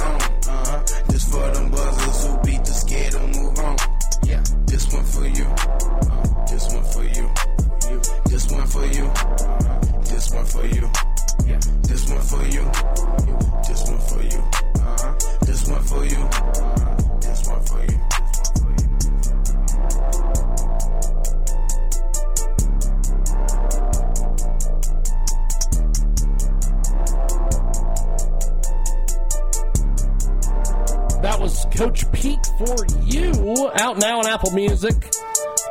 [34.80, 35.12] Music.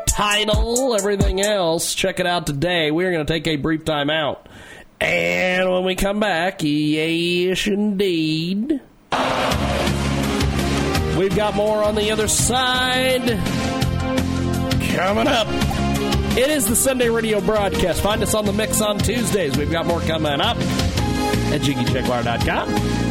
[0.09, 1.95] Title, everything else.
[1.95, 2.91] Check it out today.
[2.91, 4.49] We're going to take a brief time out.
[5.01, 8.81] And when we come back, yes, indeed.
[11.17, 13.29] We've got more on the other side.
[14.97, 15.47] Coming up.
[16.37, 18.03] It is the Sunday radio broadcast.
[18.03, 19.57] Find us on the mix on Tuesdays.
[19.57, 23.06] We've got more coming up at JiggyJaguar.com.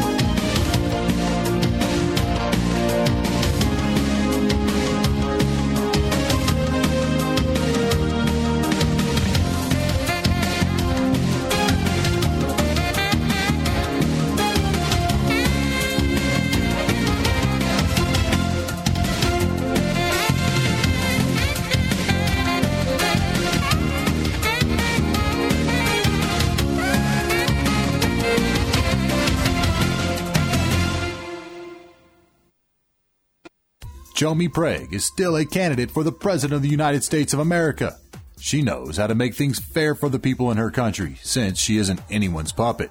[34.25, 37.99] Chomi Prag is still a candidate for the President of the United States of America.
[38.39, 41.77] She knows how to make things fair for the people in her country since she
[41.77, 42.89] isn't anyone's puppet.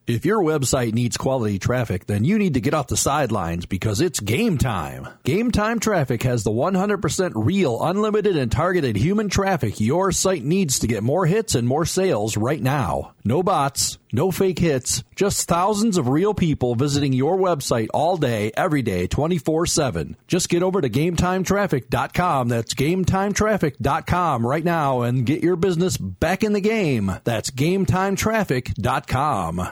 [0.07, 4.01] If your website needs quality traffic, then you need to get off the sidelines because
[4.01, 5.07] it's game time.
[5.23, 10.79] Game Time Traffic has the 100% real, unlimited, and targeted human traffic your site needs
[10.79, 13.13] to get more hits and more sales right now.
[13.23, 18.51] No bots, no fake hits, just thousands of real people visiting your website all day,
[18.55, 20.17] every day, 24 7.
[20.27, 22.49] Just get over to GameTimeTraffic.com.
[22.49, 27.11] That's GameTimeTraffic.com right now and get your business back in the game.
[27.23, 29.69] That's GameTimeTraffic.com.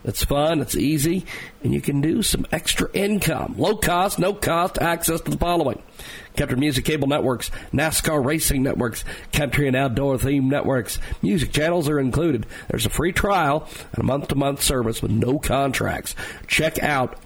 [0.05, 1.25] It's fun, it's easy,
[1.63, 3.55] and you can do some extra income.
[3.57, 5.81] Low cost, no cost access to the following
[6.35, 10.99] country music cable networks, NASCAR racing networks, country and outdoor theme networks.
[11.21, 12.45] Music channels are included.
[12.69, 16.15] There's a free trial and a month to month service with no contracts.
[16.47, 17.17] Check out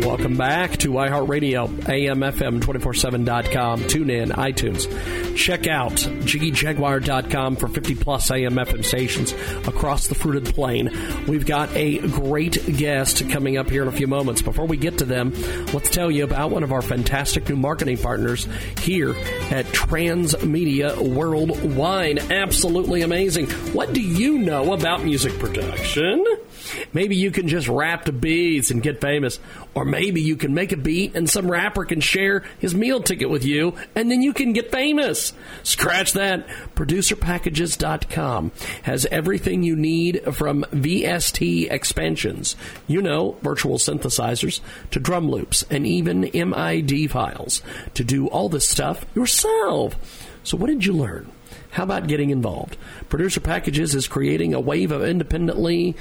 [0.06, 3.88] Welcome back to iHeartRadio, AMFM247.com.
[3.88, 5.36] Tune in, iTunes.
[5.36, 9.32] Check out JiggyJaguar.com for 50 plus AMFM stations
[9.66, 10.92] across the fruited plain.
[11.26, 14.42] We've got a great guest coming up here in a few moments.
[14.42, 15.32] Before we get to them,
[15.72, 18.46] let's tell you about one of our fantastic new marketing partners
[18.82, 19.10] here
[19.50, 22.20] at Transmedia Worldwide.
[22.30, 23.50] Absolutely amazing.
[23.72, 26.24] What do you know about music production?
[26.92, 29.38] Maybe you can just rap to beats and get famous.
[29.74, 33.30] Or maybe you can make a beat and some rapper can share his meal ticket
[33.30, 35.32] with you and then you can get famous.
[35.62, 36.46] Scratch that.
[36.74, 38.52] Producerpackages.com
[38.82, 42.56] has everything you need from VST expansions,
[42.86, 44.60] you know, virtual synthesizers,
[44.90, 47.62] to drum loops and even MID files
[47.94, 49.96] to do all this stuff yourself.
[50.42, 51.30] So, what did you learn?
[51.70, 52.76] How about getting involved?
[53.08, 55.94] Producer Packages is creating a wave of independently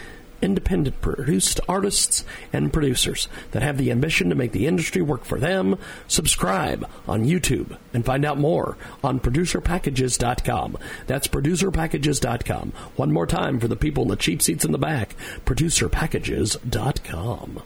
[0.45, 2.23] independent produced artists
[2.53, 5.77] and producers that have the ambition to make the industry work for them.
[6.07, 10.77] Subscribe on YouTube and find out more on producerpackages.com.
[11.07, 12.71] That's producerpackages.com.
[12.95, 15.17] One more time for the people in the cheap seats in the back.
[15.45, 17.63] Producerpackages.com.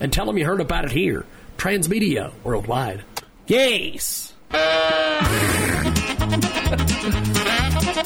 [0.00, 1.26] And tell them you heard about it here.
[1.58, 3.04] Transmedia Worldwide.
[3.46, 4.32] Yes!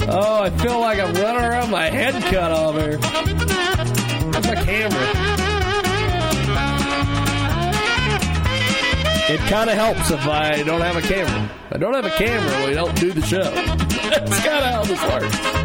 [0.08, 2.98] Oh, I feel like I'm running around my head cut off here.
[2.98, 5.34] Where's my camera?
[9.26, 11.50] It kind of helps if I don't have a camera.
[11.66, 13.42] If I don't have a camera, we don't do the show.
[14.10, 15.64] That's kind of how this works.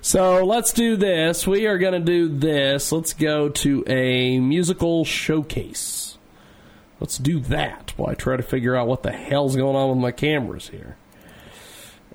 [0.00, 1.46] So let's do this.
[1.46, 2.92] We are going to do this.
[2.92, 6.16] Let's go to a musical showcase.
[6.98, 9.98] Let's do that while I try to figure out what the hell's going on with
[9.98, 10.96] my cameras here.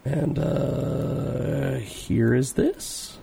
[0.05, 3.17] And uh, here is this.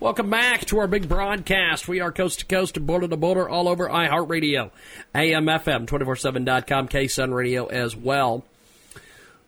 [0.00, 1.88] Welcome back to our big broadcast.
[1.88, 4.70] We are coast to coast and border to border all over iHeartRadio,
[5.14, 8.44] AMFM, 247.com, KSUN Radio as well.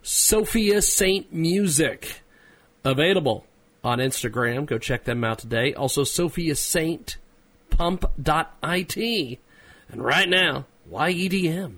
[0.03, 2.23] Sophia Saint Music,
[2.85, 3.47] available
[3.85, 4.67] on Instagram.
[4.67, 5.73] Go check them out today.
[5.73, 7.17] Also, Sophia Saint
[7.71, 9.39] Pump.it.
[9.89, 11.77] And right now, YEDM.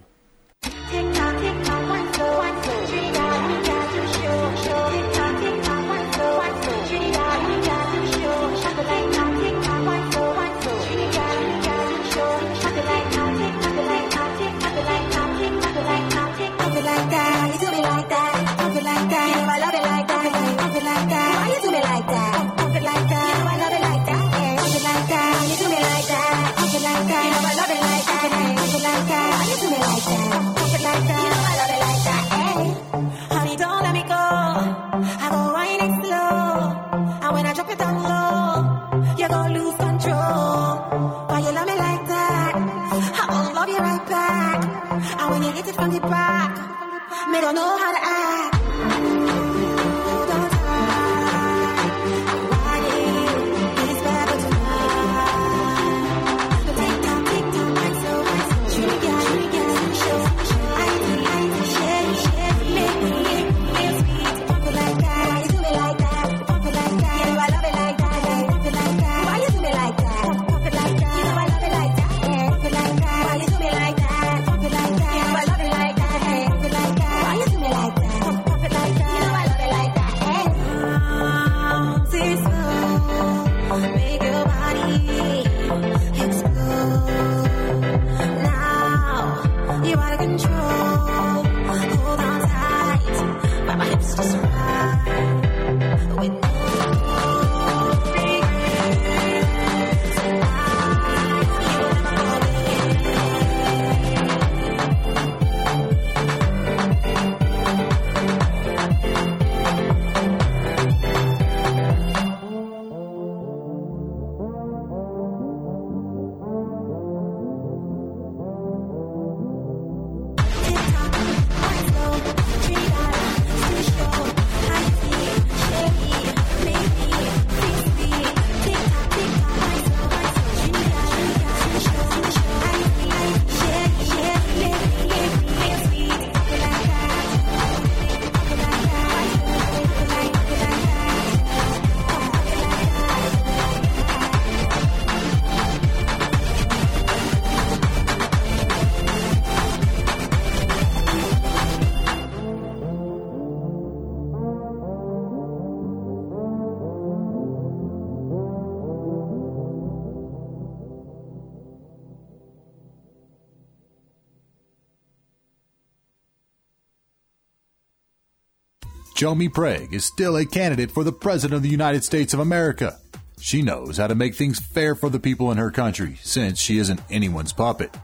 [169.22, 172.98] Chomi Prag is still a candidate for the President of the United States of America.
[173.40, 176.78] She knows how to make things fair for the people in her country since she
[176.78, 177.96] isn't anyone's puppet.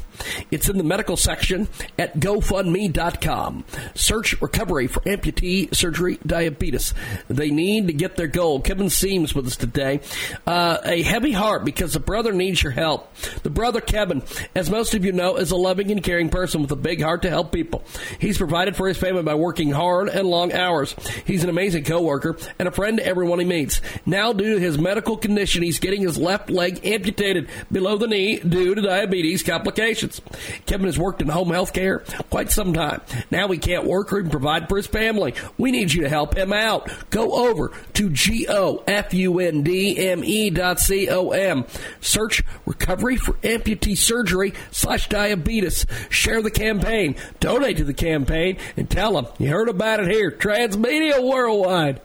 [0.50, 1.68] It's in the medical section
[1.98, 3.64] at GoFundMe.com.
[3.94, 6.94] Search recovery for amputee surgery diabetes.
[7.28, 8.60] They need to get their goal.
[8.60, 10.00] Kevin Seams with us today.
[10.46, 13.14] Uh, a heavy heart because the brother needs your help.
[13.42, 14.22] The brother Kevin,
[14.54, 17.22] as most of you know, is a loving and caring person with a big heart
[17.22, 17.84] to help people.
[18.20, 20.94] He's provided for his family by working hard and long hours.
[21.24, 23.80] He's an amazing coworker and a friend to everyone he meets.
[24.04, 28.38] Now, due to his medical condition, he's getting his left leg amputated below the knee
[28.38, 30.05] due to diabetes complications.
[30.66, 32.00] Kevin has worked in home health care
[32.30, 33.00] quite some time.
[33.30, 35.34] Now he can't work or even provide for his family.
[35.58, 36.90] We need you to help him out.
[37.10, 38.80] Go over to G-O-F-U-N-D-M-E
[40.50, 41.64] dot C-O-M.
[42.00, 45.86] Search recovery for amputee surgery slash diabetes.
[46.10, 47.16] Share the campaign.
[47.40, 50.30] Donate to the campaign and tell them you heard about it here.
[50.30, 52.00] Transmedia Worldwide.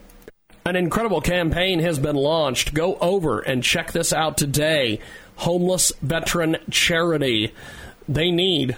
[0.63, 2.75] An incredible campaign has been launched.
[2.75, 4.99] Go over and check this out today.
[5.37, 7.51] Homeless Veteran Charity.
[8.11, 8.75] They need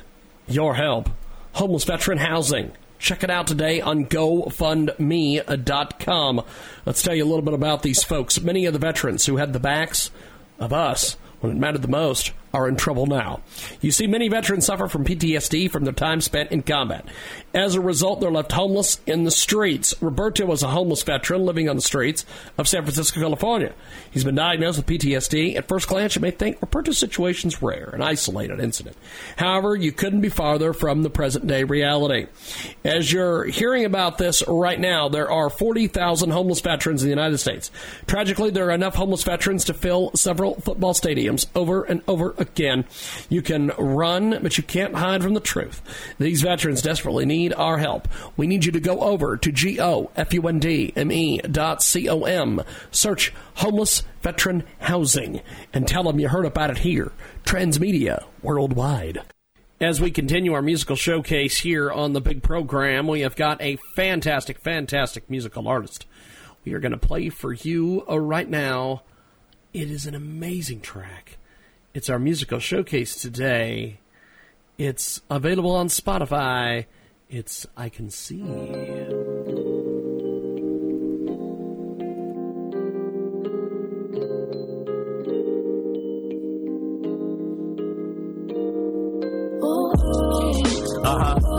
[0.48, 1.10] your help.
[1.54, 2.74] Homeless Veteran Housing.
[3.00, 6.42] Check it out today on GoFundMe.com.
[6.86, 8.42] Let's tell you a little bit about these folks.
[8.42, 10.12] Many of the veterans who had the backs
[10.60, 13.42] of us when it mattered the most are in trouble now.
[13.82, 17.06] You see, many veterans suffer from PTSD from their time spent in combat.
[17.54, 19.96] As a result, they're left homeless in the streets.
[20.02, 22.26] Roberto was a homeless veteran living on the streets
[22.58, 23.74] of San Francisco, California.
[24.12, 25.56] He's been diagnosed with PTSD.
[25.56, 28.98] At first glance, you may think Roberto's situation is rare, an isolated incident.
[29.38, 32.28] However, you couldn't be farther from the present day reality.
[32.84, 37.40] As you're hearing about this right now, there are 40,000 homeless veterans in the United
[37.40, 37.72] States.
[38.06, 42.43] Tragically, there are enough homeless veterans to fill several football stadiums over and over again.
[42.44, 42.86] Again,
[43.30, 45.82] you can run, but you can't hide from the truth.
[46.20, 48.08] These veterans desperately need our help.
[48.36, 51.40] We need you to go over to G O F U N D M E
[51.40, 52.62] dot C O M.
[52.92, 55.42] Search homeless veteran housing
[55.74, 57.12] and tell them you heard about it here.
[57.46, 59.22] Transmedia worldwide.
[59.80, 63.78] As we continue our musical showcase here on the big program, we have got a
[63.96, 66.06] fantastic, fantastic musical artist.
[66.66, 69.04] We are going to play for you uh, right now.
[69.74, 71.38] It is an amazing track.
[71.94, 74.00] It's our musical showcase today.
[74.80, 76.88] It's available on Spotify.
[77.30, 78.42] It's I Can See.
[91.06, 91.53] Uh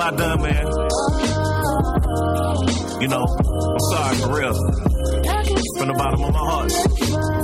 [0.00, 0.66] Done, man?
[3.00, 4.54] You know, I'm sorry, for real.
[5.76, 6.72] From the bottom of my heart.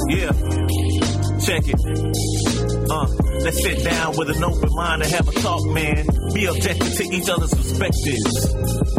[0.08, 0.32] Yeah.
[1.44, 1.78] Check it.
[2.90, 3.06] Uh,
[3.46, 6.04] let's sit down with an open mind and have a talk, man.
[6.34, 8.54] Be objective to each other's perspectives.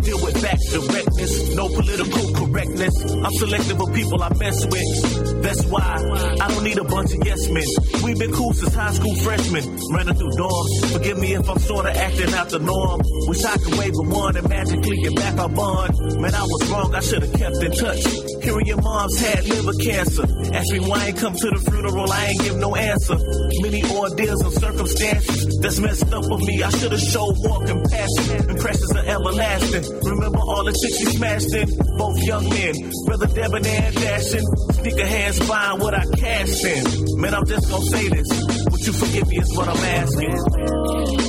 [0.08, 2.96] Deal with facts, directness, no political correctness.
[3.12, 5.42] I'm selective of people I mess with.
[5.44, 6.00] That's why
[6.40, 7.68] I don't need a bunch of yes men.
[8.06, 10.94] We've been cool since high school freshmen, running through dorms.
[10.94, 13.02] Forgive me if I'm sorta acting out the norm.
[13.28, 16.22] Wish I could wave a wand and magically get back our bond.
[16.22, 18.02] Man, I was wrong, I should have kept in touch.
[18.44, 20.24] Hearing your mom's had liver cancer.
[20.54, 23.18] Ask me why I ain't come to the funeral, I ain't give no answer.
[23.62, 26.64] Many ordeals and circumstances that's messed up with me.
[26.64, 28.50] I should have showed more compassion.
[28.50, 29.84] Impressions are everlasting.
[30.04, 31.68] Remember all the chicks you smashed in?
[31.98, 32.74] Both young men,
[33.06, 34.46] brother debonair and dashing.
[34.74, 37.22] Sneaker hands buying what I cashed in.
[37.22, 38.30] Man, I'm just gonna say this.
[38.72, 41.27] Would you forgive me is what I'm asking.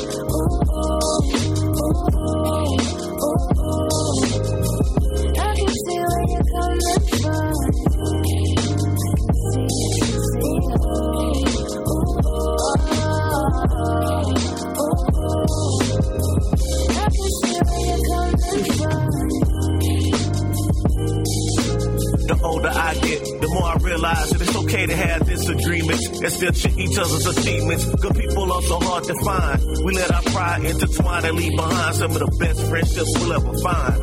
[26.38, 27.84] Check each other's achievements.
[27.84, 29.60] Good people are so hard to find.
[29.84, 33.58] We let our pride intertwine and leave behind some of the best friendships we'll ever
[33.58, 33.98] find.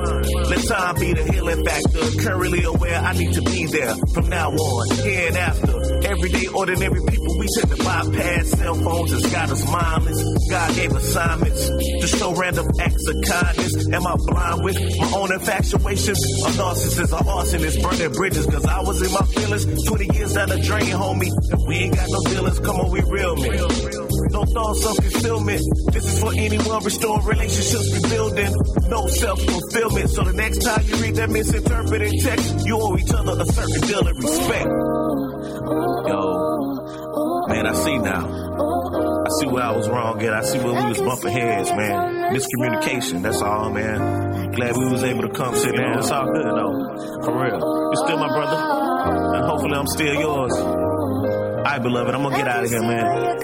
[0.50, 2.22] Let time be the healing factor.
[2.22, 5.85] Currently aware I need to be there from now on, here and after.
[6.06, 10.50] Everyday ordinary people, we tend to bypass cell phones and got us mindless.
[10.52, 13.88] God gave assignments to show random acts of kindness.
[13.92, 16.22] Am I blind with my own infatuations?
[16.46, 18.46] A narcissist, a arsonist, burning bridges.
[18.46, 21.32] Cause I was in my feelings 20 years down the drain, homie.
[21.52, 23.58] And we ain't got no feelings, come on, we real men.
[24.30, 25.62] No thoughts of fulfillment.
[25.92, 28.54] This is for anyone restoring relationships, rebuilding.
[28.90, 30.10] No self fulfillment.
[30.12, 33.82] So the next time you read that misinterpreted text, you owe each other a certain
[33.88, 34.95] deal of respect.
[37.56, 38.26] Man, I see now.
[38.28, 40.34] I see where I was wrong at.
[40.34, 42.36] I see where we was bumping heads, man.
[42.36, 44.52] Miscommunication, that's all, man.
[44.52, 46.00] Glad we was able to come sit down.
[46.00, 47.24] It's all good, though.
[47.24, 47.60] For real.
[47.60, 49.38] You're still my brother.
[49.38, 50.52] And hopefully I'm still yours.
[50.58, 53.38] All right, beloved, I'm gonna get out of here, man.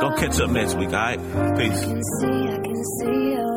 [0.00, 1.20] Go catch up next week, all right?
[1.58, 3.47] Peace.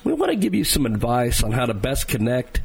[0.04, 2.62] We want to give you some advice on how to best connect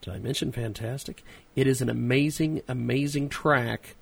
[0.00, 1.22] Did I mention fantastic?
[1.54, 3.96] It is an amazing, amazing track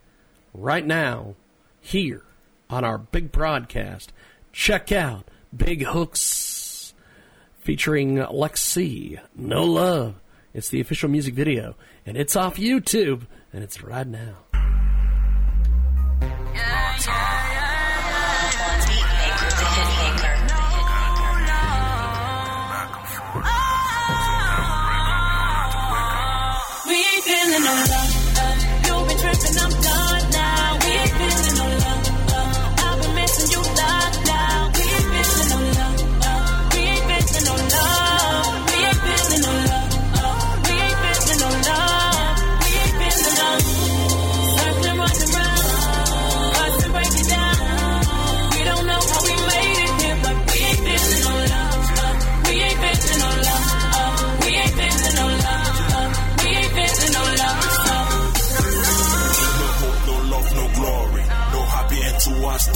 [0.55, 1.35] right now
[1.81, 2.23] here
[2.71, 4.13] on our big broadcast.
[4.53, 6.95] Check out Big Hooks
[7.61, 9.21] featuring Lexi.
[9.35, 10.15] No Love.
[10.55, 11.77] It's the official music video,
[12.07, 14.35] and it's off YouTube, and it's right now.
[26.87, 28.06] We ain't feeling no love.
[28.06, 28.06] You've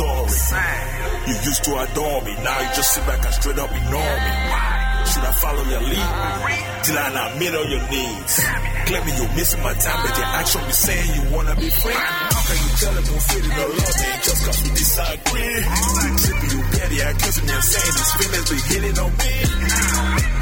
[0.01, 0.33] story.
[1.29, 4.33] You used to adore me, now you just sit back and straight up ignore me.
[5.11, 6.11] Should I follow your lead?
[6.85, 8.33] Till I not meet all your needs.
[8.89, 11.93] Claiming you're missing my time, but your action be saying you wanna be free.
[11.93, 15.57] How can you tell them who fit in the love me just cause we disagree?
[16.25, 19.35] Tripping you petty, accusing me and saying these feelings be hitting on me.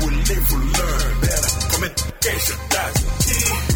[0.00, 1.50] We'll live, we'll learn better.
[1.74, 3.67] Communication, that's the key.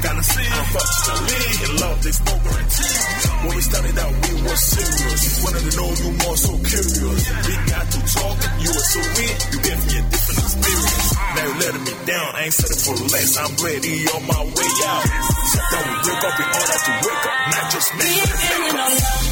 [0.00, 2.96] Gotta see, unfortunately, in love there's no guarantee.
[3.44, 5.44] When we started out, we were serious.
[5.44, 7.22] Wanted to know you more, so curious.
[7.44, 9.38] We got to talk, you were so weird.
[9.52, 11.08] You gave me a different experience.
[11.20, 13.30] Now you're letting me down, I ain't setting for less.
[13.36, 15.04] I'm ready on my way out.
[15.52, 18.40] Sit down, we break up in order to wake up, not just We make ain't
[18.40, 19.29] feeling no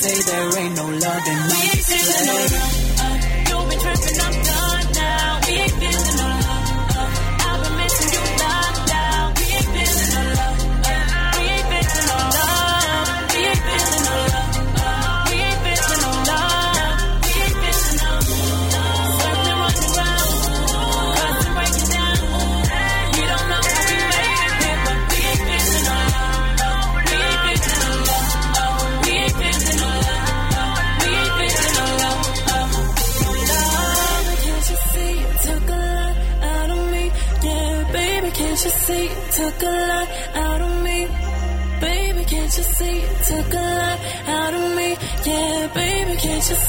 [0.00, 0.79] say there ain't no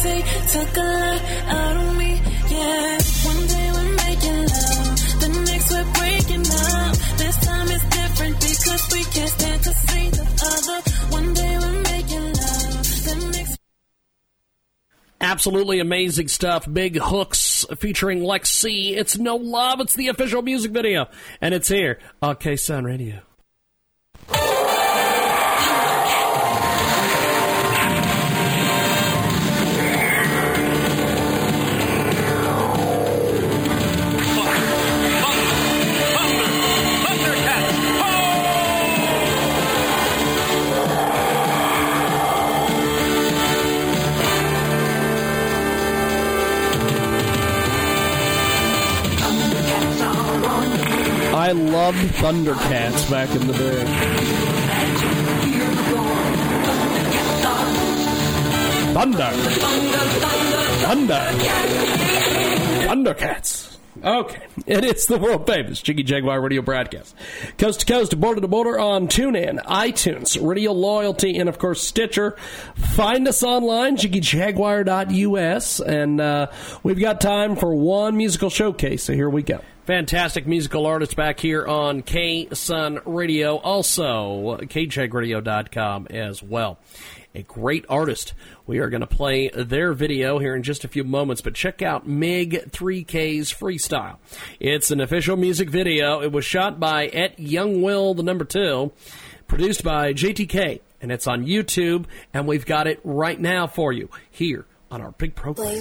[0.02, 2.22] took a lot out of me?
[2.49, 6.95] Yeah, one day we're making love, the next we're breaking up.
[7.18, 10.82] This time different because we can't stand to see the other.
[11.15, 13.60] One day we're making love, the next.
[15.22, 16.68] Absolutely amazing stuff.
[16.72, 18.95] Big hooks featuring Lex C.
[18.95, 19.82] It's no love.
[19.82, 21.10] It's the official music video,
[21.41, 23.22] and it's here on K Sound Radio.
[51.53, 53.86] Loved Thundercats back in the day.
[58.94, 59.32] Thunder.
[60.86, 61.28] Thunder.
[62.88, 63.78] Thundercats.
[64.03, 64.41] Okay.
[64.65, 67.15] It is the world famous Jiggy Jaguar radio broadcast.
[67.57, 72.32] Coast to coast, border to border on TuneIn, iTunes, Radio Loyalty, and of course Stitcher.
[72.95, 75.80] Find us online, jiggyjaguar.us.
[75.80, 76.48] And uh,
[76.84, 79.61] we've got time for one musical showcase, so here we go.
[79.86, 86.78] Fantastic musical artists back here on K Sun Radio, also kjagradio.com as well.
[87.34, 88.34] A great artist.
[88.68, 91.82] We are going to play their video here in just a few moments, but check
[91.82, 94.18] out MiG 3K's Freestyle.
[94.60, 96.22] It's an official music video.
[96.22, 98.91] It was shot by Et Young Will, the number two,
[99.48, 104.10] produced by JTK, and it's on YouTube, and we've got it right now for you
[104.30, 105.74] here on our big program.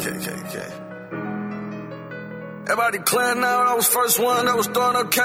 [0.00, 0.80] JTKKK.
[2.70, 5.20] Everybody clearing out, I was first one that was up K.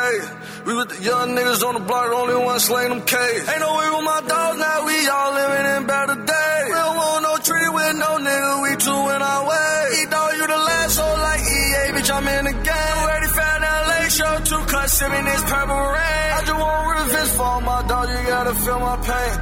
[0.65, 3.15] We with the young niggas on the block, the only one slaying them K.
[3.15, 6.67] Ain't no way with my dogs now, we all living in better days.
[6.67, 9.77] We don't want no treaty with no nigga, we two in our way.
[9.95, 12.95] E dog, you the last, so like EA, bitch, I'm in the game.
[12.99, 16.27] Already found LA show, two cuts, sipping this purple rain.
[16.35, 19.35] I just want revenge for all my dog, you gotta feel my pain.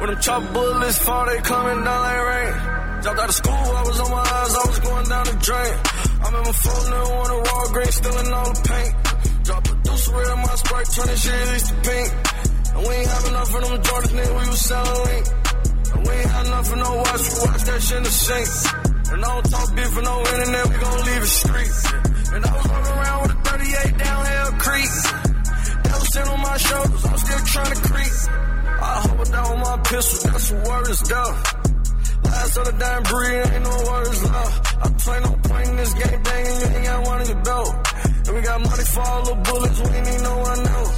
[0.00, 2.74] When them chop bullets fall, they coming down like rain.
[3.04, 5.76] Dropped out of school, I was on my eyes, I was going down the drain.
[6.24, 8.92] I'm in my phone now on the Walgreens, stealing all the paint.
[9.44, 12.08] Drop a deuce red in my sprite, turn this shit at least to pink.
[12.72, 15.26] And we ain't have enough for them Jordans, nigga, we was selling link.
[15.92, 18.48] And we ain't had enough for no watch, we watch that shit in the sink.
[19.12, 21.76] And I don't talk beef for no internet, we gon' leave it street.
[22.32, 24.92] And I was walking around with a 38 down Hell Creek.
[25.84, 28.16] That was sitting on my shoulders, I'm still trying to creep.
[28.80, 31.63] I hover down with my pistol, that's what word is done.
[32.34, 34.74] Last of the damn breed, ain't no words left.
[34.74, 34.84] Uh.
[34.84, 37.42] I play no point in this game, dang, and you ain't got one in your
[37.46, 37.70] belt.
[38.26, 40.94] And we got money for all the bullets, we ain't need no one else.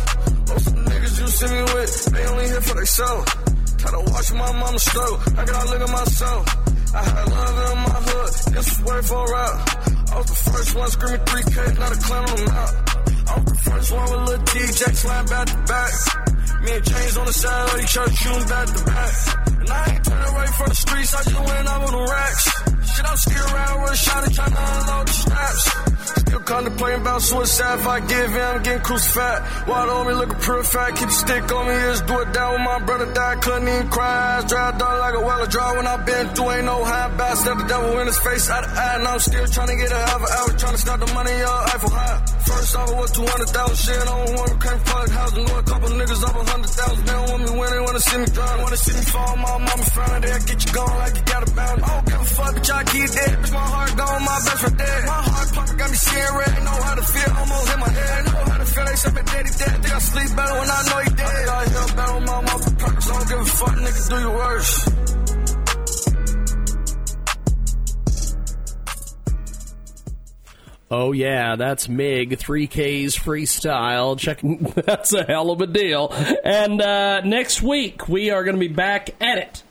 [0.49, 3.27] Most of the niggas you see me with, they only here for themselves.
[3.77, 6.45] Try to watch my mama struggle, I gotta look at myself.
[6.97, 9.55] I had love in my hood, this was way for rap.
[10.09, 12.73] I was the first one screaming 3K, not a clown on the map.
[13.29, 15.93] I was the first one with Lil DJ slam back to back.
[16.65, 19.56] Me and James on the side of each other, shooting back to back.
[19.67, 22.45] And I ain't turning away from the streets, I just went out with the racks.
[22.95, 25.96] Shit, I'm still around with a shot and trying to unload the straps.
[26.07, 29.69] Still contemplating about suicide if I give in, I'm getting crucified.
[29.69, 32.65] Water on me looking purified, keep a stick on me, just do it down when
[32.65, 34.39] my brother died, couldn't even cry.
[34.39, 37.11] Eyes dry, dark like a well of dry when I been through, ain't no high
[37.17, 39.77] back, step the devil in his face out of eye, and I'm still trying to
[39.77, 42.19] get a half an hour, trying to start the money up, Eiffel high.
[42.47, 45.89] First off, was 200,000 shit, I don't want to came public housing, know a couple
[45.91, 48.63] niggas up a hundred thousand, they don't want me win, they wanna see me drown,
[48.63, 51.51] wanna see me fall, my mama frown, they'll get you gone like you got a
[51.55, 51.83] bound.
[51.83, 54.59] I don't give a fuck, bitch, I keep dead, bitch, my heart gone, my best
[54.63, 55.03] friend dead.
[55.07, 58.25] My heart pumping got me seeing red, know how to feel, almost in my head,
[58.27, 60.99] know how to feel, they my daddy dead, think I sleep better when I know
[61.01, 61.49] he dead.
[61.49, 64.37] I hear battle my mama for purpose, I don't give a fuck, nigga, do your
[64.37, 64.93] worst.
[70.89, 74.17] Oh yeah, that's MiG 3K's freestyle.
[74.17, 74.41] Check,
[74.87, 76.13] that's a hell of a deal.
[76.45, 79.63] And uh, next week we are going to be back at it.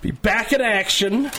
[0.00, 1.30] Be back in action.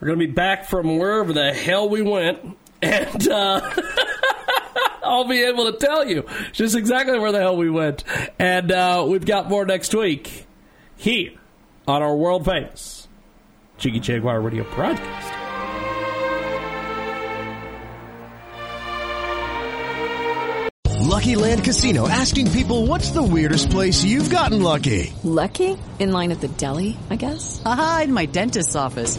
[0.00, 3.60] We're going to be back from wherever the hell we went, and uh,
[5.02, 8.04] I'll be able to tell you just exactly where the hell we went.
[8.38, 10.46] And uh, we've got more next week
[10.96, 11.32] here
[11.88, 13.08] on our world famous
[13.78, 15.34] Jiggy Jaguar Radio broadcast.
[21.00, 25.12] Lucky Land Casino asking people what's the weirdest place you've gotten lucky?
[25.24, 25.76] Lucky?
[25.98, 27.60] In line at the deli, I guess?
[27.64, 29.18] Aha, in my dentist's office.